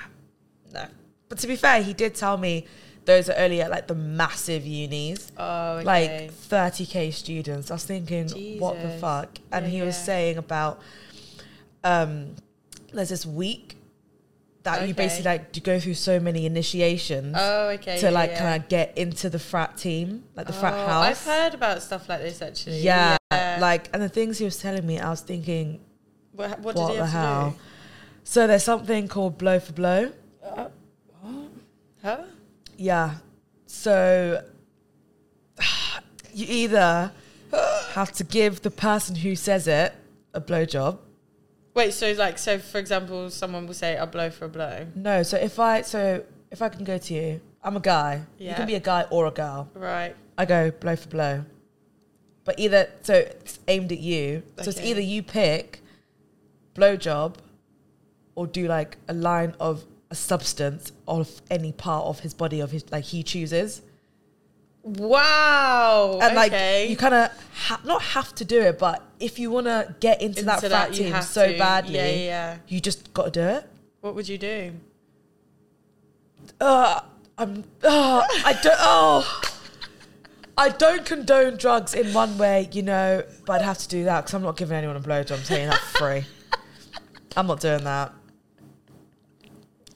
no. 0.73 0.87
But 1.29 1.37
to 1.41 1.47
be 1.47 1.55
fair, 1.55 1.83
he 1.83 1.93
did 1.93 2.15
tell 2.15 2.39
me 2.39 2.65
those 3.05 3.29
are 3.29 3.37
only 3.37 3.61
at 3.61 3.71
like 3.71 3.89
the 3.89 3.95
massive 3.95 4.65
unis, 4.65 5.31
Oh. 5.37 5.73
Okay. 5.81 5.85
like 5.85 6.33
30k 6.33 7.13
students. 7.13 7.71
I 7.71 7.75
was 7.75 7.85
thinking, 7.85 8.31
what 8.59 8.81
the 8.81 8.89
fuck? 8.89 9.37
And 9.53 9.67
Yeah, 9.67 9.71
he 9.71 9.83
was 9.83 9.99
yeah. 9.99 10.03
saying 10.05 10.39
about 10.39 10.81
um, 11.85 12.37
there's 12.95 13.11
this 13.11 13.27
week 13.27 13.74
that 14.65 14.89
you 14.89 14.95
basically 14.95 15.25
like 15.31 15.53
to 15.53 15.61
go 15.61 15.79
through 15.79 15.95
so 15.95 16.19
many 16.19 16.47
initiations 16.47 17.37
Oh. 17.39 17.69
Okay. 17.77 17.99
to 18.01 18.11
like 18.11 18.31
yeah. 18.31 18.39
kind 18.39 18.63
of 18.63 18.69
get 18.69 18.97
into 18.99 19.31
the 19.31 19.39
frat 19.39 19.77
team, 19.77 20.25
like 20.35 20.47
the 20.47 20.53
frat 20.53 20.75
Oh, 20.75 20.87
house. 20.87 21.05
I've 21.07 21.25
heard 21.25 21.55
about 21.55 21.83
stuff 21.83 22.09
like 22.09 22.21
this 22.23 22.41
actually. 22.43 22.81
yeah, 22.81 23.17
Yeah. 23.31 23.59
like 23.61 23.89
and 23.93 24.03
the 24.03 24.09
things 24.09 24.39
he 24.39 24.45
was 24.45 24.59
telling 24.59 24.87
me, 24.87 24.99
I 24.99 25.11
was 25.11 25.21
thinking, 25.21 25.81
What, 26.33 26.59
what, 26.61 26.75
what 26.77 26.97
the 26.97 27.07
hell? 27.07 27.57
So 28.25 28.47
there's 28.47 28.65
something 28.65 29.07
called 29.07 29.37
blow 29.39 29.61
for 29.61 29.73
blow. 29.75 30.13
Uh, 30.43 30.69
what? 31.21 31.51
Huh? 32.03 32.23
Yeah. 32.79 33.17
So 33.67 34.43
you 36.33 36.47
either 36.49 37.13
have 37.93 38.13
to 38.13 38.25
give 38.25 38.63
the 38.63 38.71
person 38.71 39.15
who 39.17 39.37
says 39.37 39.69
it 39.69 39.93
a 40.33 40.41
blowjob. 40.41 40.99
Wait. 41.75 41.93
So 41.93 42.13
like, 42.13 42.39
so 42.39 42.59
for 42.59 42.79
example, 42.79 43.31
someone 43.31 43.67
will 43.67 43.75
say 43.75 43.97
a 43.97 44.07
blow 44.07 44.31
for 44.31 44.47
a 44.47 44.49
blow. 44.49 44.87
No, 44.95 45.23
so 45.23 45.37
if 45.37 45.59
I 45.59 45.83
so 45.83 46.25
if 46.51 46.63
I 46.63 46.69
can 46.69 46.85
go 46.85 46.99
to 46.99 47.15
you, 47.15 47.41
I'm 47.63 47.77
a 47.77 47.81
guy. 47.81 48.23
Yeah. 48.39 48.51
You 48.51 48.57
can 48.57 48.67
be 48.67 48.75
a 48.77 48.81
guy 48.81 49.07
or 49.11 49.27
a 49.27 49.31
girl. 49.31 49.69
Right. 49.75 50.15
I 50.39 50.45
go 50.45 50.71
blow 50.71 50.97
for 50.97 51.09
blow. 51.09 51.45
But 52.45 52.59
either 52.59 52.91
so 53.03 53.15
it's 53.15 53.59
aimed 53.69 53.91
at 53.91 53.99
you. 53.99 54.43
So 54.63 54.71
it's 54.71 54.81
either 54.81 55.01
you 55.01 55.23
pick 55.23 55.81
blowjob 56.75 57.37
or 58.35 58.47
do 58.47 58.67
like 58.67 58.97
a 59.09 59.15
line 59.15 59.55
of 59.59 59.85
a 60.11 60.15
substance 60.15 60.93
of 61.09 61.41
any 61.51 61.73
part 61.73 62.05
of 62.07 62.21
his 62.21 62.35
body 62.35 62.61
of 62.61 62.71
his 62.71 62.85
like 62.93 63.05
he 63.05 63.23
chooses. 63.23 63.83
Wow. 64.85 66.19
and 66.23 66.37
okay. 66.37 66.81
like 66.83 66.91
you 66.91 66.97
kind 66.97 67.15
of 67.15 67.31
ha- 67.55 67.81
not 67.85 68.03
have 68.03 68.35
to 68.37 68.45
do 68.45 68.61
it, 68.61 68.79
but 68.79 69.03
if 69.19 69.39
you 69.39 69.51
want 69.51 69.67
to 69.67 69.95
get 70.01 70.21
into, 70.21 70.43
that 70.45 70.57
Into 70.63 70.69
frat 70.69 70.91
that, 70.91 70.99
you 70.99 71.11
team 71.11 71.23
so 71.23 71.51
to. 71.53 71.59
badly, 71.59 71.95
Yeah, 71.95 72.07
yeah, 72.07 72.17
yeah. 72.25 72.57
you 72.69 72.81
just 72.81 73.13
got 73.15 73.25
to 73.25 73.31
do 73.31 73.41
it. 73.41 73.69
What 74.03 74.15
would 74.15 74.29
you 74.29 74.37
do? 74.37 74.73
Uh, 76.61 77.01
I'm. 77.39 77.65
Uh, 77.83 78.23
I 78.45 78.59
don't. 78.63 78.77
Oh, 78.79 79.41
I 80.59 80.69
don't 80.69 81.05
condone 81.07 81.57
drugs 81.57 81.95
in 81.95 82.13
one 82.13 82.37
way, 82.39 82.69
you 82.73 82.83
know, 82.83 83.25
but 83.47 83.55
I'd 83.61 83.65
have 83.65 83.79
to 83.79 83.89
do 83.89 84.05
that 84.05 84.21
because 84.21 84.35
I'm 84.35 84.43
not 84.43 84.57
giving 84.57 84.77
anyone 84.77 84.97
a 84.97 85.01
blowjob. 85.01 85.33
I'm 85.39 85.43
saying 85.45 85.69
that 85.71 85.79
for 85.81 85.99
free. 85.99 86.25
I'm 87.37 87.47
not 87.47 87.61
doing 87.61 87.83
that. 87.85 88.13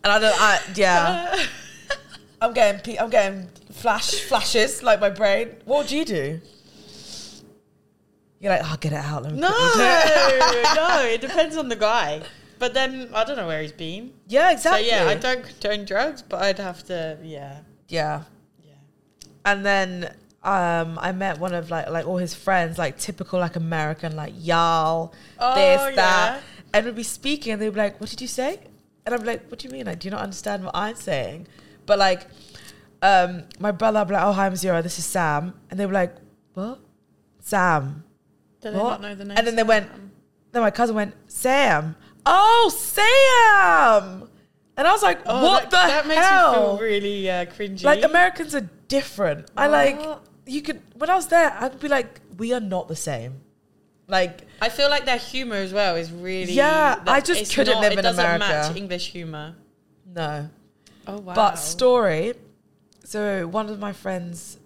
And 0.03 0.13
I 0.13 0.19
don't. 0.19 0.41
I, 0.41 0.61
yeah, 0.75 1.45
I'm 2.41 2.55
getting 2.55 2.99
I'm 2.99 3.11
getting 3.11 3.49
flash 3.79 4.11
flashes 4.29 4.83
like 4.83 5.01
my 5.01 5.11
brain. 5.11 5.57
What 5.65 5.79
would 5.79 5.91
you 5.91 6.05
do? 6.05 6.41
You're 8.41 8.53
like, 8.53 8.63
oh, 8.65 8.77
get 8.81 8.93
it 8.93 8.97
out. 8.97 9.25
Let 9.25 9.33
me 9.35 9.41
no, 9.41 9.49
it." 9.51 10.77
no, 10.77 11.01
it 11.05 11.21
depends 11.21 11.57
on 11.57 11.69
the 11.69 11.77
guy. 11.77 12.23
But 12.59 12.75
then 12.75 13.11
I 13.15 13.25
don't 13.25 13.37
know 13.37 13.47
where 13.47 13.63
he's 13.63 13.73
been. 13.73 14.13
yeah, 14.27 14.53
exactly. 14.53 14.89
So 14.89 14.95
yeah, 14.97 15.07
I 15.07 15.15
don't 15.15 15.45
condone 15.45 15.85
drugs, 15.85 16.23
but 16.23 16.43
I'd 16.43 16.59
have 16.59 16.85
to. 16.87 17.19
Yeah, 17.23 17.61
Yeah, 17.89 18.25
yeah. 18.65 18.75
and 19.45 19.65
then 19.65 20.15
um, 20.43 20.99
I 21.01 21.13
met 21.13 21.39
one 21.39 21.55
of 21.55 21.71
like 21.71 21.89
like 21.91 22.07
all 22.07 22.17
his 22.17 22.35
friends, 22.35 22.77
like 22.79 22.99
typical 22.99 23.39
like 23.41 23.55
American, 23.57 24.17
like 24.17 24.35
y'all, 24.39 25.15
Oh, 25.39 25.55
this 25.55 25.81
yeah. 25.81 25.95
that, 25.97 26.43
and 26.75 26.87
we'd 26.87 26.97
be 26.97 27.03
speaking, 27.05 27.53
and 27.53 27.63
they'd 27.63 27.71
be 27.71 27.77
like, 27.79 28.01
"What 28.01 28.11
did 28.11 28.21
you 28.21 28.29
say?" 28.29 28.59
And 29.07 29.15
I'm 29.15 29.25
like, 29.25 29.49
"What 29.49 29.61
do 29.61 29.69
you 29.69 29.73
mean? 29.73 29.87
Like, 29.87 30.01
do 30.01 30.07
you 30.09 30.11
not 30.13 30.23
understand 30.23 30.65
what 30.65 30.75
I'm 30.77 30.97
saying?" 30.97 31.47
But 31.87 31.99
like, 32.01 32.27
um, 33.03 33.45
my 33.59 33.71
brother, 33.71 34.05
like, 34.13 34.23
"Oh, 34.23 34.33
hi, 34.33 34.47
I'm 34.47 34.57
Zero. 34.57 34.83
This 34.83 34.99
is 34.99 35.05
Sam," 35.05 35.55
and 35.71 35.79
they 35.79 35.87
were 35.87 35.93
like, 35.93 36.15
"What, 36.55 36.81
Sam?" 37.41 38.05
Do 38.61 38.71
they 38.73 38.79
What? 38.79 39.01
not 39.01 39.03
know 39.03 39.15
the 39.15 39.25
name? 39.25 39.37
And 39.39 39.47
then 39.47 39.55
they 39.57 39.63
went, 39.63 39.89
then 40.51 40.63
my 40.63 40.71
cousin 40.73 40.97
went, 40.97 41.15
Sam. 41.31 41.95
Oh, 42.27 42.69
Sam. 42.77 44.29
And 44.77 44.87
I 44.87 44.93
was 44.93 45.03
like, 45.03 45.21
Oh, 45.27 45.43
what 45.45 45.71
that, 45.71 45.87
the 45.87 45.93
that 45.93 46.07
makes 46.09 46.21
me 46.21 46.55
feel 46.55 46.79
really 46.79 47.31
uh, 47.31 47.45
cringy. 47.47 47.85
like 47.85 48.03
Americans 48.05 48.55
are 48.55 48.69
different. 48.89 49.49
I 49.57 49.67
like 49.69 50.01
you 50.47 50.63
could 50.63 50.81
when 50.97 51.09
I 51.11 51.15
was 51.15 51.27
there, 51.29 51.57
I'd 51.59 51.79
be 51.81 51.89
like, 51.89 52.21
we 52.37 52.53
are 52.53 52.61
not 52.61 52.89
the 52.89 52.97
same. 52.97 53.41
Like 54.09 54.47
I 54.61 54.69
feel 54.71 54.89
like 54.91 55.05
their 55.05 55.19
humor 55.19 55.57
as 55.57 55.73
well 55.73 55.95
is 55.97 56.11
really. 56.11 56.53
Yeah, 56.53 56.97
that- 56.97 57.09
I 57.09 57.21
just 57.21 57.55
couldn't 57.55 57.75
not- 57.75 57.81
live 57.83 57.93
it 57.93 57.99
in 57.99 58.05
doesn't 58.05 58.25
America. 58.25 58.45
match 58.69 58.77
English 58.77 59.11
humor. 59.13 59.55
no. 60.13 60.49
Oh 61.07 61.19
wow! 61.19 61.35
But 61.35 61.55
story. 61.57 62.35
So 63.09 63.47
one 63.47 63.71
of 63.71 63.79
my 63.79 63.95
friends, 63.95 64.59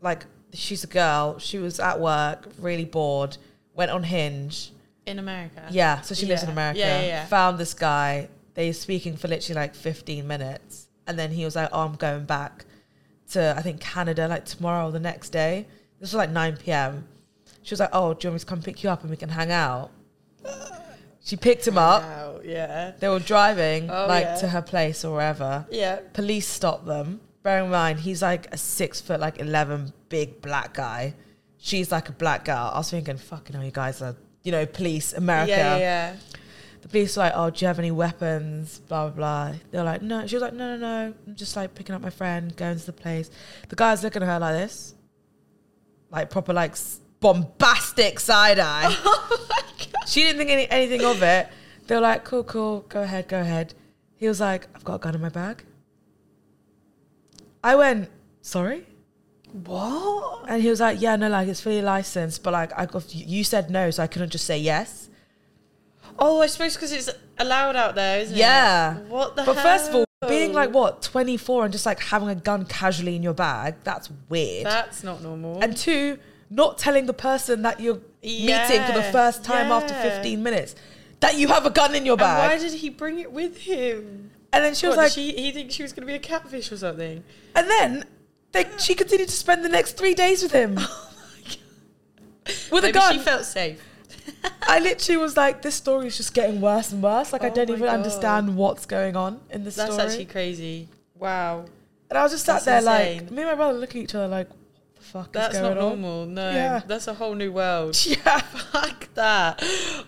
like 0.00 0.26
she's 0.52 0.82
a 0.82 0.88
girl, 0.88 1.38
she 1.38 1.58
was 1.58 1.78
at 1.78 2.00
work, 2.00 2.48
really 2.58 2.84
bored, 2.84 3.36
went 3.72 3.92
on 3.92 4.02
Hinge. 4.02 4.72
in 5.06 5.20
America. 5.20 5.64
Yeah, 5.70 6.00
so 6.00 6.16
she 6.16 6.26
lives 6.26 6.42
in 6.42 6.48
America. 6.50 6.80
Yeah, 6.80 7.00
yeah, 7.00 7.06
yeah. 7.06 7.26
Found 7.26 7.56
this 7.56 7.74
guy. 7.74 8.30
They 8.54 8.66
were 8.66 8.72
speaking 8.72 9.16
for 9.16 9.28
literally 9.28 9.60
like 9.60 9.76
15 9.76 10.26
minutes. 10.26 10.88
And 11.06 11.16
then 11.16 11.30
he 11.30 11.44
was 11.44 11.54
like, 11.54 11.68
Oh, 11.72 11.82
I'm 11.82 11.94
going 11.94 12.24
back 12.24 12.64
to, 13.30 13.54
I 13.56 13.62
think, 13.62 13.80
Canada 13.80 14.26
like 14.26 14.44
tomorrow 14.44 14.88
or 14.88 14.90
the 14.90 14.98
next 14.98 15.30
day. 15.30 15.64
This 16.00 16.10
was 16.10 16.14
like 16.16 16.30
9 16.30 16.56
p.m. 16.56 17.06
She 17.62 17.74
was 17.74 17.78
like, 17.78 17.90
Oh, 17.92 18.12
do 18.12 18.26
you 18.26 18.30
want 18.32 18.34
me 18.34 18.40
to 18.40 18.46
come 18.46 18.60
pick 18.60 18.82
you 18.82 18.90
up 18.90 19.02
and 19.02 19.10
we 19.10 19.16
can 19.16 19.28
hang 19.28 19.52
out? 19.52 19.92
She 21.20 21.36
picked 21.36 21.68
him 21.68 21.78
up. 21.78 22.02
Wow, 22.02 22.40
yeah. 22.42 22.92
They 22.98 23.08
were 23.08 23.20
driving 23.20 23.88
Oh, 23.88 24.06
like 24.08 24.24
yeah. 24.24 24.34
to 24.36 24.48
her 24.48 24.62
place 24.62 25.04
or 25.04 25.14
wherever. 25.14 25.64
Yeah. 25.70 26.00
Police 26.12 26.48
stopped 26.48 26.84
them. 26.84 27.20
Bear 27.42 27.64
in 27.64 27.70
mind, 27.70 28.00
he's 28.00 28.22
like 28.22 28.52
a 28.52 28.58
six 28.58 29.00
foot, 29.00 29.20
like 29.20 29.40
11 29.40 29.92
big 30.08 30.42
black 30.42 30.74
guy. 30.74 31.14
She's 31.58 31.90
like 31.92 32.08
a 32.08 32.12
black 32.12 32.44
girl. 32.44 32.70
I 32.74 32.78
was 32.78 32.90
thinking, 32.90 33.16
fucking 33.16 33.54
hell, 33.54 33.64
you 33.64 33.70
guys 33.70 34.02
are, 34.02 34.16
you 34.42 34.52
know, 34.52 34.66
police, 34.66 35.12
America. 35.12 35.50
Yeah, 35.50 35.76
yeah, 35.76 35.78
yeah. 35.78 36.16
The 36.82 36.88
police 36.88 37.16
were 37.16 37.24
like, 37.24 37.32
"Oh, 37.34 37.50
do 37.50 37.64
you 37.64 37.66
have 37.66 37.78
any 37.78 37.90
weapons?" 37.90 38.78
Blah 38.80 39.10
blah 39.10 39.16
blah. 39.50 39.58
They 39.70 39.78
were 39.78 39.84
like, 39.84 40.02
"No." 40.02 40.26
She 40.26 40.36
was 40.36 40.42
like, 40.42 40.54
"No, 40.54 40.76
no, 40.76 40.78
no. 40.78 41.14
I'm 41.26 41.34
just 41.34 41.56
like 41.56 41.74
picking 41.74 41.94
up 41.94 42.00
my 42.00 42.10
friend, 42.10 42.56
going 42.56 42.78
to 42.78 42.86
the 42.86 42.92
place." 42.92 43.30
The 43.68 43.76
guy's 43.76 44.02
looking 44.02 44.22
at 44.22 44.26
her 44.26 44.38
like 44.38 44.54
this, 44.54 44.94
like 46.10 46.30
proper 46.30 46.52
like 46.52 46.76
bombastic 47.20 48.20
side 48.20 48.58
eye. 48.58 48.96
Oh 49.04 50.04
she 50.06 50.22
didn't 50.22 50.38
think 50.38 50.50
any, 50.50 50.70
anything 50.70 51.04
of 51.04 51.22
it. 51.22 51.48
They 51.86 51.94
were 51.94 52.00
like, 52.00 52.24
"Cool, 52.24 52.44
cool. 52.44 52.80
Go 52.88 53.02
ahead, 53.02 53.28
go 53.28 53.40
ahead." 53.40 53.74
He 54.16 54.26
was 54.26 54.40
like, 54.40 54.66
"I've 54.74 54.84
got 54.84 54.94
a 54.94 54.98
gun 54.98 55.14
in 55.14 55.20
my 55.20 55.28
bag." 55.28 55.64
I 57.68 57.74
went, 57.76 58.08
"Sorry," 58.40 58.86
What? 59.52 60.44
and 60.48 60.62
he 60.62 60.68
was 60.70 60.80
like, 60.80 61.00
"Yeah, 61.00 61.16
no, 61.16 61.28
like 61.28 61.48
it's 61.48 61.60
fully 61.60 61.82
licensed, 61.82 62.42
but 62.42 62.52
like 62.52 62.70
I 62.78 62.86
got 62.86 63.14
you 63.14 63.44
said 63.44 63.70
no, 63.70 63.90
so 63.90 64.02
I 64.02 64.06
couldn't 64.06 64.30
just 64.30 64.46
say 64.46 64.58
yes." 64.58 65.08
Oh, 66.18 66.40
I 66.40 66.46
suppose 66.48 66.74
because 66.74 66.92
it's 66.92 67.10
allowed 67.38 67.76
out 67.76 67.94
there, 67.94 68.20
isn't 68.20 68.36
Yeah. 68.36 68.46
it? 68.96 69.02
Yeah. 69.04 69.08
What 69.08 69.36
the 69.36 69.44
But 69.44 69.56
first 69.58 69.90
of 69.90 69.94
all, 69.96 70.04
being 70.28 70.52
like 70.52 70.72
what, 70.74 71.02
24 71.02 71.64
and 71.64 71.72
just 71.72 71.86
like 71.86 72.00
having 72.00 72.28
a 72.28 72.34
gun 72.34 72.64
casually 72.64 73.14
in 73.14 73.22
your 73.22 73.34
bag, 73.34 73.76
that's 73.84 74.08
weird. 74.28 74.66
That's 74.66 75.04
not 75.04 75.22
normal. 75.22 75.62
and 75.62 75.76
two, 75.76 76.18
not 76.50 76.76
telling 76.78 77.06
the 77.06 77.12
person 77.12 77.62
that 77.62 77.78
you're 77.80 78.00
meeting 78.22 78.82
for 78.86 78.92
the 78.92 79.08
first 79.12 79.44
time 79.44 79.70
after 79.70 79.94
15 79.94 80.42
minutes 80.42 80.74
that 81.20 81.36
you 81.38 81.46
have 81.48 81.66
a 81.66 81.70
gun 81.70 81.94
in 81.94 82.04
your 82.06 82.14
And 82.14 82.22
why 82.22 82.58
did 82.58 82.72
he 82.72 82.88
bring 82.90 83.18
it 83.20 83.30
with 83.30 83.58
him? 83.58 84.30
And, 84.52 84.64
then 84.64 84.74
she 84.74 84.86
was 84.86 84.96
What, 84.96 85.04
like, 85.04 85.12
she, 85.12 85.32
he 85.32 85.52
thinks 85.52 85.74
she 85.74 85.82
was 85.82 85.92
going 85.92 86.02
to 86.02 86.06
be 86.06 86.14
a 86.14 86.18
catfish 86.18 86.72
or 86.72 86.76
something? 86.78 87.22
and 87.54 87.68
then 87.68 88.04
they, 88.52 88.66
she 88.78 88.94
continued 88.94 89.28
to 89.28 89.36
spend 89.36 89.64
the 89.64 89.68
next 89.68 89.96
three 89.98 90.14
days 90.14 90.42
with 90.42 90.52
him 90.52 90.76
Oh 90.78 91.14
my 91.36 91.42
god. 91.50 92.54
with 92.72 92.84
a 92.84 92.92
gun. 92.92 93.12
she 93.12 93.18
felt 93.18 93.44
safe. 93.44 93.82
I 94.62 94.78
literally 94.78 95.16
was 95.18 95.36
like, 95.36 95.62
this 95.62 95.74
story 95.74 96.06
is 96.06 96.16
just 96.16 96.32
getting 96.34 96.60
worse 96.60 96.92
and 96.92 97.02
worse. 97.02 97.32
Like, 97.32 97.42
I 97.42 97.50
Oh 97.50 97.54
don't 97.54 97.68
even 97.70 97.82
God. 97.84 97.94
understand 97.94 98.56
what's 98.56 98.86
going 98.86 99.16
on 99.16 99.40
in 99.50 99.64
this 99.64 99.76
That's 99.76 99.92
story. 99.92 100.02
That's 100.02 100.14
actually 100.14 100.26
crazy. 100.32 100.88
Wow. 101.14 101.64
and 102.08 102.18
I 102.18 102.22
was 102.22 102.32
just 102.32 102.44
sat 102.46 102.64
that's 102.64 102.64
there 102.64 102.82
like, 102.82 103.30
me 103.30 103.42
and 103.42 103.50
my 103.50 103.54
brother 103.54 103.78
looking 103.78 104.00
at 104.02 104.04
each 104.04 104.14
other 104.14 104.28
like, 104.28 104.48
what 104.48 104.56
the 104.96 105.02
fuck 105.02 105.32
That's 105.32 105.54
is 105.56 105.60
not 105.60 105.74
going 105.74 105.78
on? 105.92 106.00
normal. 106.00 106.26
No. 106.26 106.50
Yeah. 106.50 106.80
That's 106.86 107.06
a 107.06 107.14
whole 107.14 107.34
new 107.34 107.52
world. 107.52 107.96
Yeah. 108.06 108.38
Fuck 108.40 109.12
that. 109.14 109.62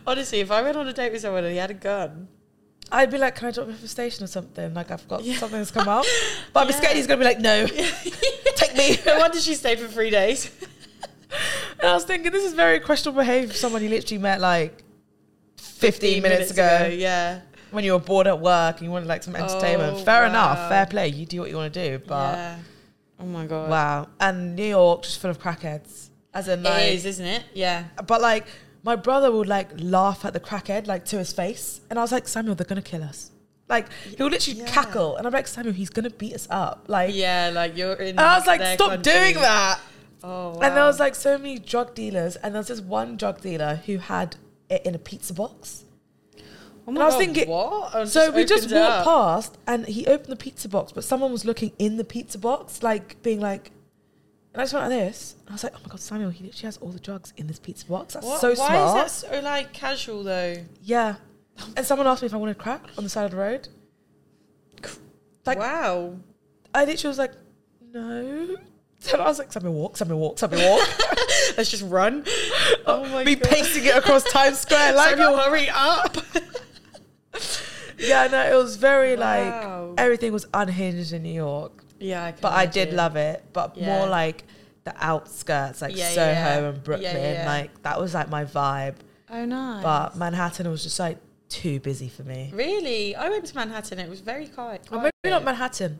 Honestly, 0.06 0.40
if 0.40 0.50
I 0.50 0.62
went 0.62 0.76
on 0.76 0.86
a 0.88 0.92
date 0.94 1.12
with 1.12 1.20
someone 1.22 1.44
and 1.44 1.52
he 1.52 1.58
had 1.58 1.70
a 1.70 1.74
gun, 1.74 2.28
I'd 2.92 3.10
be 3.10 3.18
like, 3.18 3.36
can 3.36 3.48
I 3.48 3.50
drop 3.52 3.68
you 3.68 3.72
off 3.74 3.82
a 3.84 3.88
station 3.88 4.24
or 4.24 4.26
something? 4.26 4.74
Like, 4.74 4.90
I've 4.90 5.06
got 5.06 5.22
Yeah. 5.22 5.36
something 5.36 5.58
that's 5.58 5.70
come 5.70 5.88
up. 5.88 6.04
But 6.52 6.60
I'm 6.60 6.68
Yeah. 6.70 6.76
scared 6.76 6.96
he's 6.96 7.06
going 7.06 7.20
to 7.20 7.24
be 7.24 7.28
like, 7.28 7.38
no, 7.40 7.66
take 8.56 8.74
me. 8.76 8.98
no 9.06 9.18
wonder 9.18 9.40
she 9.40 9.54
stayed 9.54 9.78
for 9.78 9.86
three 9.86 10.10
days. 10.10 10.50
And 11.78 11.88
I 11.88 11.94
was 11.94 12.04
thinking, 12.04 12.32
this 12.32 12.44
is 12.44 12.52
very 12.54 12.80
questionable 12.80 13.20
behavior 13.22 13.48
for 13.48 13.54
someone 13.54 13.82
you 13.82 13.88
literally 13.88 14.20
met 14.20 14.40
like 14.40 14.82
15, 15.56 16.22
minutes, 16.22 16.50
ago, 16.50 16.90
Yeah. 16.92 17.40
when 17.70 17.84
you 17.84 17.92
were 17.92 17.98
bored 18.00 18.26
at 18.26 18.40
work 18.40 18.76
and 18.78 18.84
you 18.86 18.90
wanted 18.90 19.06
like 19.08 19.22
some 19.22 19.36
entertainment. 19.36 19.98
Oh, 19.98 20.04
Fair 20.04 20.22
wow. 20.22 20.28
enough, 20.28 20.68
fair 20.68 20.86
play. 20.86 21.08
You 21.08 21.26
do 21.26 21.40
what 21.40 21.48
you 21.50 21.56
want 21.56 21.72
to 21.72 21.88
do. 21.90 22.04
But 22.04 22.34
yeah. 22.36 22.56
Oh 23.20 23.24
my 23.26 23.46
god. 23.46 23.70
wow. 23.70 24.08
And 24.18 24.56
New 24.56 24.64
York, 24.64 25.02
just 25.02 25.20
full 25.20 25.30
of 25.30 25.38
crackheads. 25.40 26.08
As 26.34 26.48
in, 26.48 26.62
like, 26.62 26.82
it 26.84 26.94
is, 26.94 27.04
isn't 27.06 27.26
it? 27.26 27.44
Yeah. 27.54 27.84
but 28.06 28.20
like, 28.20 28.46
my 28.82 28.96
brother 28.96 29.30
would 29.30 29.46
like 29.48 29.68
laugh 29.78 30.24
at 30.24 30.32
the 30.32 30.40
crackhead, 30.40 30.86
like 30.86 31.04
to 31.06 31.18
his 31.18 31.32
face. 31.32 31.80
And 31.90 31.98
I 31.98 32.02
was 32.02 32.12
like, 32.12 32.26
Samuel, 32.28 32.54
they're 32.54 32.66
going 32.66 32.82
to 32.82 32.88
kill 32.90 33.02
us. 33.02 33.30
Like, 33.68 33.86
he 34.16 34.20
would 34.22 34.32
literally 34.32 34.60
Yeah. 34.60 34.66
cackle. 34.66 35.16
And 35.16 35.26
I'm 35.26 35.32
like, 35.32 35.46
Samuel, 35.46 35.74
he's 35.74 35.90
going 35.90 36.04
to 36.08 36.16
beat 36.16 36.34
us 36.34 36.48
up. 36.50 36.84
Like, 36.88 37.14
Yeah, 37.14 37.50
like 37.54 37.76
you're 37.76 37.92
in. 37.94 38.10
And 38.10 38.20
I 38.20 38.36
was 38.38 38.46
like, 38.46 38.60
stop 38.74 38.90
country. 38.90 39.12
doing 39.12 39.34
that. 39.36 39.78
Oh, 40.24 40.50
wow. 40.50 40.60
And 40.60 40.76
there 40.76 40.84
was 40.84 40.98
like 41.00 41.14
so 41.14 41.38
many 41.38 41.58
drug 41.58 41.94
dealers, 41.94 42.36
and 42.36 42.54
there 42.54 42.60
was 42.60 42.68
this 42.68 42.80
one 42.80 43.16
drug 43.16 43.40
dealer 43.40 43.76
who 43.86 43.98
had 43.98 44.36
it 44.68 44.84
in 44.84 44.94
a 44.94 44.98
pizza 44.98 45.32
box. 45.32 45.84
oh 46.36 46.42
and 46.88 46.98
I 46.98 47.04
was 47.06 47.14
God, 47.14 47.18
thinking- 47.18 47.48
what? 47.48 47.94
And 47.94 48.08
So 48.08 48.30
we 48.30 48.44
just 48.44 48.64
walked 48.70 48.74
up. 48.74 49.04
past, 49.04 49.56
and 49.66 49.86
he 49.86 50.06
opened 50.06 50.30
the 50.32 50.36
pizza 50.36 50.68
box, 50.68 50.92
but 50.92 51.04
someone 51.04 51.30
was 51.32 51.44
looking 51.44 51.72
in 51.78 51.96
the 51.96 52.04
pizza 52.04 52.38
box, 52.38 52.82
like 52.82 53.22
being 53.22 53.40
like, 53.40 53.70
and 54.52 54.60
I 54.60 54.64
just 54.64 54.74
went 54.74 54.90
like 54.90 54.98
this. 54.98 55.36
I 55.48 55.52
was 55.52 55.64
like, 55.64 55.72
oh 55.76 55.78
my 55.84 55.88
god, 55.90 56.00
Samuel, 56.00 56.30
he 56.30 56.44
literally 56.44 56.66
has 56.66 56.76
all 56.78 56.88
the 56.90 57.00
drugs 57.00 57.32
in 57.36 57.46
this 57.46 57.58
pizza 57.58 57.86
box. 57.86 58.14
That's 58.14 58.26
What? 58.26 58.40
so 58.40 58.48
Why 58.50 58.54
smart. 58.54 58.72
Why 58.72 59.04
is 59.04 59.22
that 59.22 59.30
so 59.32 59.40
like 59.40 59.72
casual 59.72 60.22
though? 60.24 60.56
yeah. 60.82 61.16
And 61.76 61.84
someone 61.84 62.06
asked 62.06 62.22
me 62.22 62.26
if 62.26 62.32
I 62.34 62.38
wanted 62.38 62.56
crack 62.58 62.82
on 62.96 63.04
the 63.04 63.10
side 63.10 63.24
of 63.26 63.32
the 63.32 63.36
road. 63.36 63.68
Like- 65.46 65.58
wow. 65.58 66.16
I 66.74 66.84
literally 66.84 67.08
was 67.10 67.18
like, 67.18 67.32
no. 67.92 68.56
So 69.02 69.18
I 69.18 69.24
was 69.24 69.38
like, 69.38 69.50
Samuel 69.50 69.72
walk, 69.72 69.96
Samuel 69.96 70.18
walk, 70.18 70.38
Samuel 70.38 70.60
walk. 70.76 70.86
Let's 71.56 71.70
just 71.70 71.84
run. 71.84 72.22
Oh 72.86 73.04
my 73.08 73.24
Me 73.24 73.34
god. 73.34 73.48
pacing 73.50 73.84
it 73.84 73.94
across 73.96 74.24
Times 74.30 74.58
Square. 74.60 74.94
Like, 74.94 75.10
Samuel, 75.16 75.38
hurry 75.38 75.68
up. 75.70 76.16
yeah, 77.98 78.26
no, 78.26 78.42
it 78.50 78.54
was 78.56 78.76
very 78.76 79.16
Wow. 79.16 79.88
like 79.90 80.00
everything 80.00 80.32
was 80.32 80.46
unhinged 80.52 81.12
in 81.12 81.22
New 81.22 81.32
York, 81.32 81.82
yeah, 82.00 82.24
I 82.24 82.32
but 82.32 82.52
I 82.52 82.66
did 82.66 82.92
love 82.92 83.16
it. 83.16 83.44
But 83.52 83.76
Yeah. 83.76 83.86
more 83.98 84.08
like 84.08 84.44
the 84.84 84.94
outskirts, 84.98 85.82
like 85.82 85.96
Yeah, 85.96 86.10
Soho 86.10 86.70
and 86.70 86.82
Brooklyn, 86.82 87.46
like 87.46 87.82
that 87.82 88.00
was 88.00 88.14
like 88.14 88.28
my 88.28 88.44
vibe. 88.44 88.96
Oh 89.30 89.44
nice. 89.44 89.82
But 89.82 90.16
Manhattan 90.16 90.68
was 90.70 90.82
just 90.82 90.98
like 90.98 91.18
too 91.48 91.80
busy 91.80 92.08
for 92.08 92.22
me. 92.22 92.50
really, 92.54 93.14
I 93.16 93.28
went 93.28 93.44
to 93.46 93.54
Manhattan. 93.56 93.98
It 93.98 94.08
was 94.08 94.20
very 94.20 94.46
quiet. 94.46 94.86
Or 94.90 94.98
maybe 94.98 95.10
not. 95.24 95.44
Manhattan, 95.44 95.98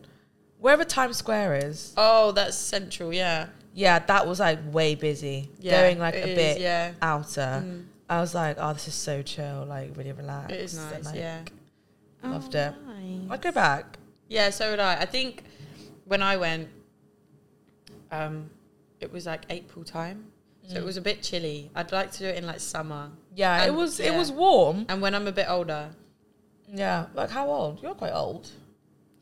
wherever 0.59 0.85
Times 0.85 1.17
Square 1.19 1.57
is. 1.67 1.93
Oh, 1.97 2.33
that's 2.33 2.57
central. 2.57 3.13
Yeah. 3.13 3.47
Yeah, 3.75 3.99
that 4.01 4.27
was 4.27 4.41
like 4.41 4.59
way 4.73 4.95
busy. 4.97 5.49
Yeah, 5.61 5.81
Going 5.83 5.99
like 5.99 6.15
a 6.15 6.29
is, 6.29 6.37
bit 6.37 6.61
Yeah. 6.61 6.93
outer. 7.03 7.63
Mm. 7.65 7.85
I 8.09 8.21
was 8.21 8.35
like, 8.35 8.57
oh, 8.59 8.73
this 8.73 8.89
is 8.89 8.95
so 8.95 9.23
chill, 9.23 9.65
like 9.69 9.97
really 9.97 10.11
relaxed. 10.13 10.51
It 10.53 10.61
is 10.61 10.77
and, 10.77 10.91
nice. 10.93 11.05
like, 11.07 11.15
yeah. 11.15 11.41
loved 12.25 12.57
Oh, 12.57 12.59
it. 12.61 12.75
nice. 12.87 13.31
I'd 13.31 13.43
go 13.43 13.53
back. 13.53 13.99
Yeah, 14.29 14.51
so 14.51 14.71
would 14.71 14.81
I. 14.81 14.97
I 14.97 15.05
think 15.07 15.45
when 16.11 16.23
I 16.25 16.37
went, 16.37 16.69
um, 18.11 18.51
it 18.99 19.13
was 19.13 19.27
like 19.27 19.43
April 19.49 19.85
time, 19.85 20.25
so 20.69 20.77
it 20.77 20.85
was 20.85 20.97
a 20.97 21.01
bit 21.01 21.23
chilly. 21.23 21.71
I'd 21.75 21.93
like 21.93 22.11
to 22.13 22.19
do 22.19 22.27
it 22.27 22.37
in 22.37 22.47
like 22.47 22.59
summer, 22.61 23.11
Yeah, 23.35 23.63
it 23.63 23.69
And- 23.69 23.77
was 23.77 24.01
it 24.01 24.13
was 24.15 24.33
warm. 24.33 24.87
and 24.89 25.01
when 25.01 25.15
I'm 25.15 25.27
a 25.29 25.33
bit 25.33 25.47
older, 25.49 25.91
Yeah. 26.73 27.07
Like 27.15 27.31
how 27.31 27.49
old? 27.49 27.81
You're 27.83 27.95
quite 27.95 28.13
old. 28.13 28.49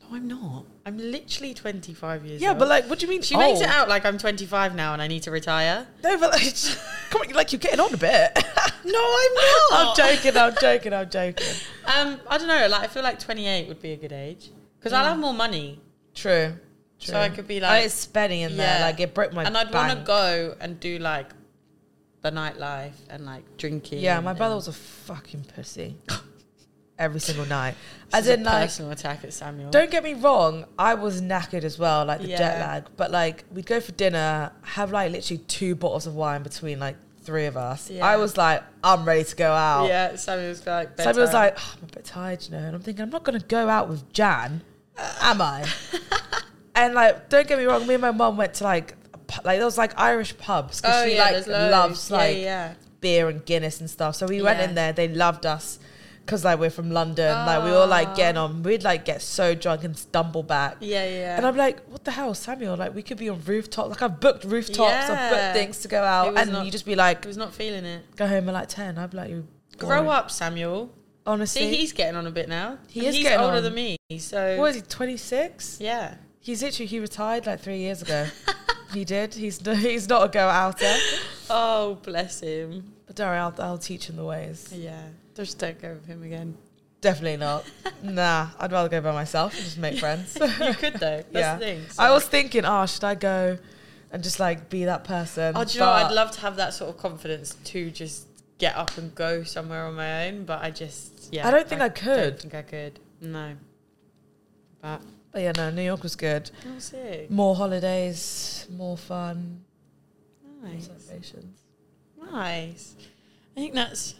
No, 0.01 0.15
I'm 0.15 0.27
not. 0.27 0.65
I'm 0.85 0.97
literally 0.97 1.53
25 1.53 2.23
years 2.25 2.33
old. 2.33 2.41
Yeah, 2.41 2.49
old. 2.49 2.59
but 2.59 2.67
like, 2.67 2.85
what 2.89 2.97
do 2.99 3.05
you 3.05 3.09
mean? 3.11 3.21
she 3.21 3.35
makes 3.37 3.59
it 3.61 3.67
out 3.69 3.87
like 3.89 4.05
I'm 4.05 4.17
25 4.17 4.73
now 4.75 4.93
and 4.93 5.01
I 5.01 5.07
need 5.07 5.23
to 5.23 5.31
retire. 5.31 5.87
No, 6.03 6.17
but 6.19 6.31
like, 6.31 6.53
come 7.11 7.21
on, 7.21 7.29
like 7.33 7.51
you're 7.51 7.59
getting 7.59 7.79
on 7.79 7.93
a 7.93 7.97
bit. 7.97 8.31
No, 8.85 8.97
I'm 8.97 9.33
not. 9.33 9.71
I'm 9.71 9.95
joking. 9.97 10.37
I'm 10.37 10.55
joking. 10.59 10.93
I'm 10.93 11.09
joking. 11.09 11.53
Um, 11.85 12.17
I 12.29 12.37
don't 12.37 12.47
know. 12.47 12.67
Like, 12.69 12.83
I 12.83 12.87
feel 12.87 13.03
like 13.03 13.19
28 13.19 13.67
would 13.67 13.81
be 13.81 13.91
a 13.91 13.97
good 13.97 14.13
age 14.13 14.51
because 14.79 14.93
I'll 14.93 15.03
have 15.03 15.19
more 15.19 15.33
money, 15.33 15.81
True. 16.15 16.53
True. 16.99 17.13
so 17.13 17.19
I 17.19 17.29
could 17.29 17.47
be 17.47 17.57
And 17.57 17.63
like, 17.63 17.85
it's 17.85 18.07
Spenny 18.07 18.41
in 18.41 18.57
there. 18.57 18.81
Like 18.81 18.99
it 18.99 19.13
broke 19.13 19.33
my. 19.33 19.43
and 19.43 19.57
I'd 19.57 19.73
want 19.73 19.97
to 19.97 20.03
go 20.05 20.55
and 20.59 20.79
do 20.79 20.99
like 20.99 21.27
the 22.21 22.31
nightlife 22.31 22.93
and 23.09 23.25
like 23.25 23.57
drinking. 23.57 23.99
Yeah, 23.99 24.19
my 24.19 24.33
brother 24.33 24.55
was 24.55 24.67
a 24.67 24.73
fucking 24.73 25.45
pussy. 25.55 25.97
Every 26.99 27.21
single 27.21 27.45
night. 27.45 27.75
As 28.11 28.27
in, 28.27 28.43
like, 28.43 28.63
personal 28.67 28.91
attack 28.91 29.23
at 29.23 29.31
Samuel. 29.31 29.71
don't 29.71 29.89
get 29.89 30.03
me 30.03 30.15
wrong, 30.15 30.65
I 30.77 30.95
was 30.95 31.21
knackered 31.21 31.63
as 31.63 31.79
well, 31.79 32.03
like 32.03 32.19
the 32.19 32.27
jet 32.27 32.59
lag. 32.59 32.87
But 32.97 33.09
like, 33.09 33.45
we'd 33.53 33.65
go 33.65 33.79
for 33.79 33.93
dinner, 33.93 34.51
have 34.63 34.91
like 34.91 35.13
literally 35.13 35.41
two 35.47 35.75
bottles 35.75 36.07
of 36.07 36.15
wine 36.15 36.43
between 36.43 36.77
like 36.77 36.97
three 37.21 37.45
of 37.45 37.55
us. 37.55 37.89
Yeah. 37.89 38.05
I 38.05 38.17
was 38.17 38.35
like, 38.35 38.63
I'm 38.83 39.05
ready 39.05 39.23
to 39.23 39.35
go 39.37 39.49
out. 39.49 39.87
Yeah, 39.87 40.17
Samuel 40.17 40.49
was 40.49 40.67
like. 40.67 40.99
Samuel 40.99 41.21
was 41.23 41.33
like, 41.33 41.55
oh, 41.57 41.75
I'm 41.77 41.83
a 41.87 41.91
bit 41.93 42.03
tired, 42.03 42.43
you 42.43 42.51
know. 42.51 42.57
And 42.57 42.75
I'm 42.75 42.81
thinking, 42.81 43.03
I'm 43.03 43.11
not 43.11 43.23
going 43.23 43.39
to 43.39 43.45
go 43.45 43.69
out 43.69 43.87
with 43.87 44.11
Jan, 44.11 44.61
am 45.21 45.41
I? 45.41 45.65
and 46.85 46.93
like, 46.93 47.29
don't 47.29 47.47
get 47.47 47.57
me 47.57 47.65
wrong, 47.65 47.85
me 47.87 47.95
and 47.95 48.01
my 48.01 48.11
mum 48.11 48.37
went 48.37 48.53
to 48.55 48.63
like, 48.63 48.95
pu- 49.27 49.41
like 49.43 49.57
there 49.57 49.65
was 49.65 49.77
like 49.77 49.97
Irish 49.99 50.37
pubs 50.37 50.81
because 50.81 51.03
oh 51.03 51.07
she 51.07 51.15
yeah, 51.15 51.21
like 51.23 51.31
there's 51.33 51.47
loads. 51.47 51.71
loves 51.71 52.09
yeah, 52.11 52.17
like 52.17 52.37
yeah. 52.37 52.73
beer 53.01 53.29
and 53.29 53.45
Guinness 53.45 53.79
and 53.79 53.89
stuff. 53.89 54.15
So 54.15 54.25
we 54.27 54.41
went 54.41 54.59
Yeah. 54.59 54.69
in 54.69 54.75
there. 54.75 54.93
They 54.93 55.07
loved 55.07 55.45
us 55.45 55.79
because 56.25 56.45
like 56.45 56.59
we're 56.59 56.69
from 56.69 56.91
London. 56.91 57.33
Like 57.33 57.63
we 57.63 57.71
were 57.71 57.85
like 57.87 58.15
getting 58.15 58.37
oh. 58.37 58.45
on. 58.45 58.61
We'd 58.63 58.83
like 58.83 59.03
get 59.05 59.21
so 59.21 59.55
drunk 59.55 59.83
and 59.83 59.97
stumble 59.97 60.43
back. 60.43 60.77
Yeah, 60.79 61.05
yeah. 61.05 61.37
And 61.37 61.45
I'm 61.45 61.55
like, 61.57 61.79
what 61.89 62.03
the 62.05 62.11
hell, 62.11 62.33
Samuel? 62.35 62.75
Like 62.77 62.93
we 62.93 63.01
could 63.01 63.17
be 63.17 63.29
on 63.29 63.41
rooftops. 63.43 63.89
Like 63.89 64.01
I've 64.01 64.19
booked 64.19 64.43
rooftops. 64.43 64.79
I've 65.09 65.09
Yeah. 65.09 65.29
booked 65.29 65.57
things 65.57 65.79
to 65.79 65.87
go 65.87 66.03
It 66.03 66.05
out, 66.07 66.33
was 66.33 66.41
and 66.41 66.51
not- 66.51 66.65
you 66.65 66.71
just 66.71 66.85
be 66.85 66.95
like, 66.95 67.25
I 67.25 67.27
was 67.27 67.37
not 67.37 67.53
feeling 67.53 67.85
it. 67.85 68.03
go 68.15 68.27
home 68.27 68.47
at 68.49 68.53
like 68.53 68.69
ten. 68.69 68.97
I'd 68.97 69.09
be 69.11 69.17
like, 69.17 69.29
you 69.29 69.47
Grow 69.77 70.09
up, 70.09 70.29
Samuel. 70.29 70.91
Honestly, 71.25 71.61
See, 71.61 71.75
he's 71.77 71.93
getting 71.93 72.15
on 72.17 72.25
a 72.27 72.31
bit 72.31 72.49
now. 72.49 72.77
He 72.89 72.99
And 73.01 73.09
is 73.09 73.15
he's 73.15 73.23
getting 73.23 73.39
older 73.39 73.57
on. 73.57 73.63
than 73.63 73.73
me, 73.75 73.97
so 74.17 74.57
what 74.57 74.71
is 74.71 74.75
he? 74.77 74.81
Twenty 74.81 75.15
six. 75.15 75.77
yeah. 75.79 76.15
He's 76.39 76.63
literally 76.63 76.87
he 76.87 76.99
retired 76.99 77.45
like 77.45 77.59
three 77.59 77.79
years 77.79 78.01
ago. 78.01 78.27
he 78.93 79.05
did. 79.05 79.33
He's 79.33 79.59
he's 79.65 80.07
not 80.09 80.25
a 80.25 80.29
go 80.29 80.47
outer. 80.47 80.95
Oh, 81.49 81.97
bless 82.03 82.39
him. 82.41 82.93
But 83.07 83.15
don't 83.15 83.27
worry, 83.27 83.37
I'll, 83.37 83.55
I'll 83.59 83.77
teach 83.77 84.07
him 84.09 84.15
the 84.15 84.23
ways. 84.25 84.71
Yeah, 84.75 85.01
just 85.35 85.57
don't 85.59 85.79
go 85.81 85.93
with 85.93 86.05
him 86.05 86.23
again. 86.23 86.57
Definitely 87.01 87.37
not. 87.37 87.65
nah, 88.03 88.49
I'd 88.59 88.71
rather 88.71 88.89
go 88.89 89.01
by 89.01 89.11
myself 89.13 89.53
and 89.55 89.63
just 89.63 89.77
make 89.77 89.97
friends. 89.99 90.37
you 90.39 90.73
could 90.73 90.93
though. 90.95 91.23
That's 91.31 91.33
Yeah. 91.33 91.55
the 91.55 91.65
thing. 91.65 91.81
I 91.97 92.11
was 92.11 92.25
thinking, 92.25 92.65
oh, 92.65 92.85
should 92.85 93.03
I 93.05 93.15
go 93.15 93.57
and 94.11 94.21
just 94.23 94.39
like 94.39 94.69
be 94.69 94.85
that 94.85 95.03
person? 95.05 95.53
Oh, 95.55 95.63
do 95.63 95.73
you 95.73 95.79
know? 95.79 95.89
I'd 95.89 96.11
love 96.13 96.31
to 96.31 96.41
have 96.41 96.55
that 96.57 96.73
sort 96.73 96.89
of 96.89 96.97
confidence 96.97 97.55
to 97.65 97.89
just 97.91 98.27
get 98.57 98.75
up 98.75 98.97
and 98.97 99.15
go 99.15 99.43
somewhere 99.43 99.85
on 99.85 99.95
my 99.95 100.27
own, 100.27 100.43
but 100.45 100.61
I 100.61 100.71
just 100.71 101.29
yeah. 101.33 101.47
I 101.47 101.51
don't 101.51 101.67
think 101.67 101.81
I 101.81 101.85
I 101.85 101.89
could. 101.89 102.05
Don't 102.05 102.23
could. 102.31 102.39
think 102.41 102.55
I 102.55 102.61
could. 102.63 102.99
No. 103.21 103.55
But 104.81 105.01
But 105.31 105.41
yeah, 105.43 105.51
no, 105.55 105.69
New 105.69 105.83
York 105.83 106.01
was 106.03 106.15
good. 106.15 106.49
we'll 106.65 106.79
see. 106.79 107.27
More 107.29 107.55
holidays, 107.55 108.65
more 108.71 108.97
fun, 108.97 109.61
more 110.61 110.71
Nice. 110.71 110.87
celebrations. 110.87 111.59
Nice. 112.31 112.95
I 113.55 113.59
think 113.59 113.73
that's 113.75 114.15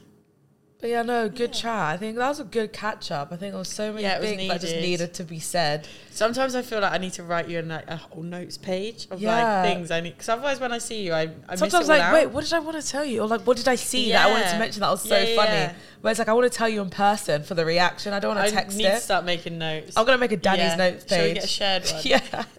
But 0.81 0.89
yeah, 0.91 1.01
no, 1.01 1.27
good 1.27 1.49
Yeah. 1.53 1.61
chat. 1.61 1.93
I 1.93 1.97
think 1.97 2.15
that 2.15 2.29
was 2.29 2.39
a 2.39 2.45
good 2.45 2.71
catch 2.71 3.11
up. 3.11 3.33
I 3.33 3.35
think 3.35 3.51
there 3.51 3.59
was 3.59 3.67
so 3.67 3.91
many 3.91 4.03
Yeah, 4.03 4.17
was 4.19 4.29
things 4.29 4.47
that 4.47 4.61
just 4.61 4.75
needed. 4.75 4.87
needed 4.87 5.13
to 5.15 5.23
be 5.25 5.37
said. 5.39 5.85
sometimes 6.09 6.55
I 6.55 6.61
feel 6.61 6.79
like 6.79 6.93
I 6.93 6.97
need 6.97 7.11
to 7.13 7.23
write 7.23 7.47
you 7.49 7.59
a, 7.59 7.63
like, 7.63 7.83
a 7.89 7.97
whole 7.97 8.23
notes 8.23 8.57
page 8.57 9.07
of 9.11 9.21
Yeah. 9.21 9.61
like 9.63 9.65
things 9.75 9.91
I 9.91 9.99
need 10.01 10.11
because 10.11 10.27
otherwise 10.29 10.59
when 10.61 10.71
I 10.73 10.77
see 10.77 11.01
you 11.03 11.13
I, 11.13 11.21
I 11.23 11.27
miss 11.51 11.59
Sometimes 11.59 11.87
like, 11.89 12.01
out. 12.01 12.13
wait, 12.13 12.27
what 12.27 12.43
did 12.45 12.53
I 12.53 12.59
want 12.59 12.79
to 12.81 12.85
tell 12.87 13.03
you? 13.03 13.21
Or 13.21 13.27
like, 13.27 13.41
what 13.41 13.57
did 13.57 13.67
I 13.67 13.75
see 13.75 14.11
that 14.11 14.27
I 14.27 14.31
wanted 14.31 14.49
to 14.51 14.57
mention 14.59 14.79
that 14.81 14.89
was 14.89 15.01
so 15.01 15.17
Yeah, 15.17 15.23
yeah, 15.23 15.35
funny? 15.35 15.51
yeah. 15.51 15.73
Where 16.01 16.11
it's 16.11 16.19
like, 16.19 16.29
I 16.29 16.33
want 16.33 16.49
to 16.51 16.57
tell 16.57 16.69
you 16.69 16.81
in 16.81 16.89
person 16.89 17.43
for 17.43 17.55
the 17.55 17.65
reaction. 17.65 18.13
I 18.13 18.19
don't 18.19 18.35
want 18.35 18.47
to 18.47 18.53
text 18.53 18.77
need 18.77 18.85
it. 18.85 18.91
to 18.95 18.99
start 19.01 19.25
making 19.25 19.57
notes. 19.57 19.97
I'm 19.97 20.05
gonna 20.05 20.17
make 20.17 20.31
a 20.31 20.37
Danny's 20.37 20.59
Yeah. 20.71 20.75
notes 20.77 21.05
Shall 21.09 21.19
we 21.19 21.25
page. 21.27 21.35
get 21.35 21.43
a 21.43 21.47
shared 21.47 21.85
one? 21.91 22.01
yeah. 22.05 22.43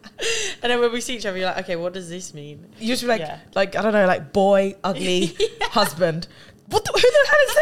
And 0.63 0.71
then 0.71 0.79
when 0.81 0.93
we 0.93 1.01
see 1.01 1.17
each 1.17 1.25
other, 1.25 1.39
you're 1.39 1.47
like, 1.47 1.61
okay, 1.65 1.77
what 1.77 1.95
does 1.95 2.11
this 2.11 2.35
mean? 2.35 2.67
You 2.79 2.89
just 2.89 3.01
be 3.03 3.09
like, 3.09 3.21
Yeah. 3.21 3.39
like 3.55 3.75
I 3.77 3.81
don't 3.81 3.95
know, 3.95 4.07
like 4.07 4.35
boy, 4.35 4.75
ugly, 4.85 5.35
husband. 5.63 6.29
What? 6.71 6.85
The, 6.85 6.93
who 6.93 7.01
the 7.01 7.27
hell 7.31 7.43
is 7.49 7.55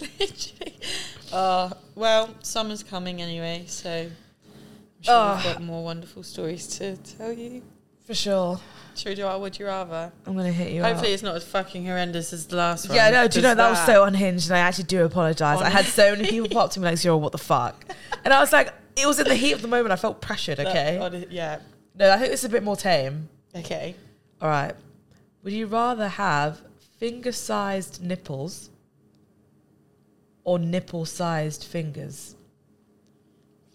this? 0.00 0.18
Literally. 0.20 0.74
Uh, 1.30 1.68
well, 1.94 2.30
summer's 2.42 2.82
coming 2.82 3.20
anyway, 3.20 3.62
so 3.66 3.90
I'm 3.90 4.10
sure 5.02 5.14
Oh. 5.14 5.34
we've 5.44 5.44
got 5.52 5.62
more 5.62 5.84
wonderful 5.84 6.22
stories 6.22 6.66
to 6.78 6.96
tell 6.96 7.30
you. 7.34 7.62
For 8.06 8.14
sure. 8.14 8.58
Should 8.96 9.10
we 9.10 9.14
do 9.14 9.26
our 9.26 9.38
Would 9.38 9.58
You 9.58 9.66
Rather? 9.66 10.10
I'm 10.26 10.34
gonna 10.34 10.50
hit 10.50 10.72
you. 10.72 10.82
Hopefully, 10.82 11.08
up. 11.10 11.14
it's 11.14 11.22
not 11.22 11.36
as 11.36 11.44
fucking 11.44 11.84
horrendous 11.84 12.32
as 12.32 12.46
the 12.46 12.56
last 12.56 12.88
one. 12.88 12.96
Yeah, 12.96 13.10
no. 13.10 13.28
Do 13.28 13.38
you 13.40 13.42
know 13.42 13.50
'cause 13.50 13.56
that 13.58 13.70
was 13.70 13.84
so 13.84 14.04
unhinged, 14.04 14.48
and 14.48 14.56
I 14.56 14.60
actually 14.60 14.84
do 14.84 15.04
apologize. 15.04 15.60
I 15.60 15.68
had 15.68 15.84
so 15.84 16.12
many 16.16 16.26
people 16.30 16.48
pop 16.48 16.70
to 16.72 16.80
me 16.80 16.86
like, 16.86 16.96
"Zero, 16.96 17.18
what 17.18 17.32
the 17.32 17.36
fuck?" 17.38 17.84
And 18.24 18.32
I 18.32 18.40
was 18.40 18.50
like, 18.50 18.72
it 18.96 19.06
was 19.06 19.18
in 19.20 19.28
the 19.28 19.34
heat 19.34 19.52
of 19.52 19.60
the 19.60 19.68
moment. 19.68 19.92
I 19.92 19.96
felt 19.96 20.22
pressured. 20.22 20.56
that- 20.56 20.68
Okay. 20.68 20.96
on 20.96 21.26
yeah. 21.30 21.58
No, 21.94 22.10
I 22.10 22.16
think 22.16 22.32
it's 22.32 22.44
a 22.44 22.48
bit 22.48 22.62
more 22.62 22.74
tame. 22.76 23.28
Okay. 23.54 23.94
All 24.40 24.48
right. 24.48 24.72
Would 25.42 25.52
you 25.52 25.66
rather 25.66 26.08
have 26.08 26.62
finger-sized 26.98 28.02
nipples 28.02 28.70
or 30.44 30.58
nipple-sized 30.58 31.64
fingers? 31.64 32.34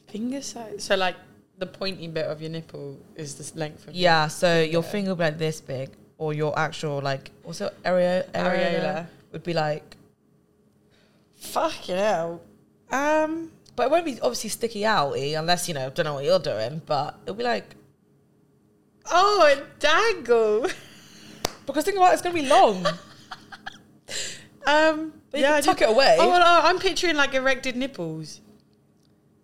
Finger 0.08 0.42
size. 0.42 0.84
So, 0.84 0.96
like, 0.96 1.16
the 1.58 1.66
pointy 1.66 2.08
bit 2.08 2.26
of 2.26 2.42
your 2.42 2.52
nipple 2.52 3.00
is 3.16 3.36
the 3.36 3.60
length 3.60 3.88
of 3.88 3.96
Yeah. 3.96 4.28
So 4.28 4.62
your 4.62 4.84
finger 4.84 5.12
would 5.12 5.20
be 5.20 5.24
like 5.26 5.38
this 5.38 5.62
big, 5.62 5.90
or 6.18 6.34
your 6.34 6.58
actual 6.58 7.02
like 7.02 7.32
also 7.44 7.70
areola, 7.84 8.30
areola 8.32 8.80
Areola. 8.82 9.08
would 9.32 9.44
be 9.44 9.54
like. 9.54 9.98
Fucking 11.36 11.96
hell. 11.96 12.42
Um. 12.92 13.52
But 13.76 13.88
it 13.88 13.92
won't 13.92 14.06
be 14.06 14.20
obviously 14.22 14.50
sticky 14.50 14.82
outy 14.82 15.38
unless 15.38 15.68
you 15.68 15.74
know 15.74 15.90
don't 15.90 16.06
know 16.06 16.16
what 16.16 16.26
you're 16.26 16.40
doing. 16.40 16.82
But 16.86 17.18
it'll 17.24 17.36
be 17.36 17.44
like 17.44 17.76
Oh, 19.12 19.46
it 19.48 19.80
dangle. 19.80 20.68
because 21.66 21.84
think 21.86 21.98
about 21.98 22.12
it, 22.12 22.14
it's 22.14 22.22
gonna 22.22 22.36
be 22.36 22.48
long. 22.48 22.86
Um. 24.66 25.14
But 25.32 25.40
yeah, 25.42 25.62
tuck 25.62 25.82
it 25.82 25.90
away. 25.90 26.18
Oh, 26.20 26.30
well, 26.30 26.42
oh, 26.46 26.62
I'm 26.68 26.80
picturing 26.80 27.16
like 27.16 27.34
erected 27.34 27.76
nipples. 27.76 28.40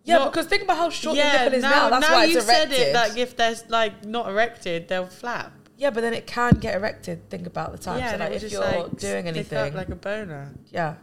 yeah, 0.03 0.17
not- 0.19 0.31
because 0.31 0.45
think 0.47 0.63
about 0.63 0.77
how 0.77 0.89
short 0.89 1.17
your 1.17 1.25
nipple 1.25 1.53
is 1.55 1.63
now. 1.63 1.89
That's 1.89 2.07
now 2.07 2.13
why 2.15 2.25
you 2.25 2.37
it's 2.37 2.47
erected. 2.47 2.77
said 2.77 2.87
it. 2.89 2.93
Like 2.93 3.17
if 3.17 3.35
they're 3.35 3.55
like 3.69 4.05
not 4.05 4.29
erected, 4.29 4.87
they'll 4.87 5.07
flap. 5.07 5.51
yeah, 5.77 5.89
but 5.89 6.01
then 6.01 6.13
it 6.13 6.27
can 6.27 6.53
get 6.59 6.75
erected. 6.75 7.29
Think 7.29 7.47
about 7.47 7.71
the 7.71 7.77
time. 7.79 7.99
yeah, 7.99 8.09
so 8.09 8.13
and 8.15 8.21
it 8.21 8.25
like 8.25 8.29
would 8.33 8.35
if 8.35 8.41
just 8.43 8.53
you're 8.53 8.61
like 8.63 8.75
doing 8.97 9.23
stick 9.23 9.25
anything, 9.25 9.57
up 9.57 9.73
like 9.73 9.89
a 9.89 9.95
boner. 9.95 10.53
yeah. 10.71 10.95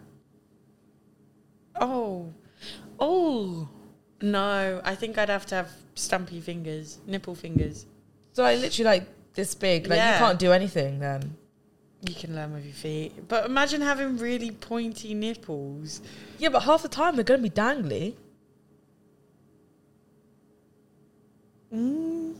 Oh, 1.78 2.32
oh, 2.98 3.68
no! 4.22 4.80
I 4.84 4.94
think 4.94 5.18
I'd 5.18 5.28
have 5.28 5.46
to 5.46 5.56
have 5.56 5.70
stumpy 5.94 6.40
fingers, 6.40 6.98
nipple 7.06 7.34
fingers. 7.34 7.86
So 8.32 8.42
like 8.42 8.60
literally 8.60 8.84
like 8.98 9.08
this 9.34 9.54
big. 9.54 9.86
Like 9.88 9.96
Yeah. 9.98 10.14
you 10.14 10.18
can't 10.18 10.38
do 10.38 10.52
anything 10.52 11.00
then. 11.00 11.36
You 12.02 12.14
can 12.14 12.34
learn 12.34 12.52
with 12.52 12.64
your 12.64 12.74
feet, 12.74 13.26
but 13.28 13.46
imagine 13.46 13.80
having 13.80 14.18
really 14.18 14.50
pointy 14.50 15.14
nipples. 15.14 16.02
Yeah, 16.38 16.50
but 16.50 16.60
half 16.60 16.82
the 16.82 16.88
time 16.88 17.16
they're 17.16 17.24
gonna 17.24 17.42
be 17.42 17.50
dangly. 17.50 18.14
Mm. 21.72 22.36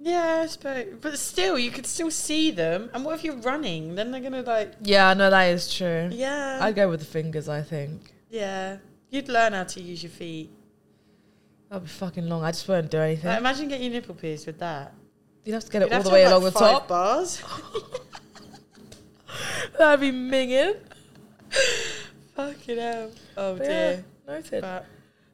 Yeah, 0.00 0.40
I 0.42 0.46
suppose. 0.46 0.86
But 1.00 1.18
still, 1.18 1.58
you 1.58 1.70
could 1.70 1.86
still 1.86 2.10
see 2.10 2.50
them. 2.50 2.88
And 2.94 3.04
what 3.04 3.16
if 3.16 3.24
you're 3.24 3.36
running? 3.36 3.94
Then 3.94 4.10
they're 4.10 4.20
gonna 4.20 4.42
like, 4.42 4.74
Yeah, 4.82 5.12
no, 5.14 5.28
that 5.28 5.44
is 5.48 5.74
true. 5.74 6.08
yeah, 6.12 6.58
I'd 6.62 6.74
go 6.76 6.88
with 6.88 7.00
the 7.00 7.06
fingers. 7.06 7.48
I 7.48 7.62
think 7.62 8.14
yeah. 8.30 8.78
You'd 9.10 9.28
learn 9.28 9.54
how 9.54 9.64
to 9.64 9.80
use 9.80 10.02
your 10.02 10.10
feet. 10.10 10.50
that'd 11.70 11.82
be 11.84 11.88
fucking 11.88 12.28
long. 12.28 12.44
I 12.44 12.50
just 12.50 12.68
wouldn't 12.68 12.90
do 12.90 12.98
anything. 12.98 13.26
Like, 13.28 13.38
imagine 13.38 13.68
getting 13.68 13.90
your 13.90 14.00
nipple 14.00 14.14
pierced 14.14 14.46
with 14.46 14.58
that. 14.58 14.92
You'd 15.44 15.54
have 15.54 15.64
to 15.64 15.70
get 15.70 15.82
it 15.82 15.88
You'd 15.90 15.94
all 15.96 16.02
the 16.02 16.10
way 16.10 16.24
along 16.24 16.44
like, 16.44 16.52
the 16.52 16.58
top. 16.58 16.88
Bars. 16.88 17.42
That'd 19.78 20.00
be 20.00 20.10
minging. 20.16 20.76
Fucking 22.34 22.78
hell. 22.78 23.10
Oh 23.36 23.56
But 23.56 23.64
dear. 23.64 24.04
yeah, 24.26 24.32
noted. 24.34 24.60
But, 24.62 24.86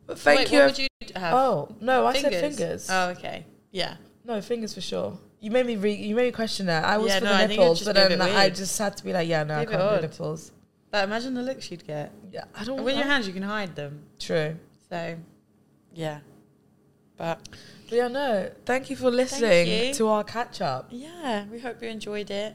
But 0.06 0.18
thank 0.18 0.38
wait, 0.40 0.52
you. 0.52 0.58
What 0.58 0.66
would 0.66 0.78
you 0.78 0.88
have? 1.16 1.34
oh 1.34 1.74
no, 1.80 2.06
I 2.06 2.14
said 2.18 2.32
fingers. 2.34 2.88
Oh, 2.90 3.08
okay. 3.10 3.44
Yeah. 3.70 3.96
no, 4.24 4.40
fingers 4.40 4.74
for 4.74 4.80
sure. 4.80 5.18
You 5.40 5.50
made 5.50 5.66
me 5.66 5.76
re- 5.76 5.94
you 5.94 6.14
made 6.14 6.26
me 6.26 6.32
question 6.32 6.66
that. 6.66 6.84
I 6.84 6.96
was 6.96 7.08
Yeah, 7.08 7.18
for 7.18 7.24
no, 7.26 7.30
the 7.32 7.36
I 7.42 7.46
nipples, 7.46 7.84
but 7.84 7.94
then 7.94 8.20
I 8.20 8.48
just 8.48 8.78
had 8.78 8.96
to 8.96 9.04
be 9.04 9.12
like, 9.12 9.28
yeah, 9.28 9.42
no, 9.44 9.54
I 9.54 9.64
Be 9.64 9.74
a 9.74 9.76
bit 9.76 9.78
can't 9.78 10.00
do 10.02 10.08
nipples. 10.08 10.52
But 10.90 11.04
imagine 11.04 11.34
the 11.34 11.42
looks 11.42 11.70
you'd 11.70 11.86
get. 11.86 12.12
Yeah, 12.32 12.44
I 12.54 12.64
don't. 12.64 12.76
And 12.76 12.84
with 12.84 12.96
your 12.96 13.04
hands, 13.04 13.26
you 13.26 13.32
can 13.34 13.42
hide 13.42 13.74
them. 13.76 14.04
True. 14.18 14.56
So, 14.88 15.16
yeah. 15.92 16.20
But 17.16 17.40
But 17.90 17.96
yeah, 17.96 18.08
no. 18.08 18.50
Thank 18.64 18.88
you 18.90 18.96
for 18.96 19.10
listening 19.10 19.66
you. 19.88 19.94
to 19.94 20.08
our 20.08 20.24
catch 20.24 20.60
up. 20.62 20.86
yeah, 20.90 21.44
we 21.50 21.58
hope 21.58 21.82
you 21.82 21.88
enjoyed 21.88 22.30
it. 22.30 22.54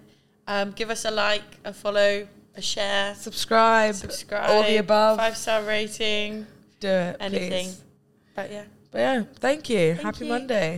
Um, 0.49 0.71
give 0.71 0.89
us 0.89 1.05
a 1.05 1.11
like, 1.11 1.43
a 1.63 1.71
follow, 1.71 2.27
a 2.55 2.61
share, 2.61 3.13
Subscribe, 3.13 3.93
subscribe, 3.93 4.49
all 4.49 4.63
the 4.63 4.77
above. 4.77 5.17
five 5.17 5.37
star 5.37 5.61
rating. 5.61 6.47
Do 6.79 6.87
it. 6.87 7.17
anything. 7.19 7.65
Please. 7.67 7.83
But 8.35 8.51
yeah. 8.51 8.63
But 8.91 8.97
yeah, 8.97 9.23
thank 9.35 9.69
you. 9.69 9.93
Thank 9.93 10.01
Happy 10.01 10.25
you. 10.25 10.31
Monday. 10.31 10.77